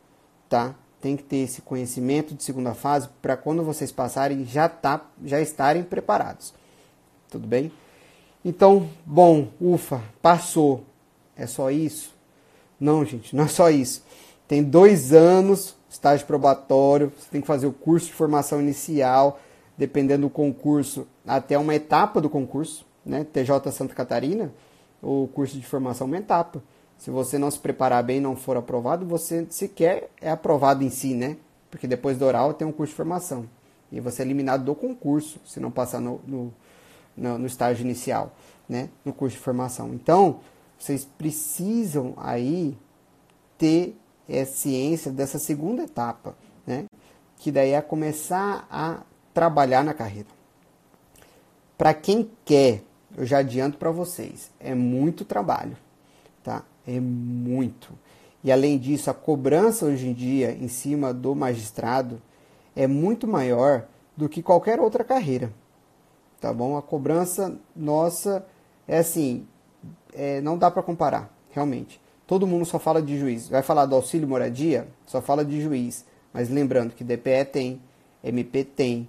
tá? 0.49 0.74
Tem 1.01 1.16
que 1.16 1.22
ter 1.22 1.38
esse 1.38 1.61
conhecimento 1.61 2.34
de 2.34 2.43
segunda 2.43 2.74
fase 2.74 3.09
para 3.20 3.36
quando 3.36 3.64
vocês 3.64 3.90
passarem 3.90 4.45
já 4.45 4.68
tá, 4.68 5.05
já 5.24 5.40
estarem 5.40 5.82
preparados. 5.82 6.55
Tudo 7.28 7.47
bem? 7.47 7.72
Então, 8.45 8.88
bom, 9.05 9.49
ufa, 9.61 10.03
passou. 10.20 10.84
É 11.36 11.47
só 11.47 11.70
isso? 11.70 12.14
Não, 12.78 13.05
gente, 13.05 13.34
não 13.34 13.45
é 13.45 13.49
só 13.49 13.70
isso. 13.70 14.05
Tem 14.47 14.62
dois 14.62 15.12
anos, 15.12 15.76
estágio 15.88 16.26
probatório, 16.26 17.12
você 17.18 17.28
tem 17.30 17.40
que 17.40 17.47
fazer 17.47 17.66
o 17.66 17.72
curso 17.72 18.07
de 18.09 18.12
formação 18.12 18.61
inicial, 18.61 19.40
dependendo 19.76 20.26
do 20.26 20.30
concurso, 20.30 21.07
até 21.26 21.57
uma 21.57 21.74
etapa 21.74 22.20
do 22.20 22.28
concurso, 22.28 22.84
né? 23.05 23.24
TJ 23.24 23.72
Santa 23.72 23.95
Catarina, 23.95 24.53
o 25.01 25.28
curso 25.32 25.59
de 25.59 25.66
formação 25.66 26.07
é 26.07 26.11
uma 26.11 26.18
etapa. 26.18 26.62
Se 27.03 27.11
você 27.11 27.36
não 27.36 27.50
se 27.50 27.59
preparar 27.59 28.00
bem 28.05 28.18
e 28.18 28.20
não 28.20 28.36
for 28.36 28.57
aprovado, 28.57 29.05
você 29.05 29.44
sequer 29.50 30.09
é 30.20 30.30
aprovado 30.30 30.84
em 30.84 30.88
si, 30.88 31.14
né? 31.14 31.36
porque 31.68 31.88
depois 31.88 32.16
do 32.16 32.24
oral 32.24 32.55
tem 32.55 32.64
um 32.64 32.70
curso 32.70 32.92
de 32.92 32.96
formação. 32.96 33.48
E 33.90 33.98
você 33.98 34.22
é 34.22 34.24
eliminado 34.24 34.62
do 34.64 34.72
concurso 34.72 35.40
se 35.44 35.59
não 35.59 35.68
passar 35.68 36.00
no, 36.00 36.20
no, 36.24 36.55
no, 37.16 37.38
no 37.38 37.46
estágio 37.48 37.84
inicial, 37.84 38.32
né? 38.68 38.88
no 39.05 39.12
curso 39.12 39.36
de 39.36 39.42
formação. 39.42 39.92
Então, 39.92 40.38
vocês 40.78 41.05
precisam 41.05 42.14
aí 42.18 42.78
ter 43.59 43.98
é, 44.28 44.44
ciência 44.44 45.11
dessa 45.11 45.40
segunda 45.40 45.82
etapa, 45.82 46.36
né? 46.64 46.84
que 47.36 47.50
daí 47.50 47.72
é 47.72 47.82
começar 47.82 48.64
a 48.70 49.03
trabalhar 49.34 49.82
na 49.82 49.92
carreira. 49.92 50.28
Para 51.76 51.94
quem 51.94 52.30
quer, 52.44 52.84
eu 53.16 53.26
já 53.26 53.38
adianto 53.38 53.76
para 53.76 53.90
vocês, 53.90 54.53
é 54.61 54.72
muito 54.72 55.24
trabalho, 55.24 55.76
tá? 56.44 56.62
É 56.87 56.99
muito. 56.99 57.91
E 58.45 58.51
além 58.51 58.78
disso, 58.78 59.11
a 59.11 59.14
cobrança 59.14 59.87
hoje 59.87 60.09
em 60.09 60.12
dia 60.12 60.53
em 60.53 60.68
cima 60.68 61.14
do 61.14 61.35
magistrado 61.35 62.20
é 62.74 62.87
muito 62.87 63.26
maior 63.28 63.87
do 64.16 64.28
que 64.28 64.43
qualquer 64.43 64.80
outra 64.80 65.05
carreira. 65.05 65.53
Tá 66.41 66.53
bom? 66.53 66.76
A 66.76 66.83
cobrança 66.83 67.57
nossa 67.74 68.45
é 68.89 68.99
assim, 68.99 69.47
é, 70.12 70.41
não 70.41 70.59
dá 70.59 70.70
para 70.70 70.83
comparar, 70.83 71.33
realmente. 71.51 72.01
Todo 72.26 72.47
mundo 72.47 72.64
só 72.64 72.78
fala 72.78 73.01
de 73.01 73.18
juiz. 73.18 73.49
Vai 73.49 73.62
falar 73.62 73.87
do 73.87 73.95
auxílio 73.95 74.26
moradia, 74.26 74.89
só 75.07 75.20
fala 75.20 75.45
de 75.45 75.61
juiz. 75.61 76.05
Mas 76.33 76.49
lembrando 76.49 76.95
que 76.95 77.05
DPE 77.05 77.45
tem, 77.45 77.80
MP 78.24 78.64
tem, 78.64 79.09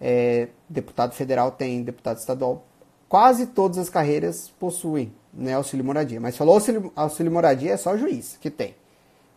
é, 0.00 0.48
deputado 0.68 1.12
federal 1.12 1.50
tem, 1.50 1.82
deputado 1.82 2.18
estadual. 2.18 2.64
Quase 3.08 3.48
todas 3.48 3.76
as 3.76 3.90
carreiras 3.90 4.48
possuem 4.58 5.12
né, 5.32 5.54
auxílio 5.54 5.84
moradia. 5.84 6.20
Mas 6.20 6.36
falou 6.36 6.54
auxílio, 6.54 6.92
auxílio 6.94 7.32
moradia 7.32 7.72
é 7.72 7.76
só 7.76 7.96
juiz 7.96 8.36
que 8.40 8.50
tem. 8.50 8.74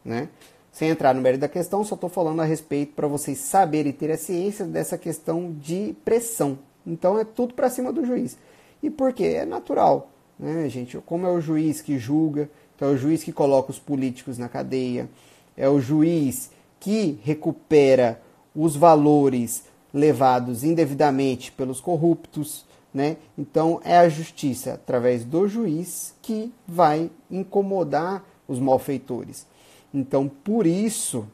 Né? 0.04 0.30
Sem 0.72 0.90
entrar 0.90 1.14
no 1.14 1.22
mérito 1.22 1.42
da 1.42 1.48
questão, 1.48 1.84
só 1.84 1.96
estou 1.96 2.10
falando 2.10 2.42
a 2.42 2.46
respeito 2.46 2.94
para 2.94 3.08
vocês 3.08 3.38
saberem 3.38 3.92
ter 3.92 4.12
a 4.12 4.18
ciência 4.18 4.66
dessa 4.66 4.98
questão 4.98 5.54
de 5.54 5.96
pressão. 6.04 6.58
Então 6.86 7.20
é 7.20 7.24
tudo 7.24 7.54
para 7.54 7.70
cima 7.70 7.94
do 7.94 8.06
juiz. 8.06 8.38
E 8.82 8.90
por 8.90 9.14
quê? 9.14 9.38
É 9.38 9.46
natural, 9.46 10.10
né, 10.38 10.68
gente? 10.68 10.98
Como 11.06 11.26
é 11.26 11.32
o 11.32 11.40
juiz 11.40 11.80
que 11.80 11.98
julga, 11.98 12.50
então 12.76 12.90
é 12.90 12.92
o 12.92 12.98
juiz 12.98 13.24
que 13.24 13.32
coloca 13.32 13.72
os 13.72 13.80
políticos 13.80 14.38
na 14.38 14.50
cadeia, 14.50 15.08
é 15.56 15.70
o 15.70 15.80
juiz 15.80 16.52
que 16.80 17.20
recupera 17.24 18.20
os 18.56 18.76
valores 18.76 19.64
levados 19.94 20.64
indevidamente 20.64 21.52
pelos 21.52 21.80
corruptos, 21.80 22.66
né? 22.94 23.18
Então 23.38 23.82
é 23.84 23.98
a 23.98 24.08
justiça 24.08 24.74
através 24.74 25.26
do 25.26 25.48
juiz 25.48 26.14
que 26.22 26.54
vai 26.68 27.10
incomodar 27.32 28.24
os 28.48 28.60
malfeitores. 28.60 29.48
Então, 29.94 30.28
por 30.28 30.66
isso 30.66 31.28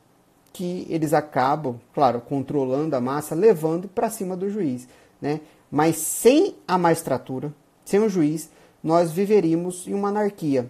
que 0.52 0.86
eles 0.90 1.14
acabam, 1.14 1.80
claro, 1.94 2.22
controlando 2.22 2.96
a 2.96 3.02
massa, 3.02 3.36
levando 3.36 3.88
para 3.88 4.10
cima 4.10 4.36
do 4.36 4.50
juiz. 4.50 4.88
Né? 5.22 5.42
Mas 5.72 5.98
sem 5.98 6.56
a 6.68 6.78
magistratura, 6.78 7.54
sem 7.86 8.00
o 8.00 8.10
juiz, 8.10 8.50
nós 8.84 9.12
viveríamos 9.12 9.88
em 9.88 9.94
uma 9.94 10.10
anarquia. 10.10 10.70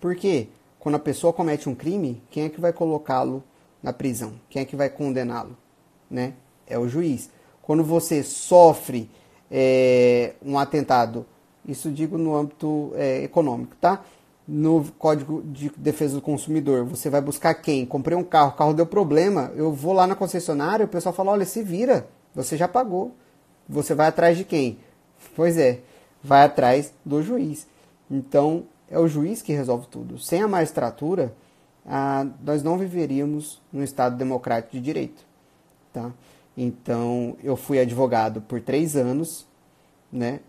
Por 0.00 0.16
quê? 0.16 0.48
Quando 0.78 0.96
a 0.96 0.98
pessoa 0.98 1.32
comete 1.32 1.68
um 1.68 1.74
crime, 1.74 2.22
quem 2.30 2.44
é 2.44 2.48
que 2.48 2.60
vai 2.60 2.72
colocá-lo 2.72 3.42
na 3.82 3.92
prisão? 3.92 4.34
Quem 4.50 4.62
é 4.62 4.64
que 4.64 4.76
vai 4.76 4.90
condená-lo? 4.90 5.56
Né? 6.10 6.34
É 6.66 6.78
o 6.78 6.88
juiz. 6.88 7.30
Quando 7.62 7.84
você 7.84 8.22
sofre 8.22 9.08
é, 9.52 10.32
um 10.42 10.58
atentado, 10.58 11.26
isso 11.68 11.90
digo 11.90 12.16
no 12.16 12.34
âmbito 12.34 12.92
é, 12.96 13.22
econômico, 13.22 13.76
tá? 13.80 14.02
no 14.46 14.84
Código 14.98 15.42
de 15.44 15.70
Defesa 15.76 16.16
do 16.16 16.20
Consumidor, 16.20 16.84
você 16.84 17.08
vai 17.08 17.20
buscar 17.20 17.54
quem? 17.54 17.86
Comprei 17.86 18.16
um 18.16 18.24
carro, 18.24 18.50
o 18.50 18.54
carro 18.54 18.74
deu 18.74 18.86
problema, 18.86 19.52
eu 19.54 19.72
vou 19.72 19.92
lá 19.92 20.06
na 20.06 20.14
concessionária, 20.16 20.84
o 20.84 20.88
pessoal 20.88 21.14
fala: 21.14 21.30
olha, 21.30 21.44
se 21.44 21.62
vira, 21.62 22.08
você 22.34 22.56
já 22.56 22.66
pagou. 22.66 23.14
Você 23.68 23.94
vai 23.94 24.08
atrás 24.08 24.36
de 24.36 24.44
quem? 24.44 24.78
Pois 25.36 25.56
é, 25.56 25.80
vai 26.22 26.44
atrás 26.44 26.92
do 27.04 27.22
juiz. 27.22 27.66
Então, 28.10 28.64
é 28.90 28.98
o 28.98 29.06
juiz 29.06 29.40
que 29.40 29.52
resolve 29.52 29.86
tudo. 29.86 30.18
Sem 30.18 30.42
a 30.42 30.48
magistratura, 30.48 31.32
ah, 31.86 32.26
nós 32.42 32.62
não 32.62 32.76
viveríamos 32.76 33.62
num 33.72 33.82
Estado 33.82 34.16
democrático 34.16 34.72
de 34.72 34.80
direito. 34.80 35.24
Tá? 35.92 36.10
Então, 36.56 37.36
eu 37.42 37.56
fui 37.56 37.78
advogado 37.78 38.40
por 38.42 38.60
três 38.60 38.96
anos, 38.96 39.46
né? 40.12 40.40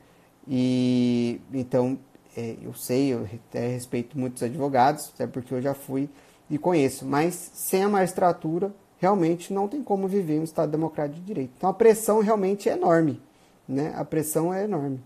E 0.48 1.40
então 1.54 1.98
é, 2.36 2.56
eu 2.62 2.74
sei, 2.74 3.14
eu 3.14 3.28
até 3.50 3.68
respeito 3.68 4.18
muitos 4.18 4.44
advogados, 4.44 5.12
até 5.14 5.28
porque 5.28 5.54
eu 5.54 5.62
já 5.62 5.74
fui 5.74 6.10
e 6.50 6.58
conheço, 6.58 7.06
mas 7.06 7.52
sem 7.54 7.84
a 7.84 7.90
magistratura, 7.90 8.74
realmente 8.98 9.54
não 9.54 9.68
tem 9.68 9.82
como 9.82 10.08
viver 10.08 10.40
um 10.40 10.44
Estado 10.44 10.72
democrático 10.72 11.20
de 11.20 11.26
direito. 11.26 11.52
Então 11.58 11.70
a 11.70 11.74
pressão 11.74 12.20
realmente 12.20 12.70
é 12.70 12.74
enorme, 12.74 13.22
né? 13.68 13.94
A 13.96 14.04
pressão 14.04 14.54
é 14.54 14.64
enorme. 14.64 15.00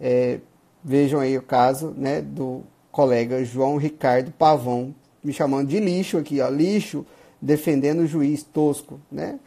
É, 0.00 0.40
vejam 0.82 1.20
aí 1.20 1.36
o 1.36 1.42
caso 1.42 1.94
né, 1.96 2.22
do 2.22 2.62
colega 2.90 3.44
João 3.44 3.76
Ricardo 3.76 4.32
Pavão, 4.32 4.94
me 5.22 5.32
chamando 5.32 5.68
de 5.68 5.78
lixo 5.78 6.16
aqui, 6.16 6.40
ó, 6.40 6.48
lixo, 6.48 7.04
defendendo 7.40 8.00
o 8.00 8.06
juiz 8.06 8.42
tosco, 8.42 8.98
né? 9.10 9.38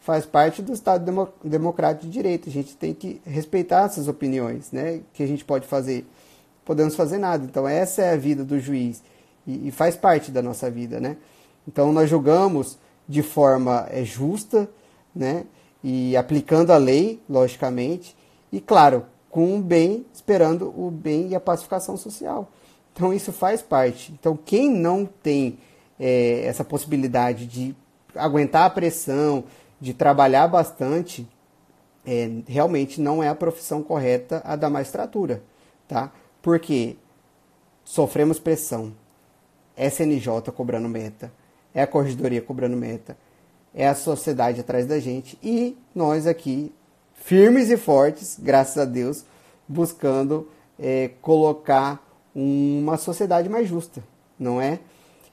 Faz 0.00 0.26
parte 0.26 0.62
do 0.62 0.72
Estado 0.72 1.04
Democrático 1.44 2.06
de 2.06 2.12
Direito. 2.12 2.48
A 2.48 2.52
gente 2.52 2.74
tem 2.76 2.94
que 2.94 3.20
respeitar 3.24 3.84
essas 3.84 4.08
opiniões, 4.08 4.72
né? 4.72 5.00
Que 5.12 5.22
a 5.22 5.26
gente 5.26 5.44
pode 5.44 5.66
fazer 5.66 6.06
podemos 6.70 6.94
fazer 6.94 7.18
nada. 7.18 7.44
Então, 7.44 7.66
essa 7.66 8.02
é 8.02 8.12
a 8.12 8.16
vida 8.16 8.44
do 8.44 8.60
juiz 8.60 9.02
e, 9.44 9.66
e 9.66 9.70
faz 9.72 9.96
parte 9.96 10.30
da 10.30 10.40
nossa 10.40 10.70
vida, 10.70 11.00
né? 11.00 11.16
Então, 11.66 11.92
nós 11.92 12.08
julgamos 12.08 12.78
de 13.08 13.22
forma 13.22 13.88
é, 13.90 14.04
justa, 14.04 14.70
né? 15.12 15.46
E 15.82 16.16
aplicando 16.16 16.70
a 16.70 16.76
lei, 16.76 17.20
logicamente, 17.28 18.16
e 18.52 18.60
claro, 18.60 19.04
com 19.28 19.58
o 19.58 19.60
bem, 19.60 20.06
esperando 20.14 20.72
o 20.76 20.92
bem 20.92 21.30
e 21.30 21.34
a 21.34 21.40
pacificação 21.40 21.96
social. 21.96 22.48
Então, 22.92 23.12
isso 23.12 23.32
faz 23.32 23.60
parte. 23.60 24.12
Então, 24.12 24.36
quem 24.36 24.70
não 24.70 25.04
tem 25.04 25.58
é, 25.98 26.44
essa 26.44 26.62
possibilidade 26.64 27.46
de 27.46 27.74
aguentar 28.14 28.66
a 28.66 28.70
pressão, 28.70 29.42
de 29.80 29.94
trabalhar 29.94 30.46
bastante, 30.48 31.26
é, 32.04 32.30
realmente 32.46 33.00
não 33.00 33.22
é 33.22 33.28
a 33.28 33.34
profissão 33.34 33.82
correta 33.82 34.42
a 34.44 34.56
da 34.56 34.68
magistratura, 34.68 35.42
tá? 35.88 36.12
Porque 36.42 36.96
sofremos 37.84 38.38
pressão. 38.38 38.92
SNJ 39.76 40.52
cobrando 40.54 40.88
meta, 40.88 41.32
é 41.72 41.82
a 41.82 41.86
corregedoria 41.86 42.42
cobrando 42.42 42.76
meta, 42.76 43.16
é 43.74 43.86
a 43.88 43.94
sociedade 43.94 44.60
atrás 44.60 44.86
da 44.86 44.98
gente 44.98 45.38
e 45.42 45.76
nós 45.94 46.26
aqui, 46.26 46.72
firmes 47.14 47.70
e 47.70 47.76
fortes, 47.76 48.36
graças 48.38 48.76
a 48.76 48.84
Deus, 48.84 49.24
buscando 49.66 50.48
é, 50.78 51.10
colocar 51.22 52.04
uma 52.34 52.96
sociedade 52.96 53.48
mais 53.48 53.68
justa, 53.68 54.02
não 54.38 54.60
é? 54.60 54.80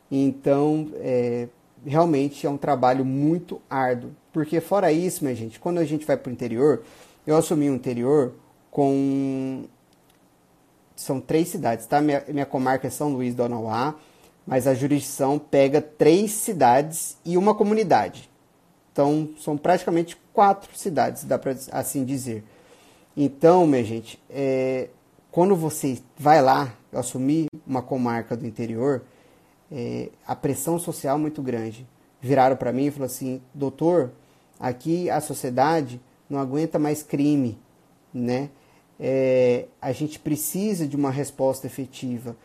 Então, 0.10 0.90
é, 0.96 1.48
realmente 1.88 2.46
é 2.46 2.50
um 2.50 2.58
trabalho 2.58 3.06
muito 3.06 3.62
árduo, 3.70 4.12
porque 4.34 4.60
fora 4.60 4.92
isso, 4.92 5.24
minha 5.24 5.36
gente, 5.36 5.60
quando 5.60 5.78
a 5.78 5.86
gente 5.86 6.06
vai 6.06 6.18
para 6.18 6.30
o 6.30 6.34
interior, 6.34 6.84
eu 7.26 7.36
assumi 7.36 7.70
o 7.70 7.76
interior 7.76 8.34
com 8.70 9.64
são 10.96 11.22
três 11.22 11.48
cidades, 11.48 11.86
tá? 11.86 12.02
Minha, 12.02 12.24
minha 12.28 12.46
comarca 12.46 12.88
é 12.88 12.90
São 12.90 13.10
Luís 13.10 13.36
do 13.36 13.44
Anauá, 13.44 13.96
mas 14.46 14.66
a 14.66 14.74
jurisdição 14.74 15.38
pega 15.38 15.82
três 15.82 16.32
cidades 16.32 17.18
e 17.24 17.38
uma 17.38 17.54
comunidade. 17.54 18.30
Então, 18.92 19.30
são 19.40 19.56
praticamente 19.56 20.18
quatro 20.34 20.76
cidades, 20.76 21.24
dá 21.24 21.38
para 21.38 21.56
assim 21.72 22.04
dizer. 22.04 22.44
Então, 23.16 23.68
minha 23.68 23.84
gente, 23.84 24.20
é, 24.30 24.90
quando 25.32 25.56
você 25.56 26.00
vai 26.18 26.42
lá 26.42 26.74
assumir 26.92 27.48
uma 27.66 27.82
comarca 27.82 28.36
do 28.36 28.48
interior, 28.48 29.04
é, 29.72 30.10
a 30.26 30.36
pressão 30.36 30.80
social 30.80 31.18
muito 31.18 31.42
grande. 31.42 31.88
Viraram 32.22 32.56
para 32.56 32.74
mim 32.74 32.86
e 32.86 32.92
falaram 32.92 33.12
assim, 33.12 33.42
doutor, 33.54 34.12
aqui 34.60 35.10
a 35.10 35.22
sociedade 35.22 36.02
não 36.30 36.40
aguenta 36.40 36.80
mais 36.80 37.04
crime, 37.04 37.58
né? 38.14 38.50
é, 39.00 39.66
a 39.82 39.92
gente 39.92 40.20
precisa 40.20 40.88
de 40.88 40.96
uma 40.96 41.12
resposta 41.12 41.68
efetiva. 41.68 42.36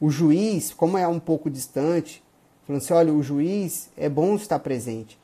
O 0.00 0.10
juiz, 0.10 0.72
como 0.72 0.98
é 0.98 1.08
um 1.08 1.18
pouco 1.18 1.50
distante, 1.50 2.22
falando 2.66 2.82
assim, 2.82 2.92
olha, 2.92 3.12
o 3.12 3.22
juiz 3.22 3.90
é 3.96 4.08
bom 4.08 4.34
estar 4.34 4.58
presente. 4.58 5.18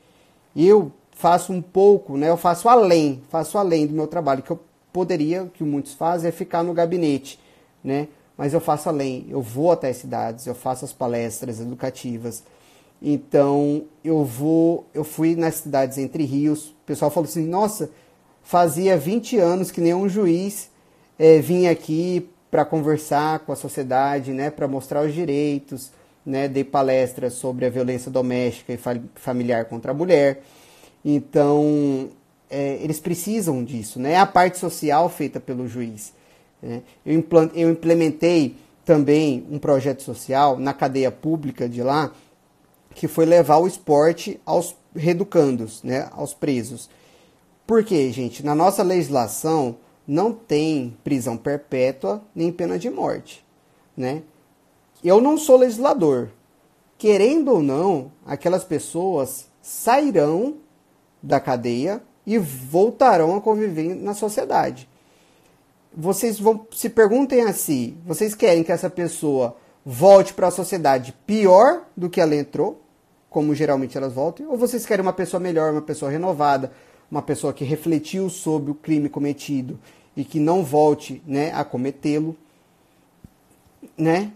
Eu 0.55 0.91
faço 1.11 1.53
um 1.53 1.61
pouco, 1.61 2.17
né, 2.17 2.29
eu 2.29 2.37
faço 2.37 2.67
além, 2.67 3.21
faço 3.29 3.57
além 3.57 3.85
do 3.85 3.93
meu 3.93 4.07
trabalho, 4.07 4.41
que 4.41 4.51
eu 4.51 4.59
poderia, 4.91 5.49
que 5.53 5.63
muitos 5.63 5.93
fazem, 5.93 6.29
é 6.29 6.31
ficar 6.31 6.63
no 6.63 6.73
gabinete, 6.73 7.39
né? 7.83 8.07
Mas 8.37 8.53
eu 8.53 8.59
faço 8.59 8.89
além, 8.89 9.25
eu 9.29 9.41
vou 9.41 9.71
até 9.71 9.89
as 9.89 9.97
cidades, 9.97 10.47
eu 10.47 10.55
faço 10.55 10.85
as 10.85 10.93
palestras 10.93 11.59
educativas. 11.59 12.43
Então, 13.01 13.83
eu 14.03 14.23
vou, 14.23 14.87
eu 14.93 15.03
fui 15.03 15.35
nas 15.35 15.55
cidades 15.55 15.97
entre 15.97 16.23
rios, 16.23 16.69
o 16.69 16.85
pessoal 16.85 17.11
falou 17.11 17.29
assim, 17.29 17.45
nossa, 17.45 17.89
fazia 18.41 18.97
20 18.97 19.37
anos 19.37 19.71
que 19.71 19.81
nenhum 19.81 20.07
juiz 20.09 20.69
é, 21.19 21.39
vinha 21.39 21.69
aqui 21.69 22.27
para 22.49 22.65
conversar 22.65 23.39
com 23.39 23.51
a 23.51 23.55
sociedade, 23.55 24.31
né, 24.31 24.49
para 24.49 24.67
mostrar 24.67 25.05
os 25.05 25.13
direitos, 25.13 25.91
né? 26.25 26.47
Dei 26.47 26.63
palestras 26.63 27.33
sobre 27.33 27.65
a 27.65 27.69
violência 27.69 28.09
doméstica 28.09 28.73
e 28.73 28.79
familiar 29.15 29.65
contra 29.65 29.91
a 29.91 29.93
mulher. 29.93 30.41
Então, 31.03 32.09
é, 32.49 32.77
eles 32.81 32.99
precisam 32.99 33.63
disso, 33.63 33.99
né? 33.99 34.13
É 34.13 34.17
a 34.17 34.25
parte 34.25 34.57
social 34.57 35.09
feita 35.09 35.39
pelo 35.39 35.67
juiz. 35.67 36.13
Né? 36.63 36.81
Eu, 37.05 37.23
eu 37.53 37.69
implementei 37.69 38.55
também 38.85 39.45
um 39.51 39.59
projeto 39.59 40.01
social 40.01 40.57
na 40.57 40.73
cadeia 40.73 41.11
pública 41.11 41.67
de 41.67 41.83
lá, 41.83 42.11
que 42.95 43.07
foi 43.07 43.25
levar 43.25 43.57
o 43.57 43.67
esporte 43.67 44.39
aos 44.45 44.75
reeducandos, 44.95 45.83
né, 45.83 46.09
aos 46.11 46.33
presos. 46.33 46.89
Por 47.67 47.83
quê, 47.83 48.11
gente? 48.11 48.45
Na 48.45 48.55
nossa 48.55 48.83
legislação 48.83 49.77
não 50.07 50.33
tem 50.33 50.95
prisão 51.03 51.35
perpétua 51.37 52.21
nem 52.35 52.51
pena 52.51 52.77
de 52.77 52.89
morte, 52.89 53.43
né? 53.95 54.21
Eu 55.03 55.19
não 55.19 55.37
sou 55.37 55.57
legislador. 55.57 56.29
Querendo 56.97 57.51
ou 57.51 57.63
não, 57.63 58.11
aquelas 58.25 58.63
pessoas 58.63 59.47
sairão 59.61 60.55
da 61.21 61.39
cadeia 61.39 62.01
e 62.25 62.37
voltarão 62.37 63.35
a 63.35 63.41
conviver 63.41 63.95
na 63.95 64.13
sociedade. 64.13 64.87
Vocês 65.95 66.39
vão 66.39 66.65
se 66.71 66.89
perguntem 66.89 67.41
a 67.41 67.53
si, 67.53 67.95
vocês 68.05 68.33
querem 68.33 68.63
que 68.63 68.71
essa 68.71 68.89
pessoa 68.89 69.55
volte 69.85 70.33
para 70.33 70.47
a 70.47 70.51
sociedade 70.51 71.13
pior 71.25 71.83
do 71.95 72.09
que 72.09 72.19
ela 72.19 72.35
entrou, 72.35 72.81
como 73.29 73.53
geralmente 73.53 73.97
elas 73.97 74.13
voltam, 74.13 74.49
ou 74.49 74.57
vocês 74.57 74.85
querem 74.85 75.03
uma 75.03 75.13
pessoa 75.13 75.39
melhor, 75.39 75.71
uma 75.71 75.81
pessoa 75.81 76.09
renovada, 76.09 76.71
uma 77.09 77.21
pessoa 77.21 77.53
que 77.53 77.63
refletiu 77.63 78.29
sobre 78.29 78.71
o 78.71 78.75
crime 78.75 79.09
cometido 79.09 79.79
e 80.15 80.23
que 80.23 80.39
não 80.39 80.63
volte, 80.63 81.21
né, 81.25 81.51
a 81.53 81.63
cometê-lo, 81.63 82.35
né? 83.97 84.31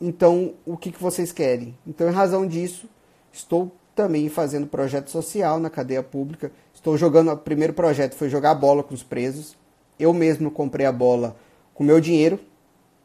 Então, 0.00 0.54
o 0.64 0.76
que, 0.76 0.92
que 0.92 1.02
vocês 1.02 1.32
querem? 1.32 1.76
Então, 1.86 2.08
em 2.08 2.12
razão 2.12 2.46
disso, 2.46 2.88
estou 3.32 3.72
também 3.94 4.28
fazendo 4.28 4.66
projeto 4.66 5.10
social 5.10 5.58
na 5.58 5.68
cadeia 5.68 6.02
pública. 6.02 6.52
Estou 6.72 6.96
jogando, 6.96 7.32
o 7.32 7.36
primeiro 7.36 7.72
projeto 7.72 8.14
foi 8.14 8.28
jogar 8.28 8.54
bola 8.54 8.82
com 8.82 8.94
os 8.94 9.02
presos. 9.02 9.56
Eu 9.98 10.12
mesmo 10.12 10.50
comprei 10.50 10.86
a 10.86 10.92
bola 10.92 11.36
com 11.74 11.84
meu 11.84 12.00
dinheiro. 12.00 12.38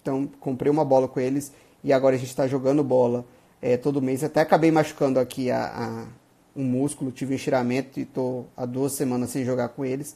Então, 0.01 0.27
comprei 0.39 0.71
uma 0.71 0.83
bola 0.83 1.07
com 1.07 1.19
eles 1.19 1.51
e 1.83 1.93
agora 1.93 2.15
a 2.15 2.19
gente 2.19 2.29
está 2.29 2.47
jogando 2.47 2.83
bola 2.83 3.25
é, 3.61 3.77
todo 3.77 4.01
mês. 4.01 4.23
Até 4.23 4.41
acabei 4.41 4.71
machucando 4.71 5.19
aqui 5.19 5.49
a, 5.49 5.65
a, 5.65 6.05
um 6.55 6.63
músculo, 6.63 7.11
tive 7.11 7.33
um 7.33 7.35
estiramento 7.35 7.99
e 7.99 8.03
estou 8.03 8.47
há 8.55 8.65
duas 8.65 8.93
semanas 8.93 9.29
sem 9.29 9.45
jogar 9.45 9.69
com 9.69 9.85
eles. 9.85 10.15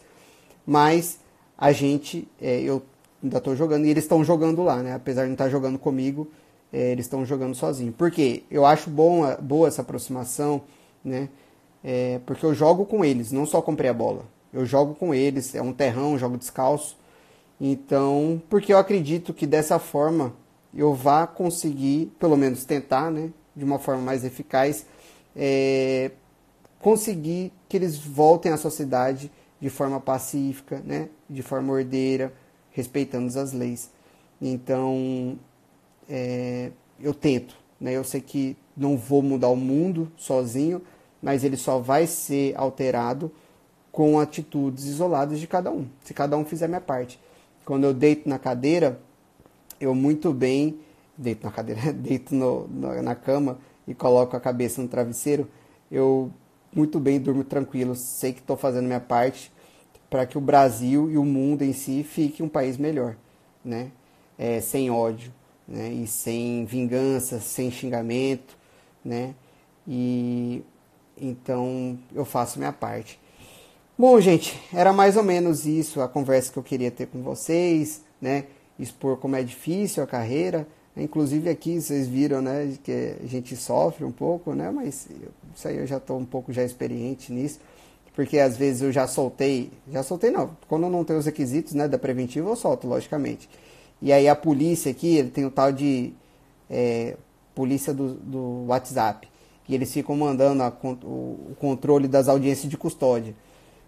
Mas 0.66 1.20
a 1.58 1.72
gente, 1.72 2.28
é, 2.42 2.60
eu 2.62 2.84
ainda 3.24 3.38
estou 3.38 3.56
jogando 3.56 3.86
e 3.86 3.90
eles 3.90 4.04
estão 4.04 4.24
jogando 4.24 4.62
lá, 4.64 4.84
né? 4.84 4.94
Apesar 4.94 5.22
de 5.22 5.28
não 5.28 5.34
estar 5.34 5.46
tá 5.46 5.50
jogando 5.50 5.80
comigo, 5.80 6.28
é, 6.72 6.92
eles 6.92 7.06
estão 7.06 7.26
jogando 7.26 7.56
sozinho. 7.56 7.94
Por 7.94 8.12
quê? 8.12 8.44
Eu 8.52 8.66
acho 8.66 8.90
bom, 8.90 9.24
boa 9.42 9.68
essa 9.68 9.82
aproximação, 9.82 10.62
né? 11.04 11.30
É, 11.84 12.20
porque 12.26 12.46
eu 12.46 12.54
jogo 12.54 12.86
com 12.86 13.06
eles, 13.06 13.32
não 13.32 13.46
só 13.46 13.62
comprei 13.62 13.90
a 13.90 13.94
bola. 13.94 14.26
Eu 14.54 14.66
jogo 14.66 14.96
com 14.96 15.14
eles, 15.14 15.54
é 15.56 15.62
um 15.62 15.74
terrão, 15.74 16.18
jogo 16.18 16.38
descalço. 16.38 16.98
Então, 17.60 18.42
porque 18.50 18.72
eu 18.72 18.78
acredito 18.78 19.34
que 19.34 19.48
dessa 19.48 19.80
forma 19.80 20.34
eu 20.74 20.94
vá 20.94 21.26
conseguir, 21.26 22.12
pelo 22.20 22.38
menos 22.38 22.66
tentar, 22.66 23.10
né, 23.12 23.32
de 23.56 23.64
uma 23.64 23.80
forma 23.80 24.02
mais 24.02 24.24
eficaz, 24.24 24.86
é, 25.36 26.12
conseguir 26.80 27.52
que 27.68 27.78
eles 27.78 27.98
voltem 27.98 28.52
à 28.52 28.58
sociedade 28.58 29.32
de 29.60 29.70
forma 29.70 30.00
pacífica, 30.00 30.82
né, 30.86 31.10
de 31.30 31.42
forma 31.42 31.74
ordeira, 31.74 32.32
respeitando 32.72 33.28
as 33.40 33.54
leis. 33.54 33.90
Então, 34.40 35.38
é, 36.08 36.72
eu 37.00 37.14
tento. 37.14 37.58
Né? 37.80 37.94
Eu 37.94 38.04
sei 38.04 38.22
que 38.22 38.56
não 38.76 38.96
vou 38.96 39.22
mudar 39.22 39.50
o 39.50 39.56
mundo 39.56 40.12
sozinho, 40.16 40.82
mas 41.22 41.44
ele 41.44 41.58
só 41.58 41.80
vai 41.80 42.06
ser 42.06 42.56
alterado 42.56 43.32
com 43.98 44.20
atitudes 44.20 44.86
isoladas 44.86 45.40
de 45.40 45.48
cada 45.48 45.72
um, 45.72 45.88
se 46.04 46.14
cada 46.14 46.38
um 46.38 46.46
fizer 46.46 46.66
a 46.66 46.68
minha 46.68 46.80
parte. 46.80 47.20
Quando 47.66 47.84
eu 47.86 47.96
deito 47.96 48.30
na 48.30 48.38
cadeira, 48.38 49.02
eu 49.82 49.96
muito 49.96 50.32
bem, 50.32 50.80
deito 51.18 51.44
na 51.44 51.52
cadeira, 51.52 51.82
deito 51.92 52.36
no, 52.36 52.68
no, 52.68 53.02
na 53.02 53.16
cama 53.16 53.58
e 53.88 53.96
coloco 53.96 54.38
a 54.38 54.40
cabeça 54.40 54.84
no 54.84 54.88
travesseiro, 54.88 55.50
eu 55.92 56.32
muito 56.72 57.00
bem 57.00 57.20
durmo 57.20 57.44
tranquilo, 57.44 57.96
sei 57.96 58.34
que 58.34 58.40
estou 58.40 58.56
fazendo 58.56 58.86
minha 58.86 59.00
parte 59.00 59.52
para 60.12 60.28
que 60.28 60.38
o 60.38 60.42
Brasil 60.42 61.10
e 61.10 61.18
o 61.18 61.26
mundo 61.26 61.64
em 61.64 61.74
si 61.74 62.04
fique 62.04 62.44
um 62.44 62.50
país 62.50 62.78
melhor, 62.78 63.16
né? 63.66 63.90
É, 64.38 64.62
sem 64.62 64.92
ódio, 64.92 65.34
né? 65.68 65.90
e 65.90 66.06
sem 66.06 66.66
vingança, 66.66 67.40
sem 67.40 67.72
xingamento, 67.72 68.56
né? 69.04 69.34
E 69.88 70.64
então 71.20 71.98
eu 72.14 72.26
faço 72.26 72.60
minha 72.60 72.72
parte. 72.72 73.20
Bom, 74.00 74.22
gente, 74.22 74.62
era 74.72 74.94
mais 74.94 75.18
ou 75.18 75.24
menos 75.24 75.66
isso 75.66 76.02
a 76.02 76.08
conversa 76.08 76.54
que 76.54 76.60
eu 76.60 76.62
queria 76.64 76.92
ter 76.92 77.08
com 77.08 77.24
vocês, 77.24 78.04
né? 78.22 78.44
Expor 78.78 79.18
como 79.18 79.36
é 79.36 79.42
difícil 79.42 80.04
a 80.04 80.06
carreira. 80.06 80.68
Inclusive 80.96 81.50
aqui 81.50 81.82
vocês 81.82 82.08
viram, 82.08 82.40
né, 82.40 82.78
que 82.84 83.16
a 83.24 83.26
gente 83.26 83.56
sofre 83.56 84.06
um 84.06 84.12
pouco, 84.12 84.54
né? 84.54 84.70
Mas 84.70 85.08
isso 85.56 85.68
aí 85.68 85.78
eu 85.78 85.88
já 85.88 85.98
estou 85.98 86.20
um 86.20 86.26
pouco 86.26 86.54
já 86.54 86.64
experiente 86.64 87.34
nisso, 87.34 87.60
porque 88.14 88.38
às 88.38 88.56
vezes 88.56 88.84
eu 88.84 88.92
já 88.92 89.08
soltei, 89.08 89.72
já 89.92 90.04
soltei 90.04 90.30
não, 90.30 90.52
quando 90.68 90.88
não 90.90 91.04
tenho 91.04 91.18
os 91.18 91.26
requisitos, 91.26 91.74
né, 91.74 91.88
da 91.88 91.98
preventiva 91.98 92.48
eu 92.48 92.56
solto, 92.56 92.88
logicamente. 92.88 93.50
E 94.00 94.14
aí 94.14 94.28
a 94.30 94.36
polícia 94.36 94.92
aqui, 94.92 95.18
ele 95.18 95.32
tem 95.32 95.44
o 95.44 95.50
tal 95.50 95.72
de 95.72 96.14
é, 96.70 97.18
polícia 97.56 97.96
do, 97.96 98.14
do 98.14 98.66
WhatsApp. 98.68 99.28
E 99.68 99.74
eles 99.74 99.92
ficam 99.92 100.16
mandando 100.16 100.62
a, 100.62 100.72
o, 100.84 101.50
o 101.52 101.56
controle 101.60 102.08
das 102.08 102.28
audiências 102.28 102.70
de 102.70 102.78
custódia. 102.78 103.34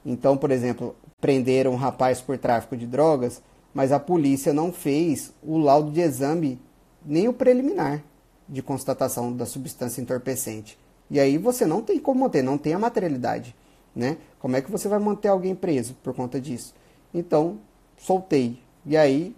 Então, 0.05 0.37
por 0.37 0.51
exemplo, 0.51 0.95
prenderam 1.19 1.71
um 1.71 1.75
rapaz 1.75 2.21
por 2.21 2.37
tráfico 2.37 2.77
de 2.77 2.87
drogas, 2.87 3.41
mas 3.73 3.91
a 3.91 3.99
polícia 3.99 4.53
não 4.53 4.71
fez 4.71 5.33
o 5.43 5.57
laudo 5.57 5.91
de 5.91 6.01
exame, 6.01 6.59
nem 7.05 7.27
o 7.27 7.33
preliminar 7.33 8.03
de 8.47 8.61
constatação 8.61 9.31
da 9.31 9.45
substância 9.45 10.01
entorpecente. 10.01 10.77
E 11.09 11.19
aí 11.19 11.37
você 11.37 11.65
não 11.65 11.81
tem 11.81 11.99
como 11.99 12.21
manter, 12.21 12.43
não 12.43 12.57
tem 12.57 12.73
a 12.73 12.79
materialidade. 12.79 13.55
Né? 13.95 14.17
Como 14.39 14.55
é 14.55 14.61
que 14.61 14.71
você 14.71 14.87
vai 14.87 14.99
manter 14.99 15.27
alguém 15.27 15.55
preso 15.55 15.95
por 16.03 16.13
conta 16.13 16.39
disso? 16.39 16.73
Então, 17.13 17.59
soltei. 17.97 18.59
E 18.85 18.95
aí 18.95 19.35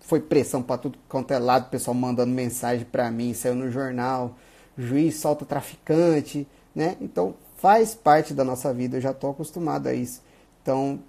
foi 0.00 0.20
pressão 0.20 0.62
para 0.62 0.78
tudo 0.78 0.98
quanto 1.08 1.32
é 1.32 1.38
lado, 1.38 1.70
pessoal 1.70 1.94
mandando 1.94 2.32
mensagem 2.32 2.86
para 2.90 3.10
mim, 3.10 3.34
saiu 3.34 3.54
no 3.54 3.70
jornal, 3.70 4.36
juiz 4.76 5.16
solta 5.16 5.44
traficante, 5.44 6.48
né? 6.74 6.96
Então 7.00 7.34
faz 7.60 7.94
parte 7.94 8.32
da 8.32 8.44
nossa 8.44 8.72
vida, 8.72 8.96
eu 8.96 9.00
já 9.00 9.10
estou 9.10 9.30
acostumado 9.30 9.86
a 9.86 9.94
isso. 9.94 10.22
Então, 10.62 11.00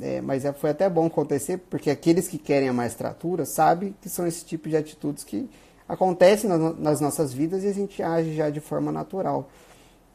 é, 0.00 0.20
mas 0.20 0.44
é, 0.44 0.52
foi 0.52 0.70
até 0.70 0.88
bom 0.88 1.06
acontecer, 1.06 1.58
porque 1.70 1.90
aqueles 1.90 2.28
que 2.28 2.38
querem 2.38 2.68
a 2.68 2.72
magistratura 2.72 3.44
sabem 3.44 3.94
que 4.00 4.08
são 4.08 4.26
esse 4.26 4.44
tipo 4.44 4.68
de 4.68 4.76
atitudes 4.76 5.24
que 5.24 5.48
acontecem 5.88 6.48
nas, 6.48 6.78
nas 6.78 7.00
nossas 7.00 7.32
vidas 7.32 7.64
e 7.64 7.68
a 7.68 7.72
gente 7.72 8.02
age 8.02 8.34
já 8.34 8.50
de 8.50 8.60
forma 8.60 8.92
natural. 8.92 9.48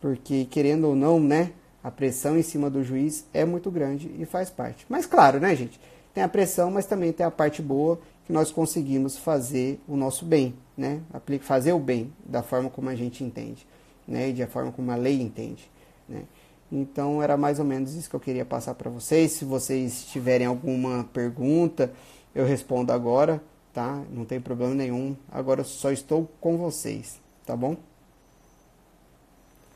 Porque, 0.01 0.45
querendo 0.45 0.89
ou 0.89 0.95
não, 0.95 1.19
né, 1.19 1.51
a 1.83 1.89
pressão 1.89 2.37
em 2.37 2.41
cima 2.41 2.69
do 2.69 2.83
juiz 2.83 3.25
é 3.33 3.45
muito 3.45 3.71
grande 3.71 4.13
e 4.19 4.25
faz 4.25 4.49
parte. 4.49 4.85
Mas 4.89 5.05
claro, 5.05 5.39
né, 5.39 5.55
gente? 5.55 5.79
Tem 6.13 6.23
a 6.23 6.29
pressão, 6.29 6.71
mas 6.71 6.85
também 6.85 7.11
tem 7.11 7.25
a 7.25 7.31
parte 7.31 7.61
boa 7.61 7.99
que 8.25 8.33
nós 8.33 8.51
conseguimos 8.51 9.17
fazer 9.17 9.79
o 9.87 9.95
nosso 9.95 10.25
bem, 10.25 10.55
né? 10.77 11.01
Fazer 11.41 11.73
o 11.73 11.79
bem 11.79 12.11
da 12.25 12.41
forma 12.41 12.69
como 12.69 12.89
a 12.89 12.95
gente 12.95 13.23
entende, 13.23 13.67
né? 14.07 14.29
E 14.29 14.33
da 14.33 14.47
forma 14.47 14.71
como 14.71 14.91
a 14.91 14.95
lei 14.95 15.21
entende, 15.21 15.69
né? 16.07 16.23
Então 16.71 17.21
era 17.21 17.37
mais 17.37 17.59
ou 17.59 17.65
menos 17.65 17.93
isso 17.93 18.09
que 18.09 18.15
eu 18.15 18.19
queria 18.19 18.45
passar 18.45 18.73
para 18.75 18.89
vocês. 18.89 19.33
Se 19.33 19.45
vocês 19.45 20.05
tiverem 20.05 20.47
alguma 20.47 21.03
pergunta, 21.13 21.91
eu 22.33 22.45
respondo 22.45 22.91
agora, 22.91 23.41
tá? 23.73 24.03
Não 24.09 24.25
tem 24.25 24.41
problema 24.41 24.73
nenhum. 24.73 25.15
Agora 25.31 25.61
eu 25.61 25.65
só 25.65 25.91
estou 25.91 26.29
com 26.41 26.57
vocês, 26.57 27.19
tá 27.45 27.55
bom? 27.55 27.77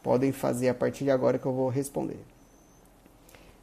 Podem 0.02 0.32
fazer 0.32 0.70
a 0.70 0.74
partir 0.74 1.04
de 1.04 1.12
agora 1.12 1.38
que 1.38 1.46
eu 1.46 1.54
vou 1.54 1.70
responder. 1.70 2.20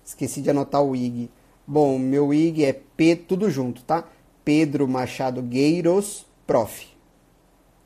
Esqueci 0.04 0.40
de 0.40 0.50
anotar 0.50 0.82
o 0.82 0.94
IG. 0.94 1.28
Bom, 1.66 1.98
meu 1.98 2.32
IG 2.32 2.64
é 2.64 2.72
P 2.72 3.16
tudo 3.16 3.50
junto, 3.50 3.82
tá? 3.82 4.04
Pedro 4.44 4.86
Machado 4.86 5.42
Gueiros, 5.42 6.24
prof. 6.46 6.86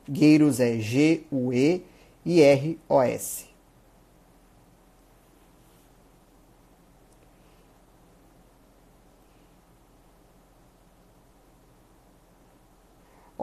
Gueiros 0.07 0.59
é 0.59 0.77
G-U-E-I-R-O-S. 0.77 1.91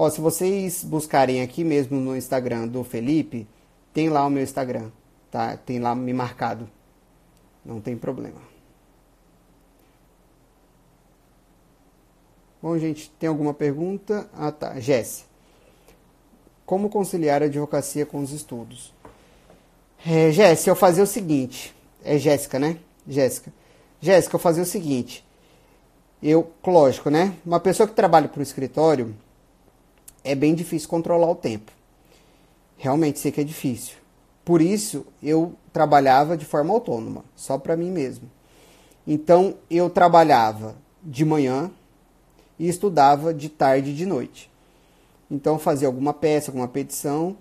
Ó, 0.01 0.09
se 0.09 0.20
vocês 0.20 0.84
buscarem 0.84 1.42
aqui 1.42 1.64
mesmo 1.64 1.99
no 1.99 2.16
Instagram 2.16 2.68
do 2.68 2.84
Felipe, 2.84 3.49
tem 3.92 4.09
lá 4.09 4.24
o 4.24 4.30
meu 4.30 4.44
Instagram, 4.44 4.92
tá? 5.28 5.57
Tem 5.57 5.80
lá 5.80 5.92
me 5.92 6.12
marcado. 6.12 6.70
Não 7.64 7.80
tem 7.80 7.96
problema. 7.96 8.40
Bom, 12.62 12.78
gente, 12.78 13.11
tem 13.18 13.28
alguma 13.28 13.53
pergunta? 13.53 14.30
Ah, 14.32 14.53
tá. 14.53 14.78
Jesse. 14.78 15.24
Como 16.64 16.88
conciliar 16.88 17.42
a 17.42 17.46
advocacia 17.46 18.07
com 18.07 18.20
os 18.20 18.30
estudos? 18.30 18.94
É, 20.07 20.30
Jéssica, 20.30 20.70
eu 20.70 20.76
fazia 20.76 21.03
o 21.03 21.09
seguinte. 21.09 21.74
É 22.05 22.16
Jéssica, 22.18 22.61
né? 22.61 22.78
Jéssica. 23.05 23.53
Jéssica, 24.01 24.36
eu 24.36 24.40
fazia 24.40 24.62
o 24.62 24.66
seguinte. 24.66 25.26
Eu, 26.22 26.53
lógico, 26.64 27.11
né? 27.11 27.34
Uma 27.44 27.59
pessoa 27.59 27.88
que 27.88 27.96
trabalha 27.96 28.28
para 28.28 28.38
o 28.38 28.44
escritório 28.44 29.12
é 30.24 30.34
bem 30.34 30.54
difícil 30.54 30.88
controlar 30.88 31.30
o 31.30 31.34
tempo. 31.34 31.72
Realmente 32.76 33.18
sei 33.18 33.32
que 33.32 33.40
é 33.40 33.44
difícil. 33.44 33.96
Por 34.44 34.62
isso 34.62 35.06
eu 35.22 35.54
trabalhava 35.72 36.36
de 36.36 36.44
forma 36.44 36.72
autônoma, 36.72 37.24
só 37.36 37.58
para 37.58 37.76
mim 37.76 37.90
mesmo. 37.90 38.30
Então 39.06 39.54
eu 39.70 39.90
trabalhava 39.90 40.74
de 41.02 41.24
manhã 41.24 41.70
e 42.58 42.68
estudava 42.68 43.32
de 43.32 43.48
tarde 43.48 43.90
e 43.90 43.94
de 43.94 44.06
noite. 44.06 44.50
Então 45.30 45.58
fazia 45.58 45.86
alguma 45.86 46.14
peça, 46.14 46.50
alguma 46.50 46.68
petição, 46.68 47.36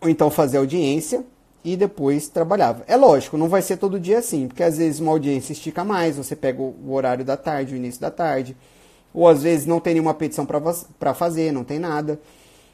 ou 0.00 0.08
então 0.08 0.30
fazia 0.30 0.58
audiência 0.58 1.24
e 1.64 1.76
depois 1.76 2.28
trabalhava. 2.28 2.84
É 2.86 2.96
lógico, 2.96 3.36
não 3.36 3.48
vai 3.48 3.62
ser 3.62 3.76
todo 3.76 4.00
dia 4.00 4.18
assim, 4.18 4.48
porque 4.48 4.62
às 4.62 4.78
vezes 4.78 5.00
uma 5.00 5.12
audiência 5.12 5.52
estica 5.52 5.84
mais, 5.84 6.16
você 6.16 6.34
pega 6.34 6.60
o 6.60 6.92
horário 6.92 7.24
da 7.24 7.36
tarde, 7.36 7.74
o 7.74 7.76
início 7.76 8.00
da 8.00 8.10
tarde, 8.10 8.56
ou 9.12 9.28
às 9.28 9.42
vezes 9.42 9.66
não 9.66 9.80
tem 9.80 9.94
nenhuma 9.94 10.14
petição 10.14 10.46
para 10.46 11.14
fazer, 11.14 11.52
não 11.52 11.64
tem 11.64 11.78
nada. 11.78 12.20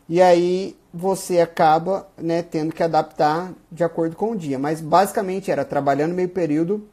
E 0.08 0.22
aí 0.22 0.76
você 0.92 1.40
acaba 1.40 2.08
né, 2.16 2.42
tendo 2.42 2.72
que 2.72 2.82
adaptar 2.82 3.52
de 3.70 3.82
acordo 3.82 4.16
com 4.16 4.32
o 4.32 4.36
dia. 4.36 4.58
Mas 4.58 4.80
basicamente 4.80 5.50
era 5.50 5.64
trabalhando 5.64 6.14
meio 6.14 6.28
período 6.28 6.86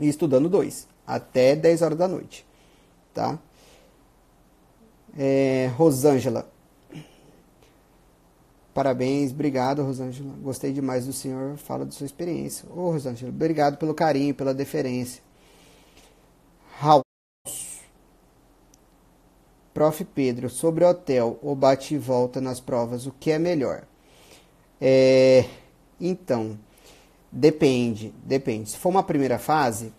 e 0.00 0.08
estudando 0.08 0.48
dois, 0.48 0.86
até 1.06 1.56
10 1.56 1.82
horas 1.82 1.98
da 1.98 2.08
noite. 2.08 2.46
Tá? 3.12 3.38
É, 5.18 5.70
Rosângela, 5.76 6.46
Parabéns, 8.76 9.32
obrigado, 9.32 9.82
Rosângela. 9.82 10.34
Gostei 10.42 10.70
demais 10.70 11.06
do 11.06 11.12
senhor, 11.14 11.56
fala 11.56 11.86
de 11.86 11.94
sua 11.94 12.04
experiência. 12.04 12.68
Ô, 12.70 12.90
Rosângela, 12.90 13.32
obrigado 13.32 13.78
pelo 13.78 13.94
carinho, 13.94 14.34
pela 14.34 14.52
deferência. 14.52 15.22
House. 16.78 17.05
Prof. 19.76 20.04
Pedro, 20.04 20.48
sobre 20.48 20.84
hotel 20.84 21.38
ou 21.42 21.54
bate 21.54 21.94
e 21.94 21.98
volta 21.98 22.40
nas 22.40 22.60
provas, 22.60 23.06
o 23.06 23.12
que 23.12 23.30
é 23.30 23.38
melhor? 23.38 23.82
É, 24.80 25.44
então, 26.00 26.58
depende, 27.30 28.14
depende. 28.24 28.70
Se 28.70 28.78
for 28.78 28.88
uma 28.88 29.02
primeira 29.02 29.38
fase, 29.38 29.92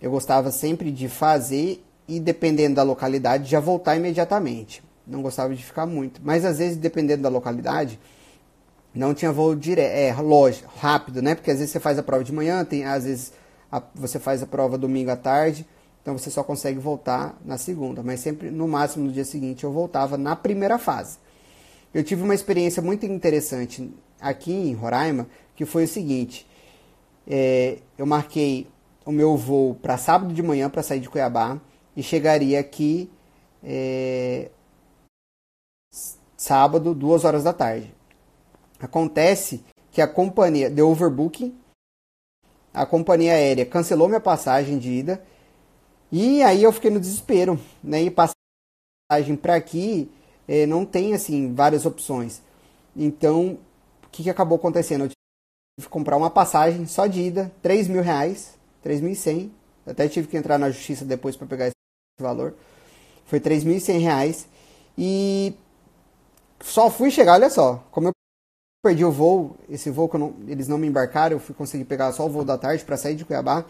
eu 0.00 0.10
gostava 0.10 0.50
sempre 0.50 0.90
de 0.90 1.08
fazer 1.08 1.84
e, 2.08 2.18
dependendo 2.18 2.74
da 2.74 2.82
localidade, 2.82 3.48
já 3.48 3.60
voltar 3.60 3.96
imediatamente 3.96 4.82
não 5.06 5.22
gostava 5.22 5.54
de 5.54 5.64
ficar 5.64 5.86
muito. 5.86 6.20
Mas 6.24 6.44
às 6.44 6.58
vezes, 6.58 6.76
dependendo 6.76 7.22
da 7.22 7.28
localidade, 7.28 7.98
não 8.94 9.14
tinha 9.14 9.32
voo 9.32 9.54
direto, 9.54 9.92
é, 9.92 10.12
lógico, 10.20 10.72
rápido, 10.78 11.22
né? 11.22 11.34
Porque 11.34 11.50
às 11.50 11.58
vezes 11.58 11.72
você 11.72 11.80
faz 11.80 11.98
a 11.98 12.02
prova 12.02 12.24
de 12.24 12.32
manhã, 12.32 12.64
tem, 12.64 12.84
às 12.84 13.04
vezes 13.04 13.32
a, 13.70 13.82
você 13.94 14.18
faz 14.18 14.42
a 14.42 14.46
prova 14.46 14.76
domingo 14.78 15.10
à 15.10 15.16
tarde, 15.16 15.66
então 16.02 16.18
você 16.18 16.30
só 16.30 16.42
consegue 16.42 16.80
voltar 16.80 17.40
na 17.44 17.56
segunda. 17.56 18.02
Mas 18.02 18.20
sempre, 18.20 18.50
no 18.50 18.66
máximo, 18.66 19.06
no 19.06 19.12
dia 19.12 19.24
seguinte, 19.24 19.62
eu 19.62 19.72
voltava 19.72 20.18
na 20.18 20.34
primeira 20.34 20.76
fase. 20.78 21.16
Eu 21.94 22.02
tive 22.02 22.22
uma 22.22 22.34
experiência 22.34 22.82
muito 22.82 23.06
interessante 23.06 23.90
aqui 24.20 24.52
em 24.52 24.74
Roraima, 24.74 25.28
que 25.54 25.64
foi 25.64 25.84
o 25.84 25.88
seguinte: 25.88 26.46
é, 27.26 27.78
eu 27.96 28.04
marquei 28.04 28.66
o 29.06 29.12
meu 29.12 29.36
voo 29.36 29.74
para 29.76 29.96
sábado 29.96 30.34
de 30.34 30.42
manhã 30.42 30.68
para 30.68 30.82
sair 30.82 31.00
de 31.00 31.08
Cuiabá 31.08 31.60
e 31.96 32.02
chegaria 32.02 32.58
aqui 32.58 33.10
é, 33.62 34.50
sábado, 36.36 36.94
duas 36.94 37.24
horas 37.24 37.44
da 37.44 37.52
tarde. 37.52 37.94
Acontece 38.80 39.62
que 39.92 40.00
a 40.00 40.08
companhia 40.08 40.68
deu 40.68 40.88
overbooking, 40.88 41.56
a 42.74 42.84
companhia 42.84 43.34
aérea 43.34 43.66
cancelou 43.66 44.08
minha 44.08 44.20
passagem 44.20 44.78
de 44.78 44.90
ida 44.90 45.22
e 46.12 46.42
aí 46.42 46.62
eu 46.62 46.70
fiquei 46.70 46.90
no 46.90 47.00
desespero, 47.00 47.58
né? 47.82 48.02
E 48.02 48.10
passagem 48.10 49.34
para 49.34 49.54
aqui 49.54 50.10
eh, 50.46 50.66
não 50.66 50.84
tem 50.84 51.14
assim 51.14 51.54
várias 51.54 51.86
opções. 51.86 52.42
Então, 52.94 53.58
o 54.04 54.08
que, 54.10 54.22
que 54.22 54.30
acabou 54.30 54.56
acontecendo? 54.56 55.04
Eu 55.04 55.08
tive 55.08 55.16
que 55.80 55.88
comprar 55.88 56.18
uma 56.18 56.30
passagem 56.30 56.86
só 56.86 57.06
de 57.06 57.22
ida, 57.22 57.50
3 57.62 57.88
mil 57.88 58.02
reais, 58.02 58.58
3.100. 58.84 59.50
Até 59.86 60.06
tive 60.06 60.28
que 60.28 60.36
entrar 60.36 60.58
na 60.58 60.70
justiça 60.70 61.04
depois 61.04 61.34
para 61.34 61.46
pegar 61.46 61.66
esse 61.66 61.74
valor. 62.20 62.54
Foi 63.24 63.40
3.100 63.40 63.98
reais. 63.98 64.46
E 64.96 65.54
só 66.60 66.90
fui 66.90 67.10
chegar, 67.10 67.32
olha 67.32 67.48
só, 67.48 67.82
como 67.90 68.08
eu 68.08 68.12
perdi 68.84 69.04
o 69.04 69.10
voo, 69.10 69.56
esse 69.68 69.90
voo 69.90 70.08
que 70.08 70.18
não, 70.18 70.34
eles 70.46 70.68
não 70.68 70.76
me 70.76 70.86
embarcaram, 70.86 71.36
eu 71.36 71.40
fui 71.40 71.54
conseguir 71.54 71.84
pegar 71.84 72.12
só 72.12 72.26
o 72.26 72.28
voo 72.28 72.44
da 72.44 72.58
tarde 72.58 72.84
para 72.84 72.98
sair 72.98 73.16
de 73.16 73.24
Cuiabá. 73.24 73.64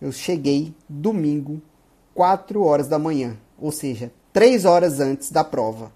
Eu 0.00 0.12
cheguei 0.12 0.72
domingo, 0.88 1.60
4 2.14 2.62
horas 2.62 2.88
da 2.88 2.98
manhã, 2.98 3.36
ou 3.58 3.72
seja, 3.72 4.12
3 4.32 4.64
horas 4.64 5.00
antes 5.00 5.30
da 5.30 5.42
prova, 5.42 5.92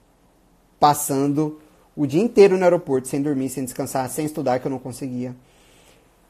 passando 0.79 1.61
o 1.95 2.07
dia 2.07 2.23
inteiro 2.23 2.57
no 2.57 2.65
aeroporto, 2.65 3.09
sem 3.09 3.23
dormir, 3.23 3.49
sem 3.49 3.65
descansar, 3.65 4.09
sem 4.09 4.27
estudar, 4.27 4.59
que 4.59 4.67
eu 4.67 4.71
não 4.71 4.79
conseguia. 4.79 5.35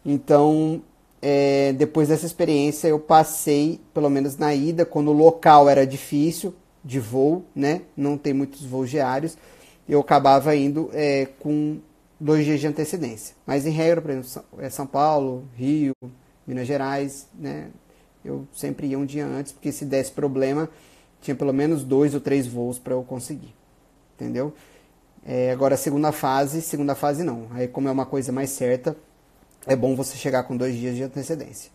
Então, 0.04 0.82
é, 1.20 1.72
depois 1.72 2.08
dessa 2.08 2.26
experiência, 2.26 2.88
eu 2.88 2.98
passei, 2.98 3.80
pelo 3.94 4.10
menos 4.10 4.36
na 4.36 4.54
ida, 4.54 4.84
quando 4.84 5.08
o 5.08 5.14
local 5.14 5.68
era 5.68 5.86
difícil 5.86 6.54
de 6.84 6.98
voo, 6.98 7.44
né? 7.54 7.82
Não 7.96 8.18
tem 8.18 8.34
muitos 8.34 8.64
voos 8.64 8.90
diários 8.90 9.36
eu 9.88 10.00
acabava 10.00 10.54
indo 10.54 10.90
é, 10.92 11.26
com 11.38 11.78
dois 12.18 12.44
dias 12.44 12.60
de 12.60 12.66
antecedência. 12.66 13.34
Mas 13.46 13.66
em 13.66 13.70
regra, 13.70 14.00
por 14.00 14.10
exemplo, 14.10 14.42
é 14.58 14.70
São 14.70 14.86
Paulo, 14.86 15.44
Rio, 15.56 15.94
Minas 16.46 16.66
Gerais, 16.66 17.26
né? 17.34 17.70
Eu 18.24 18.46
sempre 18.54 18.86
ia 18.86 18.98
um 18.98 19.04
dia 19.04 19.26
antes, 19.26 19.52
porque 19.52 19.72
se 19.72 19.84
desse 19.84 20.12
problema, 20.12 20.68
tinha 21.20 21.34
pelo 21.34 21.52
menos 21.52 21.82
dois 21.82 22.14
ou 22.14 22.20
três 22.20 22.46
voos 22.46 22.78
para 22.78 22.94
eu 22.94 23.02
conseguir. 23.02 23.54
Entendeu? 24.14 24.54
É, 25.24 25.50
agora, 25.50 25.76
segunda 25.76 26.12
fase, 26.12 26.62
segunda 26.62 26.94
fase 26.94 27.24
não. 27.24 27.48
Aí, 27.50 27.66
como 27.66 27.88
é 27.88 27.90
uma 27.90 28.06
coisa 28.06 28.30
mais 28.30 28.50
certa, 28.50 28.96
é 29.66 29.74
bom 29.74 29.96
você 29.96 30.16
chegar 30.16 30.44
com 30.44 30.56
dois 30.56 30.76
dias 30.76 30.94
de 30.94 31.02
antecedência. 31.02 31.70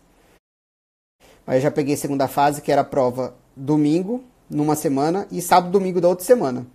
Mas 1.46 1.56
eu 1.56 1.62
já 1.62 1.70
peguei 1.70 1.96
segunda 1.96 2.28
fase, 2.28 2.62
que 2.62 2.72
era 2.72 2.82
a 2.82 2.84
prova 2.84 3.34
domingo, 3.56 4.24
numa 4.48 4.76
semana, 4.76 5.26
e 5.30 5.42
sábado, 5.42 5.70
domingo 5.70 6.00
da 6.00 6.08
outra 6.08 6.24
semana 6.24 6.66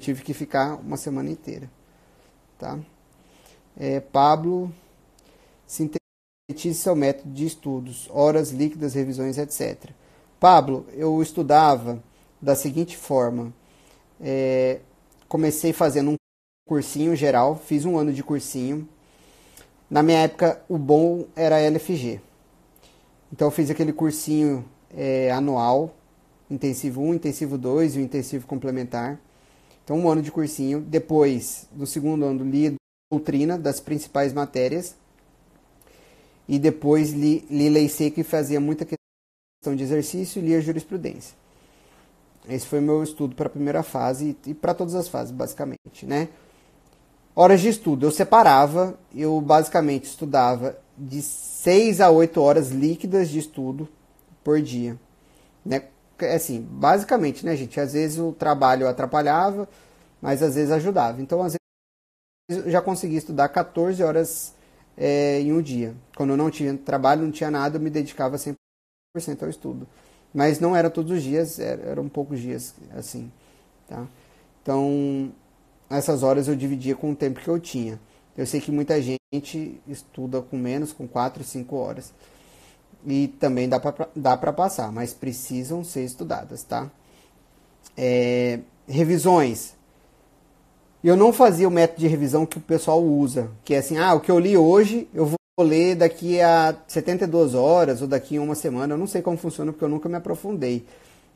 tive 0.00 0.22
que 0.22 0.34
ficar 0.34 0.74
uma 0.74 0.96
semana 0.96 1.30
inteira. 1.30 1.70
Tá? 2.58 2.78
É, 3.76 4.00
Pablo, 4.00 4.72
sintetize 6.48 6.78
seu 6.78 6.94
método 6.94 7.34
de 7.34 7.44
estudos, 7.44 8.08
horas 8.08 8.50
líquidas, 8.50 8.94
revisões, 8.94 9.36
etc. 9.36 9.90
Pablo, 10.38 10.86
eu 10.92 11.20
estudava 11.20 12.00
da 12.40 12.54
seguinte 12.54 12.96
forma. 12.96 13.52
É, 14.20 14.78
comecei 15.26 15.72
fazendo 15.72 16.12
um 16.12 16.16
cursinho 16.64 17.16
geral, 17.16 17.56
fiz 17.56 17.84
um 17.84 17.98
ano 17.98 18.12
de 18.12 18.22
cursinho. 18.22 18.88
Na 19.90 20.04
minha 20.04 20.18
época, 20.18 20.62
o 20.68 20.78
bom 20.78 21.26
era 21.34 21.58
LFG. 21.58 22.20
Então, 23.32 23.48
eu 23.48 23.52
fiz 23.52 23.68
aquele 23.68 23.92
cursinho 23.92 24.64
é, 24.96 25.32
anual, 25.32 25.96
intensivo 26.48 27.02
1, 27.02 27.14
intensivo 27.14 27.58
2 27.58 27.96
e 27.96 27.98
o 27.98 28.02
intensivo 28.02 28.46
complementar. 28.46 29.20
Então, 29.84 29.98
um 29.98 30.08
ano 30.08 30.22
de 30.22 30.30
cursinho. 30.30 30.80
Depois, 30.80 31.68
no 31.74 31.88
segundo 31.88 32.24
ano, 32.24 32.44
li 32.44 32.76
doutrina 33.10 33.58
das 33.58 33.80
principais 33.80 34.32
matérias. 34.32 34.94
E 36.48 36.58
depois 36.58 37.12
li, 37.12 37.44
li 37.50 37.68
lei 37.68 37.88
seca 37.88 38.20
e 38.20 38.24
fazia 38.24 38.60
muita 38.60 38.84
questão 38.84 39.74
de 39.74 39.82
exercício 39.82 40.40
e 40.40 40.46
lia 40.46 40.60
jurisprudência. 40.60 41.36
Esse 42.48 42.66
foi 42.66 42.80
meu 42.80 43.02
estudo 43.02 43.34
para 43.34 43.46
a 43.46 43.50
primeira 43.50 43.82
fase 43.82 44.36
e 44.46 44.54
para 44.54 44.72
todas 44.72 44.94
as 44.94 45.08
fases, 45.08 45.32
basicamente, 45.32 46.06
né? 46.06 46.28
Horas 47.34 47.60
de 47.60 47.68
estudo, 47.68 48.06
eu 48.06 48.10
separava, 48.10 48.98
eu 49.14 49.40
basicamente 49.40 50.04
estudava 50.04 50.78
de 50.96 51.20
6 51.20 52.00
a 52.00 52.10
8 52.10 52.40
horas 52.40 52.70
líquidas 52.70 53.28
de 53.28 53.38
estudo 53.38 53.88
por 54.42 54.62
dia, 54.62 54.96
né? 55.64 55.82
assim, 56.24 56.62
basicamente, 56.62 57.44
né, 57.44 57.54
gente? 57.56 57.78
Às 57.78 57.92
vezes 57.92 58.18
o 58.18 58.32
trabalho 58.32 58.88
atrapalhava, 58.88 59.68
mas 60.22 60.42
às 60.42 60.54
vezes 60.54 60.70
ajudava. 60.70 61.20
Então, 61.20 61.42
às 61.42 61.54
vezes 62.48 62.64
eu 62.64 62.70
já 62.70 62.80
conseguia 62.80 63.18
estudar 63.18 63.48
14 63.48 64.02
horas 64.02 64.54
é, 64.96 65.40
em 65.40 65.52
um 65.52 65.60
dia. 65.60 65.94
Quando 66.16 66.30
eu 66.30 66.36
não 66.36 66.50
tinha 66.50 66.76
trabalho, 66.76 67.22
não 67.22 67.30
tinha 67.30 67.50
nada, 67.50 67.76
eu 67.76 67.80
me 67.80 67.90
dedicava 67.90 68.36
100% 68.36 68.56
ao 69.42 69.48
estudo. 69.48 69.86
Mas 70.34 70.60
não 70.60 70.76
era 70.76 70.90
todos 70.90 71.12
os 71.12 71.22
dias, 71.22 71.58
eram 71.58 72.08
poucos 72.08 72.40
dias, 72.40 72.74
assim, 72.94 73.30
tá? 73.88 74.06
Então, 74.62 75.32
essas 75.88 76.22
horas 76.22 76.48
eu 76.48 76.56
dividia 76.56 76.94
com 76.94 77.12
o 77.12 77.16
tempo 77.16 77.40
que 77.40 77.48
eu 77.48 77.58
tinha. 77.58 77.98
Eu 78.36 78.44
sei 78.46 78.60
que 78.60 78.70
muita 78.70 79.00
gente 79.00 79.20
estuda 79.88 80.42
com 80.42 80.58
menos, 80.58 80.92
com 80.92 81.08
4, 81.08 81.42
5 81.42 81.76
horas 81.76 82.12
e 83.06 83.28
também 83.28 83.68
dá 83.68 83.78
para 83.78 84.08
dá 84.14 84.36
passar, 84.36 84.90
mas 84.90 85.14
precisam 85.14 85.84
ser 85.84 86.04
estudadas, 86.04 86.64
tá? 86.64 86.90
É, 87.96 88.60
revisões. 88.88 89.75
Eu 91.06 91.16
não 91.16 91.32
fazia 91.32 91.68
o 91.68 91.70
método 91.70 92.00
de 92.00 92.08
revisão 92.08 92.44
que 92.44 92.58
o 92.58 92.60
pessoal 92.60 93.00
usa, 93.00 93.48
que 93.64 93.74
é 93.74 93.78
assim, 93.78 93.96
ah, 93.96 94.12
o 94.14 94.20
que 94.20 94.28
eu 94.28 94.40
li 94.40 94.56
hoje, 94.56 95.08
eu 95.14 95.24
vou 95.24 95.38
ler 95.60 95.94
daqui 95.94 96.40
a 96.40 96.76
72 96.88 97.54
horas 97.54 98.02
ou 98.02 98.08
daqui 98.08 98.38
a 98.38 98.42
uma 98.42 98.56
semana. 98.56 98.94
Eu 98.94 98.98
não 98.98 99.06
sei 99.06 99.22
como 99.22 99.38
funciona 99.38 99.70
porque 99.70 99.84
eu 99.84 99.88
nunca 99.88 100.08
me 100.08 100.16
aprofundei. 100.16 100.84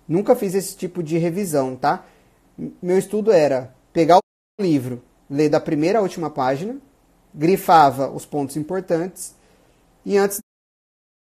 Nunca 0.08 0.34
fiz 0.34 0.56
esse 0.56 0.76
tipo 0.76 1.04
de 1.04 1.18
revisão, 1.18 1.76
tá? 1.76 2.04
Meu 2.82 2.98
estudo 2.98 3.30
era 3.30 3.72
pegar 3.92 4.18
o 4.18 4.20
livro, 4.60 5.00
ler 5.30 5.48
da 5.48 5.60
primeira 5.60 6.00
à 6.00 6.02
última 6.02 6.30
página, 6.30 6.76
grifava 7.32 8.10
os 8.10 8.26
pontos 8.26 8.56
importantes 8.56 9.36
e 10.04 10.16
antes 10.18 10.40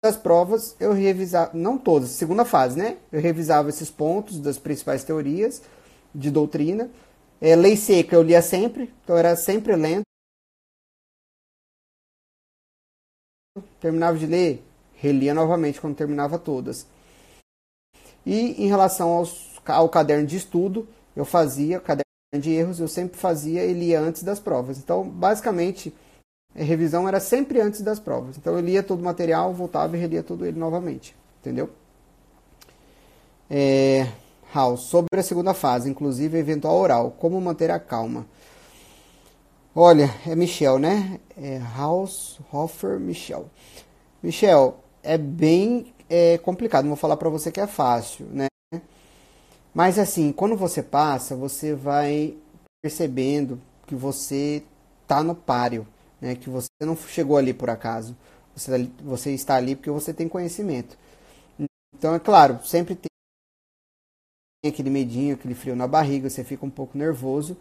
das 0.03 0.17
provas 0.17 0.75
eu 0.81 0.95
revisava, 0.95 1.51
não 1.53 1.77
todas, 1.77 2.09
segunda 2.09 2.47
fase, 2.47 2.79
né? 2.79 2.97
Eu 3.13 3.21
revisava 3.21 3.69
esses 3.69 3.91
pontos 3.91 4.39
das 4.39 4.57
principais 4.57 5.05
teorias 5.05 5.61
de 6.15 6.31
doutrina. 6.31 6.89
É, 7.45 7.57
lei 7.57 7.77
seca 7.77 8.15
eu 8.15 8.23
lia 8.23 8.41
sempre, 8.41 8.95
então 9.03 9.17
era 9.17 9.35
sempre 9.35 9.75
lendo. 9.75 10.03
Terminava 13.81 14.17
de 14.17 14.27
ler, 14.27 14.63
relia 14.95 15.35
novamente 15.35 15.81
quando 15.81 15.97
terminava 15.97 16.39
todas. 16.39 16.87
E 18.25 18.63
em 18.63 18.69
relação 18.69 19.11
aos, 19.11 19.61
ao 19.67 19.89
caderno 19.89 20.25
de 20.25 20.37
estudo, 20.37 20.89
eu 21.17 21.25
fazia 21.25 21.81
caderno 21.81 22.05
de 22.41 22.53
erros, 22.53 22.79
eu 22.79 22.87
sempre 22.87 23.19
fazia 23.19 23.65
e 23.65 23.73
lia 23.73 24.01
antes 24.01 24.23
das 24.23 24.39
provas. 24.39 24.79
Então, 24.79 25.03
basicamente, 25.09 25.93
a 26.55 26.63
revisão 26.63 27.09
era 27.09 27.19
sempre 27.19 27.61
antes 27.61 27.81
das 27.81 27.99
provas. 27.99 28.39
Então 28.39 28.55
eu 28.55 28.61
lia 28.61 28.85
todo 28.85 29.01
o 29.01 29.05
material, 29.05 29.53
voltava 29.53 29.97
e 29.97 30.01
relia 30.01 30.23
todo 30.23 30.47
ele 30.47 30.61
novamente. 30.61 31.17
Entendeu? 31.41 31.71
É, 33.51 34.07
House, 34.53 34.83
sobre 34.83 35.19
a 35.19 35.23
segunda 35.23 35.55
fase, 35.55 35.89
inclusive 35.89 36.39
eventual 36.39 36.77
oral, 36.77 37.11
como 37.19 37.41
manter 37.41 37.71
a 37.71 37.81
calma. 37.81 38.27
Olha, 39.75 40.15
é 40.27 40.35
Michel, 40.35 40.79
né? 40.79 41.19
É 41.37 41.61
House, 41.77 42.39
Hoffer, 42.53 43.01
Michel. 43.01 43.47
Michel, 44.23 44.79
é 45.03 45.17
bem 45.17 45.93
é, 46.09 46.39
complicado, 46.39 46.85
não 46.85 46.91
vou 46.91 46.97
falar 46.97 47.17
para 47.17 47.31
você 47.31 47.51
que 47.51 47.61
é 47.61 47.67
fácil, 47.67 48.27
né? 48.27 48.47
Mas 49.75 49.99
assim, 49.99 50.33
quando 50.33 50.57
você 50.57 50.83
passa, 50.83 51.35
você 51.35 51.75
vai 51.75 52.37
percebendo 52.83 53.59
que 53.87 53.95
você 53.95 54.63
tá 55.07 55.23
no 55.23 55.35
páreo 55.35 55.87
né? 56.23 56.37
Que 56.37 56.49
você 56.49 56.69
não 56.81 56.97
chegou 56.97 57.37
ali 57.37 57.53
por 57.53 57.69
acaso. 57.69 58.17
Você, 58.55 58.71
tá 58.71 58.91
você 59.03 59.33
está 59.33 59.57
ali 59.57 59.75
porque 59.75 59.91
você 59.91 60.15
tem 60.15 60.29
conhecimento. 60.29 60.97
Então, 61.99 62.15
é 62.15 62.21
claro, 62.21 62.61
sempre 62.65 62.95
tem 62.95 63.11
aquele 64.69 64.91
medinho, 64.91 65.35
aquele 65.35 65.55
frio 65.55 65.75
na 65.75 65.89
barriga, 65.89 66.31
você 66.31 66.45
fica 66.45 66.65
um 66.65 66.71
pouco 66.71 66.97
nervoso, 66.97 67.57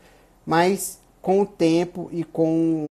mas 0.46 1.00
com 1.22 1.42
o 1.42 1.46
tempo 1.46 2.10
e 2.12 2.24
com 2.24 2.86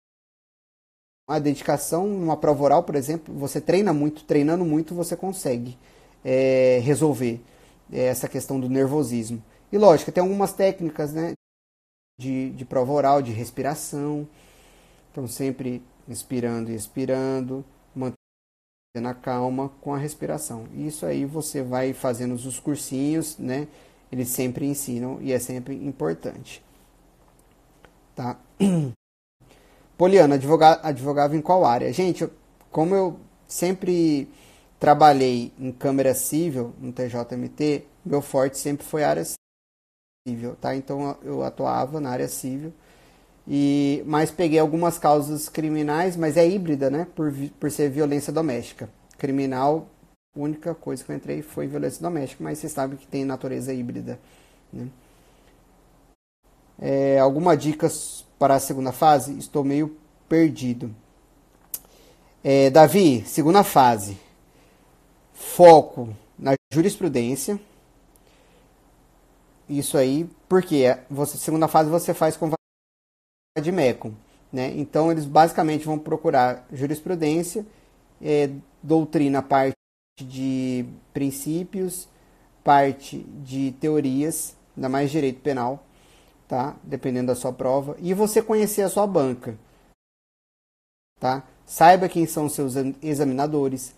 a 1.28 1.38
dedicação, 1.38 2.08
numa 2.08 2.36
prova 2.36 2.64
oral, 2.64 2.82
por 2.82 2.96
exemplo, 2.96 3.32
você 3.32 3.60
treina 3.60 3.92
muito, 3.92 4.24
treinando 4.24 4.64
muito, 4.64 4.94
você 4.96 5.16
consegue 5.16 5.78
é, 6.24 6.80
resolver 6.82 7.40
é, 7.92 8.06
essa 8.06 8.28
questão 8.28 8.58
do 8.58 8.68
nervosismo. 8.68 9.42
E 9.70 9.78
lógico, 9.78 10.10
tem 10.10 10.22
algumas 10.22 10.52
técnicas 10.52 11.12
né, 11.12 11.34
de, 12.18 12.50
de 12.50 12.64
prova 12.64 12.92
oral, 12.92 13.22
de 13.22 13.30
respiração, 13.30 14.26
então, 15.12 15.26
sempre 15.28 15.82
inspirando 16.08 16.70
e 16.70 16.74
expirando, 16.74 17.64
mantendo 17.94 18.16
a 19.08 19.14
calma 19.14 19.68
com 19.80 19.94
a 19.94 19.98
respiração. 19.98 20.66
Isso 20.74 21.06
aí 21.06 21.24
você 21.24 21.62
vai 21.62 21.92
fazendo 21.92 22.34
os 22.34 22.58
cursinhos, 22.58 23.38
né? 23.38 23.68
Eles 24.12 24.28
sempre 24.28 24.66
ensinam 24.66 25.18
e 25.20 25.32
é 25.32 25.38
sempre 25.38 25.74
importante. 25.74 26.62
Tá? 28.14 28.36
Poliana, 29.96 30.36
advogava, 30.36 30.80
advogava 30.82 31.36
em 31.36 31.42
qual 31.42 31.64
área? 31.64 31.92
Gente, 31.92 32.28
como 32.70 32.94
eu 32.94 33.20
sempre 33.46 34.28
trabalhei 34.78 35.52
em 35.58 35.70
câmera 35.70 36.14
civil, 36.14 36.72
no 36.80 36.92
TJMT, 36.92 37.84
meu 38.04 38.22
forte 38.22 38.58
sempre 38.58 38.86
foi 38.86 39.04
área 39.04 39.24
civil, 40.26 40.56
tá? 40.60 40.74
Então 40.74 41.16
eu 41.22 41.42
atuava 41.44 42.00
na 42.00 42.10
área 42.10 42.28
civil 42.28 42.72
e, 43.46 44.02
mas 44.06 44.30
peguei 44.30 44.58
algumas 44.58 44.98
causas 44.98 45.48
criminais, 45.48 46.16
mas 46.16 46.36
é 46.36 46.48
híbrida, 46.48 46.88
né? 46.88 47.06
Por, 47.14 47.32
por 47.58 47.70
ser 47.70 47.90
violência 47.90 48.32
doméstica. 48.32 48.88
Criminal, 49.18 49.86
a 50.34 50.38
única 50.38 50.74
coisa 50.74 51.02
que 51.02 51.10
eu 51.10 51.16
entrei 51.16 51.42
foi 51.42 51.66
violência 51.66 52.00
doméstica, 52.00 52.42
mas 52.42 52.58
você 52.58 52.68
sabe 52.68 52.96
que 52.96 53.06
tem 53.06 53.24
natureza 53.24 53.74
híbrida. 53.74 54.18
Né? 54.72 54.88
É, 56.78 57.18
alguma 57.18 57.56
dicas 57.56 58.24
para 58.38 58.54
a 58.54 58.60
segunda 58.60 58.92
fase? 58.92 59.36
Estou 59.36 59.64
meio 59.64 59.96
perdido. 60.28 60.94
É, 62.44 62.70
Davi, 62.70 63.24
segunda 63.26 63.64
fase. 63.64 64.16
Foco 65.34 66.14
na 66.38 66.54
jurisprudência. 66.72 67.60
Isso 69.68 69.98
aí, 69.98 70.28
porque 70.48 70.96
você 71.10 71.36
segunda 71.36 71.68
fase 71.68 71.90
você 71.90 72.14
faz 72.14 72.36
com 72.36 72.50
de 73.60 73.72
MECOM. 73.72 74.12
Né? 74.52 74.72
Então, 74.76 75.10
eles 75.10 75.24
basicamente 75.24 75.84
vão 75.84 75.98
procurar 75.98 76.66
jurisprudência, 76.72 77.66
é, 78.22 78.50
doutrina, 78.82 79.42
parte 79.42 79.79
de 80.18 80.84
princípios, 81.12 82.08
parte 82.62 83.18
de 83.18 83.72
teorias, 83.80 84.56
ainda 84.76 84.88
mais 84.88 85.10
direito 85.10 85.40
penal, 85.40 85.84
tá? 86.46 86.76
dependendo 86.82 87.28
da 87.28 87.34
sua 87.34 87.52
prova, 87.52 87.96
e 88.00 88.12
você 88.14 88.42
conhecer 88.42 88.82
a 88.82 88.88
sua 88.88 89.06
banca. 89.06 89.58
Tá? 91.18 91.46
Saiba 91.66 92.08
quem 92.08 92.26
são 92.26 92.48
seus 92.48 92.74
examinadores, 93.02 93.94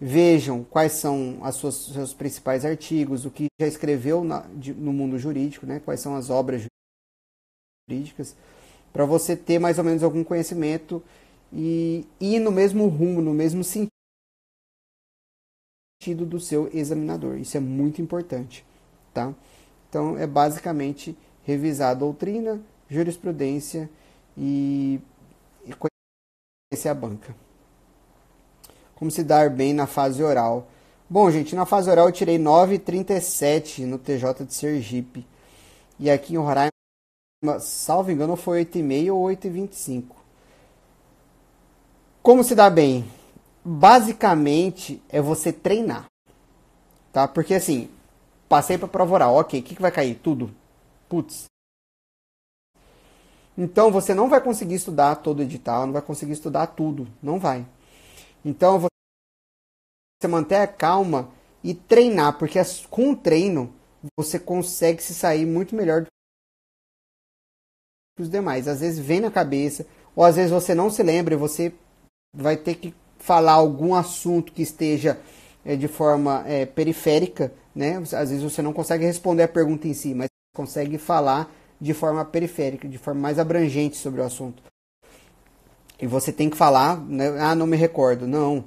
vejam 0.00 0.64
quais 0.64 0.92
são 0.92 1.38
os 1.42 1.86
seus 1.92 2.12
principais 2.12 2.64
artigos, 2.64 3.24
o 3.24 3.30
que 3.30 3.46
já 3.60 3.66
escreveu 3.66 4.24
na, 4.24 4.40
de, 4.54 4.74
no 4.74 4.92
mundo 4.92 5.18
jurídico, 5.18 5.66
né? 5.66 5.80
quais 5.84 6.00
são 6.00 6.16
as 6.16 6.30
obras 6.30 6.66
jurídicas 7.88 8.36
para 8.92 9.04
você 9.04 9.36
ter 9.36 9.58
mais 9.58 9.78
ou 9.78 9.84
menos 9.84 10.02
algum 10.02 10.22
conhecimento 10.22 11.02
e 11.52 12.06
ir 12.20 12.38
no 12.38 12.52
mesmo 12.52 12.86
rumo, 12.86 13.20
no 13.20 13.34
mesmo 13.34 13.64
sentido 13.64 13.93
do 16.12 16.40
seu 16.40 16.68
examinador. 16.74 17.36
Isso 17.36 17.56
é 17.56 17.60
muito 17.60 18.02
importante, 18.02 18.64
tá? 19.12 19.32
Então 19.88 20.18
é 20.18 20.26
basicamente 20.26 21.16
revisar 21.44 21.90
a 21.90 21.94
doutrina, 21.94 22.60
jurisprudência 22.90 23.88
e, 24.36 25.00
e 25.64 25.72
conhecer 25.72 26.88
a 26.88 26.94
banca. 26.94 27.34
Como 28.96 29.10
se 29.10 29.22
dar 29.22 29.48
bem 29.50 29.72
na 29.72 29.86
fase 29.86 30.22
oral? 30.22 30.66
Bom, 31.08 31.30
gente, 31.30 31.54
na 31.54 31.64
fase 31.64 31.88
oral 31.88 32.06
eu 32.06 32.12
tirei 32.12 32.38
9,37 32.38 33.86
no 33.86 33.98
TJ 33.98 34.44
de 34.44 34.54
Sergipe. 34.54 35.24
E 36.00 36.10
aqui 36.10 36.34
em 36.34 36.38
Roraima 36.38 36.74
salvo 37.60 38.10
engano, 38.10 38.36
foi 38.36 38.64
8,5 38.64 39.12
ou 39.12 39.24
8,25. 39.24 40.04
Como 42.22 42.42
se 42.42 42.54
dá 42.54 42.70
bem? 42.70 43.04
Basicamente 43.64 45.02
é 45.08 45.22
você 45.22 45.52
treinar. 45.52 46.06
Tá? 47.12 47.26
Porque 47.26 47.54
assim, 47.54 47.90
passei 48.48 48.76
para 48.76 48.88
prova 48.88 49.14
oral, 49.14 49.34
ok, 49.36 49.58
o 49.58 49.62
que, 49.62 49.74
que 49.76 49.82
vai 49.82 49.90
cair? 49.90 50.16
Tudo. 50.16 50.54
Putz. 51.08 51.46
Então 53.56 53.90
você 53.90 54.12
não 54.12 54.28
vai 54.28 54.42
conseguir 54.42 54.74
estudar 54.74 55.16
todo 55.16 55.38
o 55.38 55.42
edital, 55.42 55.86
não 55.86 55.92
vai 55.92 56.02
conseguir 56.02 56.32
estudar 56.32 56.66
tudo. 56.68 57.06
Não 57.22 57.38
vai. 57.38 57.64
Então 58.44 58.80
você 58.80 60.28
manter 60.28 60.56
a 60.56 60.66
calma 60.66 61.30
e 61.62 61.72
treinar, 61.72 62.38
porque 62.38 62.58
com 62.90 63.12
o 63.12 63.16
treino 63.16 63.72
você 64.18 64.38
consegue 64.38 65.02
se 65.02 65.14
sair 65.14 65.46
muito 65.46 65.74
melhor 65.74 66.04
os 68.18 68.28
demais. 68.28 68.68
Às 68.68 68.80
vezes 68.80 68.98
vem 68.98 69.20
na 69.20 69.30
cabeça, 69.30 69.86
ou 70.14 70.24
às 70.24 70.36
vezes 70.36 70.50
você 70.50 70.74
não 70.74 70.90
se 70.90 71.02
lembra 71.02 71.34
e 71.34 71.38
você 71.38 71.72
vai 72.34 72.56
ter 72.56 72.74
que 72.74 72.94
falar 73.24 73.52
algum 73.52 73.94
assunto 73.94 74.52
que 74.52 74.60
esteja 74.60 75.18
é, 75.64 75.74
de 75.76 75.88
forma 75.88 76.44
é, 76.46 76.66
periférica, 76.66 77.50
né? 77.74 77.96
Às 77.96 78.28
vezes 78.28 78.42
você 78.42 78.60
não 78.60 78.70
consegue 78.70 79.06
responder 79.06 79.44
a 79.44 79.48
pergunta 79.48 79.88
em 79.88 79.94
si, 79.94 80.12
mas 80.12 80.28
consegue 80.54 80.98
falar 80.98 81.50
de 81.80 81.94
forma 81.94 82.22
periférica, 82.22 82.86
de 82.86 82.98
forma 82.98 83.22
mais 83.22 83.38
abrangente 83.38 83.96
sobre 83.96 84.20
o 84.20 84.24
assunto. 84.24 84.62
E 85.98 86.06
você 86.06 86.30
tem 86.30 86.50
que 86.50 86.56
falar, 86.56 87.00
né? 87.00 87.28
ah, 87.40 87.54
não 87.54 87.66
me 87.66 87.78
recordo. 87.78 88.28
Não, 88.28 88.62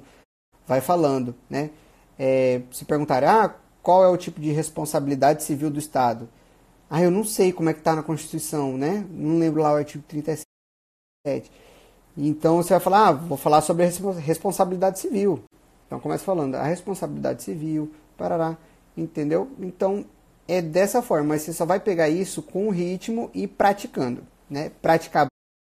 vai 0.66 0.80
falando, 0.80 1.36
né? 1.48 1.70
É, 2.18 2.60
se 2.72 2.84
perguntar, 2.84 3.22
ah, 3.22 3.54
qual 3.80 4.02
é 4.02 4.08
o 4.08 4.16
tipo 4.16 4.40
de 4.40 4.50
responsabilidade 4.50 5.44
civil 5.44 5.70
do 5.70 5.78
Estado? 5.78 6.28
Ah, 6.90 7.00
eu 7.00 7.12
não 7.12 7.22
sei 7.22 7.52
como 7.52 7.70
é 7.70 7.72
que 7.72 7.78
está 7.78 7.94
na 7.94 8.02
Constituição, 8.02 8.76
né? 8.76 9.06
Não 9.08 9.38
lembro 9.38 9.62
lá 9.62 9.72
o 9.72 9.76
artigo 9.76 10.02
37. 10.08 10.44
Então 12.16 12.56
você 12.56 12.70
vai 12.70 12.80
falar, 12.80 13.08
ah, 13.08 13.12
vou 13.12 13.38
falar 13.38 13.60
sobre 13.60 13.84
responsabilidade 14.20 14.98
civil. 14.98 15.42
Então 15.86 16.00
começa 16.00 16.24
falando 16.24 16.54
a 16.54 16.64
responsabilidade 16.64 17.42
civil, 17.42 17.92
parará, 18.16 18.56
entendeu? 18.96 19.50
Então 19.58 20.04
é 20.46 20.60
dessa 20.60 21.00
forma, 21.02 21.28
mas 21.28 21.42
você 21.42 21.52
só 21.52 21.64
vai 21.64 21.78
pegar 21.78 22.08
isso 22.08 22.42
com 22.42 22.70
ritmo 22.70 23.30
e 23.34 23.46
praticando, 23.46 24.22
né? 24.50 24.70
Praticar 24.82 25.26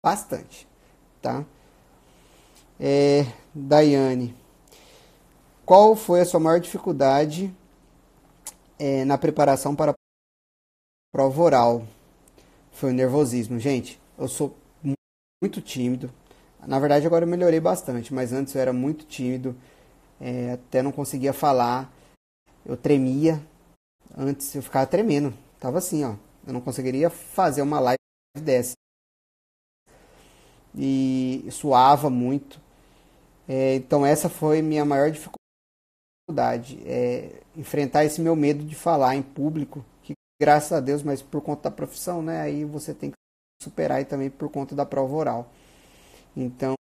bastante, 0.04 0.66
tá? 1.20 1.44
É, 2.78 3.26
Daiane, 3.54 4.34
qual 5.64 5.96
foi 5.96 6.20
a 6.20 6.24
sua 6.24 6.38
maior 6.38 6.60
dificuldade 6.60 7.52
é, 8.78 9.04
na 9.04 9.18
preparação 9.18 9.74
para 9.74 9.92
a 9.92 9.94
prova 11.12 11.42
oral? 11.42 11.86
Foi 12.70 12.90
o 12.90 12.94
nervosismo. 12.94 13.58
Gente, 13.58 14.00
eu 14.18 14.28
sou 14.28 14.54
muito 15.42 15.60
tímido. 15.60 16.12
Na 16.66 16.78
verdade, 16.80 17.06
agora 17.06 17.24
eu 17.24 17.28
melhorei 17.28 17.60
bastante, 17.60 18.12
mas 18.12 18.32
antes 18.32 18.54
eu 18.54 18.60
era 18.60 18.72
muito 18.72 19.06
tímido, 19.06 19.54
é, 20.20 20.52
até 20.52 20.82
não 20.82 20.90
conseguia 20.90 21.32
falar. 21.32 21.92
Eu 22.64 22.76
tremia. 22.76 23.40
Antes 24.16 24.54
eu 24.54 24.62
ficava 24.62 24.86
tremendo. 24.86 25.32
Tava 25.60 25.78
assim, 25.78 26.04
ó. 26.04 26.14
Eu 26.46 26.52
não 26.52 26.60
conseguiria 26.60 27.08
fazer 27.08 27.62
uma 27.62 27.78
live 27.78 27.98
dessa. 28.36 28.74
E 30.74 31.46
suava 31.50 32.10
muito. 32.10 32.60
É, 33.48 33.76
então 33.76 34.04
essa 34.04 34.28
foi 34.28 34.60
minha 34.60 34.84
maior 34.84 35.10
dificuldade, 35.10 36.80
é, 36.84 37.40
enfrentar 37.56 38.04
esse 38.04 38.20
meu 38.20 38.34
medo 38.34 38.64
de 38.64 38.74
falar 38.74 39.14
em 39.14 39.22
público, 39.22 39.84
que 40.02 40.14
graças 40.40 40.72
a 40.72 40.80
Deus, 40.80 41.02
mas 41.02 41.22
por 41.22 41.40
conta 41.40 41.70
da 41.70 41.76
profissão, 41.76 42.20
né, 42.22 42.40
aí 42.40 42.64
você 42.64 42.92
tem 42.92 43.10
que 43.10 43.16
superar 43.62 44.00
e 44.02 44.04
também 44.04 44.28
por 44.28 44.50
conta 44.50 44.74
da 44.74 44.84
prova 44.84 45.14
oral. 45.14 45.52
Então 46.36 46.74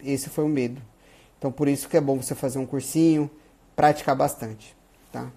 esse 0.00 0.30
foi 0.30 0.44
o 0.44 0.48
medo. 0.48 0.82
Então 1.38 1.52
por 1.52 1.68
isso 1.68 1.88
que 1.88 1.96
é 1.96 2.00
bom 2.00 2.20
você 2.20 2.34
fazer 2.34 2.58
um 2.58 2.66
cursinho, 2.66 3.30
praticar 3.76 4.16
bastante, 4.16 4.74
tá? 5.12 5.30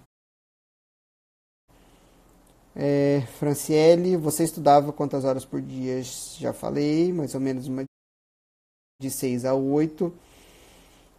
É, 2.76 3.22
Franciele, 3.40 4.16
você 4.16 4.44
estudava 4.44 4.94
quantas 4.94 5.26
horas 5.26 5.44
por 5.44 5.60
dia? 5.60 6.02
Já 6.04 6.54
falei, 6.54 7.12
mais 7.12 7.34
ou 7.34 7.42
menos 7.42 7.68
uma 7.68 7.84
de 9.02 9.10
6 9.10 9.46
a 9.46 9.54
8. 9.54 10.14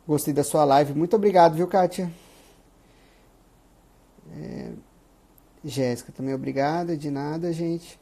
Gostei 0.06 0.32
da 0.32 0.44
sua 0.44 0.64
live. 0.64 0.94
Muito 0.94 1.16
obrigado, 1.16 1.54
viu, 1.54 1.66
Kátia? 1.66 2.10
É... 4.30 4.72
Jéssica, 5.64 6.12
também 6.12 6.34
obrigada. 6.34 6.96
De 6.96 7.10
nada, 7.10 7.52
gente. 7.52 7.98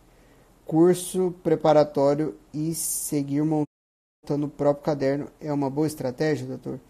Curso 0.66 1.30
preparatório 1.44 2.36
e 2.52 2.74
seguir 2.74 3.44
montando 3.44 4.46
o 4.46 4.50
próprio 4.50 4.84
caderno 4.84 5.30
é 5.40 5.52
uma 5.52 5.70
boa 5.70 5.86
estratégia, 5.86 6.44
doutor? 6.44 6.80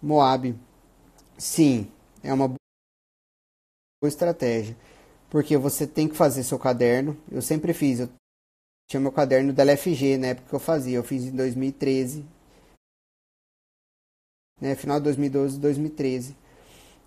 Moab. 0.00 0.56
Sim, 1.36 1.90
é 2.22 2.32
uma 2.32 2.46
boa 2.46 2.58
estratégia. 4.04 4.76
Porque 5.28 5.56
você 5.56 5.84
tem 5.84 6.08
que 6.08 6.14
fazer 6.14 6.44
seu 6.44 6.60
caderno. 6.60 7.20
Eu 7.28 7.42
sempre 7.42 7.74
fiz. 7.74 7.98
Eu 7.98 8.08
tinha 8.88 9.00
meu 9.00 9.10
caderno 9.10 9.52
da 9.52 9.64
LFG 9.64 10.16
na 10.16 10.28
época 10.28 10.50
que 10.50 10.54
eu 10.54 10.60
fazia. 10.60 10.96
Eu 10.96 11.02
fiz 11.02 11.24
em 11.24 11.34
2013. 11.34 12.24
Né, 14.60 14.76
final 14.76 14.98
de 14.98 15.04
2012, 15.04 15.58
2013. 15.58 16.36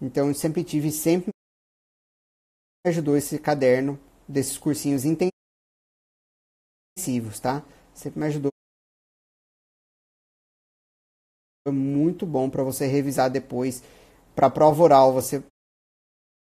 Então 0.02 0.28
eu 0.28 0.34
sempre 0.34 0.62
tive, 0.62 0.92
sempre 0.92 1.32
me 2.86 2.90
ajudou 2.90 3.16
esse 3.16 3.40
caderno 3.40 3.98
desses 4.28 4.58
cursinhos 4.58 5.06
intensivos, 7.02 7.40
tá? 7.40 7.64
Sempre 7.94 8.20
me 8.20 8.26
ajudou. 8.28 8.52
Foi 11.68 11.74
muito 11.74 12.26
bom 12.26 12.50
para 12.50 12.64
você 12.64 12.86
revisar 12.86 13.30
depois. 13.30 13.84
Para 14.36 14.50
prova 14.50 14.84
oral, 14.84 15.14
você 15.14 15.44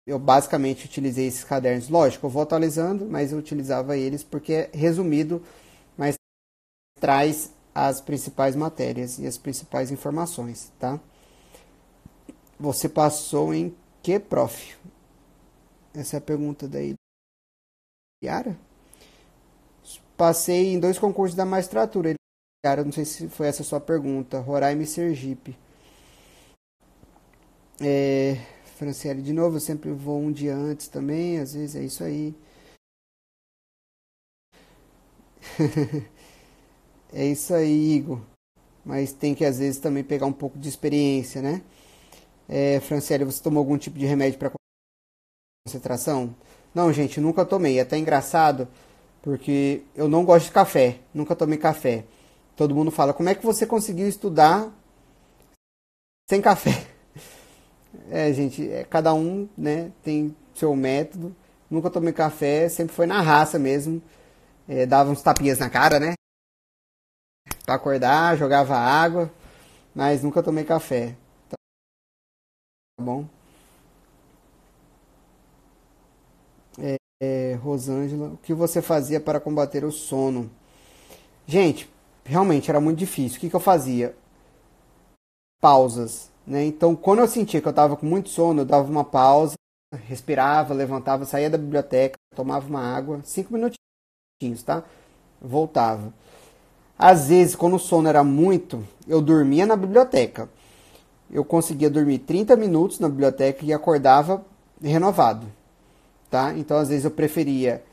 eu 0.05 0.17
basicamente 0.17 0.85
utilizei 0.85 1.27
esses 1.27 1.43
cadernos. 1.43 1.89
Lógico, 1.89 2.25
eu 2.25 2.29
vou 2.29 2.41
atualizando, 2.41 3.05
mas 3.05 3.31
eu 3.31 3.37
utilizava 3.37 3.97
eles 3.97 4.23
porque 4.23 4.53
é 4.53 4.71
resumido, 4.73 5.43
mas 5.97 6.15
traz 6.99 7.53
as 7.75 7.99
principais 7.99 8.55
matérias 8.55 9.19
e 9.19 9.27
as 9.27 9.37
principais 9.37 9.91
informações, 9.91 10.71
tá? 10.79 10.99
Você 12.57 12.87
passou 12.87 13.53
em 13.53 13.75
que, 14.01 14.17
prof? 14.17 14.77
Essa 15.93 16.15
é 16.15 16.19
a 16.19 16.21
pergunta 16.21 16.67
da 16.67 16.79
Yara. 18.23 18.57
Passei 20.17 20.73
em 20.73 20.79
dois 20.79 20.97
concursos 20.97 21.37
da 21.37 21.45
magistratura. 21.45 22.15
Yara, 22.65 22.83
não 22.83 22.91
sei 22.91 23.05
se 23.05 23.29
foi 23.29 23.47
essa 23.47 23.61
a 23.61 23.65
sua 23.65 23.79
pergunta. 23.79 24.39
Roraima 24.39 24.81
e 24.81 24.87
Sergipe. 24.87 25.55
É, 27.79 28.35
Franciele, 28.77 29.21
de 29.21 29.31
novo, 29.31 29.57
eu 29.57 29.59
sempre 29.59 29.91
vou 29.91 30.19
um 30.19 30.31
dia 30.31 30.55
antes 30.55 30.87
também, 30.87 31.39
às 31.39 31.53
vezes 31.53 31.75
é 31.75 31.83
isso 31.83 32.03
aí. 32.03 32.35
é 37.13 37.25
isso 37.25 37.53
aí, 37.53 37.93
Igor. 37.95 38.19
Mas 38.83 39.11
tem 39.11 39.35
que, 39.35 39.45
às 39.45 39.59
vezes, 39.59 39.79
também 39.79 40.03
pegar 40.03 40.25
um 40.25 40.33
pouco 40.33 40.57
de 40.57 40.67
experiência, 40.67 41.41
né? 41.41 41.61
É, 42.49 42.79
Franciele, 42.79 43.25
você 43.25 43.41
tomou 43.41 43.59
algum 43.59 43.77
tipo 43.77 43.99
de 43.99 44.05
remédio 44.05 44.39
para 44.39 44.51
concentração? 45.67 46.35
Não, 46.73 46.91
gente, 46.93 47.19
nunca 47.19 47.45
tomei. 47.45 47.79
É 47.79 47.81
até 47.81 47.97
engraçado, 47.97 48.67
porque 49.21 49.83
eu 49.95 50.07
não 50.07 50.23
gosto 50.23 50.45
de 50.45 50.51
café. 50.51 50.99
Nunca 51.13 51.35
tomei 51.35 51.57
café. 51.57 52.05
Todo 52.55 52.73
mundo 52.75 52.91
fala, 52.91 53.13
como 53.13 53.29
é 53.29 53.35
que 53.35 53.45
você 53.45 53.65
conseguiu 53.65 54.07
estudar 54.07 54.71
sem 56.29 56.41
café? 56.41 56.71
É, 58.11 58.31
gente, 58.31 58.69
é, 58.69 58.83
cada 58.83 59.13
um 59.13 59.49
né, 59.57 59.91
tem 60.03 60.35
seu 60.53 60.75
método. 60.75 61.35
Nunca 61.69 61.89
tomei 61.89 62.13
café, 62.13 62.69
sempre 62.69 62.95
foi 62.95 63.05
na 63.05 63.21
raça 63.21 63.57
mesmo. 63.57 64.01
É, 64.67 64.85
dava 64.85 65.09
uns 65.09 65.21
tapinhas 65.21 65.59
na 65.59 65.69
cara, 65.69 65.99
né? 65.99 66.13
Pra 67.65 67.75
acordar, 67.75 68.37
jogava 68.37 68.77
água, 68.77 69.31
mas 69.95 70.23
nunca 70.23 70.43
tomei 70.43 70.63
café. 70.63 71.15
Tá 71.49 71.57
bom? 73.01 73.27
É, 77.19 77.55
Rosângela, 77.61 78.29
o 78.29 78.37
que 78.37 78.53
você 78.53 78.81
fazia 78.81 79.19
para 79.19 79.39
combater 79.39 79.83
o 79.83 79.91
sono? 79.91 80.49
Gente, 81.45 81.89
realmente 82.23 82.69
era 82.69 82.79
muito 82.79 82.99
difícil. 82.99 83.37
O 83.37 83.41
que, 83.41 83.49
que 83.49 83.55
eu 83.55 83.59
fazia? 83.59 84.15
Pausas 85.59 86.29
né? 86.47 86.63
Então, 86.65 86.95
quando 86.95 87.19
eu 87.19 87.27
sentia 87.27 87.59
que 87.59 87.67
eu 87.67 87.71
estava 87.71 87.97
com 87.97 88.05
muito 88.05 88.29
sono, 88.29 88.61
eu 88.61 88.65
dava 88.65 88.89
uma 88.89 89.03
pausa, 89.03 89.55
respirava, 90.05 90.73
levantava, 90.73 91.25
saía 91.25 91.49
da 91.49 91.57
biblioteca, 91.57 92.17
tomava 92.33 92.65
uma 92.67 92.81
água, 92.81 93.19
cinco 93.25 93.53
minutinhos, 93.53 94.63
tá? 94.63 94.83
Voltava. 95.41 96.13
Às 96.97 97.27
vezes, 97.27 97.55
quando 97.55 97.75
o 97.75 97.79
sono 97.79 98.07
era 98.07 98.23
muito, 98.23 98.87
eu 99.07 99.21
dormia 99.21 99.65
na 99.65 99.75
biblioteca. 99.75 100.49
Eu 101.29 101.43
conseguia 101.43 101.89
dormir 101.89 102.19
30 102.19 102.55
minutos 102.55 102.99
na 102.99 103.09
biblioteca 103.09 103.65
e 103.65 103.73
acordava 103.73 104.43
renovado, 104.81 105.45
tá? 106.29 106.53
Então, 106.57 106.77
às 106.77 106.89
vezes, 106.89 107.05
eu 107.05 107.11
preferia 107.11 107.83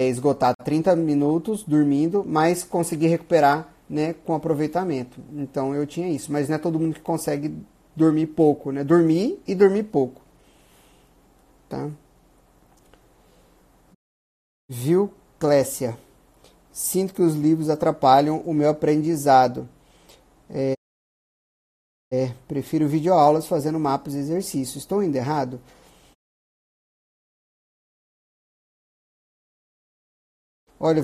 é, 0.00 0.08
esgotar 0.08 0.54
30 0.64 0.94
minutos 0.96 1.62
dormindo, 1.64 2.24
mas 2.26 2.64
conseguir 2.64 3.08
recuperar 3.08 3.68
né, 3.90 4.14
com 4.24 4.34
aproveitamento. 4.34 5.20
Então 5.32 5.74
eu 5.74 5.84
tinha 5.84 6.08
isso, 6.08 6.30
mas 6.30 6.48
não 6.48 6.54
é 6.54 6.58
todo 6.58 6.78
mundo 6.78 6.94
que 6.94 7.00
consegue 7.00 7.52
dormir 7.94 8.28
pouco, 8.28 8.70
né? 8.70 8.84
Dormir 8.84 9.42
e 9.46 9.54
dormir 9.54 9.82
pouco. 9.82 10.22
Tá? 11.68 11.90
Viu, 14.68 15.12
Clécia? 15.40 15.98
Sinto 16.72 17.12
que 17.12 17.22
os 17.22 17.34
livros 17.34 17.68
atrapalham 17.68 18.38
o 18.46 18.54
meu 18.54 18.70
aprendizado. 18.70 19.68
É, 20.48 20.74
é, 22.12 22.32
prefiro 22.46 22.86
videoaulas 22.86 23.46
fazendo 23.46 23.78
mapas 23.80 24.14
e 24.14 24.18
exercícios. 24.18 24.84
Estou 24.84 25.02
indo 25.02 25.16
errado? 25.16 25.60
Olha, 30.82 31.02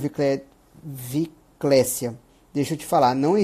Viclécia. 0.83 2.18
Deixa 2.55 2.72
eu 2.72 2.79
te 2.79 2.87
falar, 2.87 3.14
não 3.14 3.35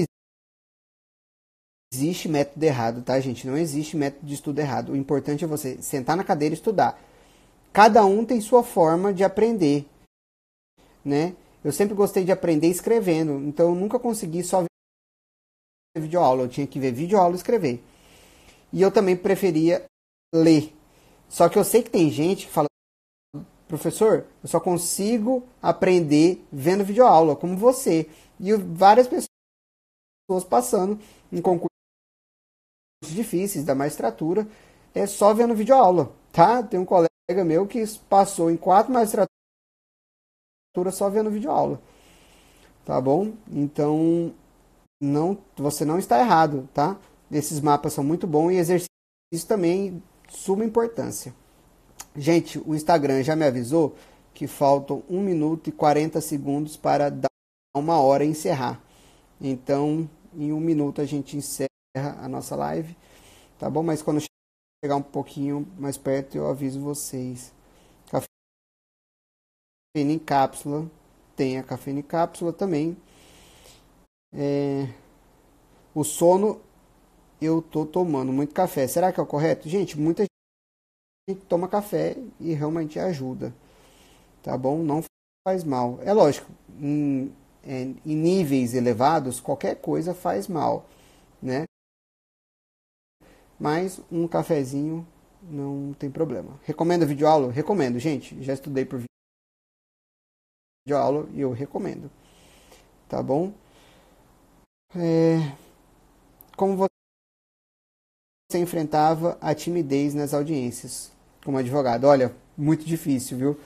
existe 1.93 2.27
método 2.27 2.65
errado, 2.65 3.03
tá, 3.03 3.19
gente? 3.19 3.45
Não 3.45 3.55
existe 3.55 3.95
método 3.95 4.25
de 4.25 4.33
estudo 4.33 4.57
errado. 4.57 4.93
O 4.93 4.95
importante 4.95 5.43
é 5.43 5.47
você 5.47 5.79
sentar 5.79 6.17
na 6.17 6.23
cadeira 6.23 6.55
e 6.55 6.57
estudar. 6.57 6.99
Cada 7.71 8.03
um 8.03 8.25
tem 8.25 8.41
sua 8.41 8.63
forma 8.63 9.13
de 9.13 9.23
aprender, 9.23 9.85
né? 11.05 11.35
Eu 11.63 11.71
sempre 11.71 11.93
gostei 11.93 12.23
de 12.23 12.31
aprender 12.31 12.67
escrevendo, 12.67 13.33
então 13.47 13.69
eu 13.69 13.75
nunca 13.75 13.99
consegui 13.99 14.43
só 14.43 14.61
ver 14.61 14.67
videoaula. 16.01 16.43
Eu 16.43 16.49
tinha 16.49 16.65
que 16.65 16.79
ver 16.79 16.91
videoaula 16.91 17.35
e 17.35 17.37
escrever. 17.37 17.83
E 18.71 18.81
eu 18.81 18.91
também 18.91 19.15
preferia 19.15 19.85
ler. 20.33 20.75
Só 21.29 21.47
que 21.47 21.59
eu 21.59 21.63
sei 21.63 21.83
que 21.83 21.91
tem 21.91 22.09
gente 22.09 22.47
que 22.47 22.51
fala, 22.51 22.67
professor, 23.73 24.27
eu 24.43 24.47
só 24.47 24.59
consigo 24.59 25.43
aprender 25.59 26.45
vendo 26.51 26.83
videoaula, 26.83 27.35
como 27.35 27.57
você 27.57 28.07
e 28.39 28.53
várias 28.53 29.07
pessoas 29.07 30.43
passando 30.47 30.99
em 31.31 31.41
concursos 31.41 31.69
difíceis 33.01 33.65
da 33.65 33.73
magistratura 33.73 34.47
é 34.93 35.07
só 35.07 35.33
vendo 35.33 35.55
videoaula, 35.55 36.11
tá? 36.31 36.61
Tem 36.61 36.79
um 36.79 36.85
colega 36.85 37.09
meu 37.43 37.65
que 37.65 37.83
passou 38.07 38.51
em 38.51 38.57
quatro 38.57 38.93
magistraturas 38.93 39.31
só 40.91 41.09
vendo 41.09 41.31
vídeo 41.31 41.49
aula. 41.49 41.81
Tá 42.85 43.01
bom? 43.01 43.33
Então, 43.51 44.31
não, 45.01 45.37
você 45.55 45.83
não 45.83 45.97
está 45.97 46.19
errado, 46.19 46.69
tá? 46.73 46.95
Esses 47.31 47.59
mapas 47.59 47.93
são 47.93 48.03
muito 48.03 48.27
bons 48.27 48.51
e 48.51 48.57
exercício 48.57 49.47
também 49.47 50.03
suma 50.29 50.63
importância. 50.63 51.33
Gente, 52.15 52.59
o 52.59 52.75
Instagram 52.75 53.23
já 53.23 53.35
me 53.35 53.45
avisou 53.45 53.95
que 54.33 54.45
faltam 54.45 55.03
1 55.09 55.21
minuto 55.21 55.69
e 55.69 55.71
40 55.71 56.21
segundos 56.21 56.77
para 56.77 57.09
dar 57.09 57.27
uma 57.75 57.99
hora 57.99 58.23
e 58.23 58.27
encerrar. 58.27 58.79
Então, 59.41 60.07
em 60.35 60.53
um 60.53 60.59
minuto 60.59 61.01
a 61.01 61.05
gente 61.05 61.35
encerra 61.35 61.69
a 61.95 62.27
nossa 62.27 62.55
live, 62.55 62.95
tá 63.57 63.67
bom? 63.69 63.81
Mas 63.81 64.01
quando 64.01 64.21
chegar 64.83 64.95
um 64.95 65.01
pouquinho 65.01 65.67
mais 65.77 65.97
perto 65.97 66.35
eu 66.35 66.47
aviso 66.47 66.79
vocês. 66.79 67.51
Cafeína 69.95 70.13
em 70.13 70.19
cápsula, 70.19 70.89
tem 71.35 71.57
a 71.57 71.63
cafeína 71.63 71.99
em 71.99 72.03
cápsula 72.03 72.53
também. 72.53 72.95
É... 74.31 74.87
O 75.95 76.03
sono 76.03 76.61
eu 77.41 77.61
tô 77.61 77.85
tomando 77.85 78.31
muito 78.31 78.53
café. 78.53 78.87
Será 78.87 79.11
que 79.11 79.19
é 79.19 79.23
o 79.23 79.27
correto? 79.27 79.67
Gente, 79.67 79.99
muita 79.99 80.23
toma 81.47 81.67
café 81.67 82.17
e 82.39 82.53
realmente 82.53 82.99
ajuda. 82.99 83.53
Tá 84.41 84.57
bom? 84.57 84.83
Não 84.83 85.01
faz 85.47 85.63
mal. 85.63 85.99
É 86.01 86.11
lógico, 86.11 86.51
em, 86.79 87.33
em 87.65 88.15
níveis 88.15 88.73
elevados, 88.73 89.39
qualquer 89.39 89.79
coisa 89.79 90.13
faz 90.13 90.47
mal, 90.47 90.85
né? 91.41 91.63
Mas 93.57 94.01
um 94.11 94.27
cafezinho 94.27 95.07
não 95.41 95.93
tem 95.93 96.11
problema. 96.11 96.59
Recomendo 96.63 97.07
videoaula? 97.07 97.51
Recomendo, 97.51 97.97
gente. 97.99 98.41
Já 98.43 98.53
estudei 98.53 98.83
por 98.83 99.01
videoaula 100.85 101.29
e 101.31 101.39
eu 101.39 101.51
recomendo. 101.51 102.11
Tá 103.07 103.23
bom? 103.23 103.53
É... 104.95 105.55
Como 106.57 106.75
você 106.75 108.59
enfrentava 108.59 109.37
a 109.39 109.55
timidez 109.55 110.13
nas 110.13 110.33
audiências 110.33 111.12
como 111.43 111.57
advogado? 111.57 112.05
Olha, 112.05 112.33
muito 112.57 112.85
difícil, 112.85 113.37
viu? 113.37 113.59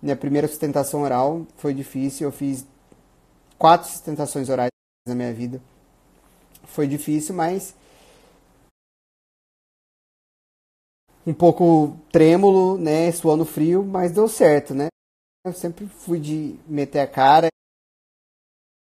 Minha 0.00 0.16
primeira 0.16 0.46
sustentação 0.46 1.02
oral 1.02 1.46
foi 1.56 1.74
difícil. 1.74 2.28
Eu 2.28 2.32
fiz 2.32 2.66
quatro 3.58 3.88
sustentações 3.88 4.48
orais 4.48 4.70
na 5.06 5.14
minha 5.14 5.32
vida. 5.32 5.60
Foi 6.64 6.86
difícil, 6.86 7.34
mas 7.34 7.74
um 11.26 11.34
pouco 11.34 11.96
trêmulo, 12.12 12.78
né, 12.78 13.10
suando 13.10 13.44
frio, 13.44 13.84
mas 13.84 14.12
deu 14.12 14.28
certo, 14.28 14.74
né? 14.74 14.86
Eu 15.44 15.52
sempre 15.52 15.86
fui 15.86 16.20
de 16.20 16.56
meter 16.66 17.00
a 17.00 17.06
cara 17.06 17.48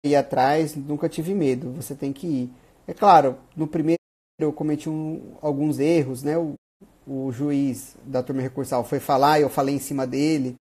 ir 0.05 0.15
atrás, 0.15 0.75
nunca 0.75 1.07
tive 1.07 1.33
medo. 1.33 1.71
Você 1.73 1.95
tem 1.95 2.11
que 2.11 2.27
ir. 2.27 2.53
É 2.87 2.93
claro, 2.93 3.37
no 3.55 3.67
primeiro 3.67 3.99
eu 4.39 4.51
cometi 4.51 4.89
um, 4.89 5.37
alguns 5.41 5.79
erros, 5.79 6.23
né? 6.23 6.33
O 7.05 7.31
juiz 7.31 7.95
da 8.03 8.23
turma 8.23 8.41
recursal 8.41 8.83
foi 8.83 8.99
falar 8.99 9.39
e 9.39 9.43
eu 9.43 9.49
falei 9.49 9.75
em 9.75 9.79
cima 9.79 10.07
dele. 10.07 10.55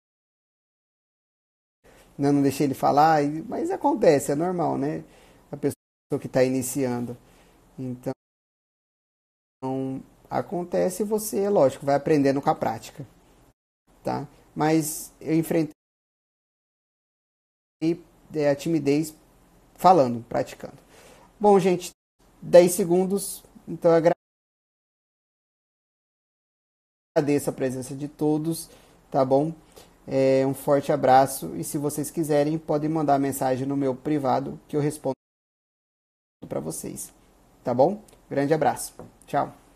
Não, 2.17 2.33
não 2.33 2.41
deixei 2.41 2.65
ele 2.67 2.73
falar, 2.73 3.21
mas 3.47 3.71
acontece, 3.71 4.31
é 4.31 4.35
normal, 4.35 4.77
né? 4.77 5.03
A 5.51 5.57
pessoa 5.57 6.19
que 6.19 6.27
está 6.27 6.43
iniciando. 6.43 7.17
Então, 7.77 8.11
acontece 10.29 11.03
e 11.03 11.05
você, 11.05 11.47
lógico, 11.47 11.85
vai 11.85 11.95
aprendendo 11.95 12.41
com 12.41 12.49
a 12.49 12.55
prática. 12.55 13.05
Tá? 14.03 14.27
Mas 14.53 15.13
eu 15.21 15.35
enfrentei 15.35 15.73
a 18.49 18.55
timidez 18.55 19.15
falando, 19.75 20.23
praticando. 20.27 20.77
Bom, 21.39 21.57
gente, 21.57 21.91
10 22.41 22.71
segundos 22.73 23.43
então 23.69 23.91
eu 23.91 23.97
agradeço 27.20 27.49
a 27.49 27.53
presença 27.53 27.93
de 27.93 28.07
todos, 28.07 28.70
tá 29.11 29.24
bom? 29.24 29.53
É, 30.07 30.45
um 30.47 30.53
forte 30.53 30.91
abraço 30.91 31.53
e 31.55 31.63
se 31.63 31.78
vocês 31.78 32.09
quiserem 32.09 32.57
podem 32.57 32.89
mandar 32.89 33.20
mensagem 33.20 33.67
no 33.67 33.78
meu 33.78 33.93
privado 33.93 34.59
que 34.67 34.76
eu 34.76 34.82
respondo 34.82 35.13
para 36.47 36.59
vocês, 36.59 37.13
tá 37.63 37.74
bom? 37.74 38.01
Grande 38.30 38.53
abraço, 38.53 38.93
tchau. 39.28 39.68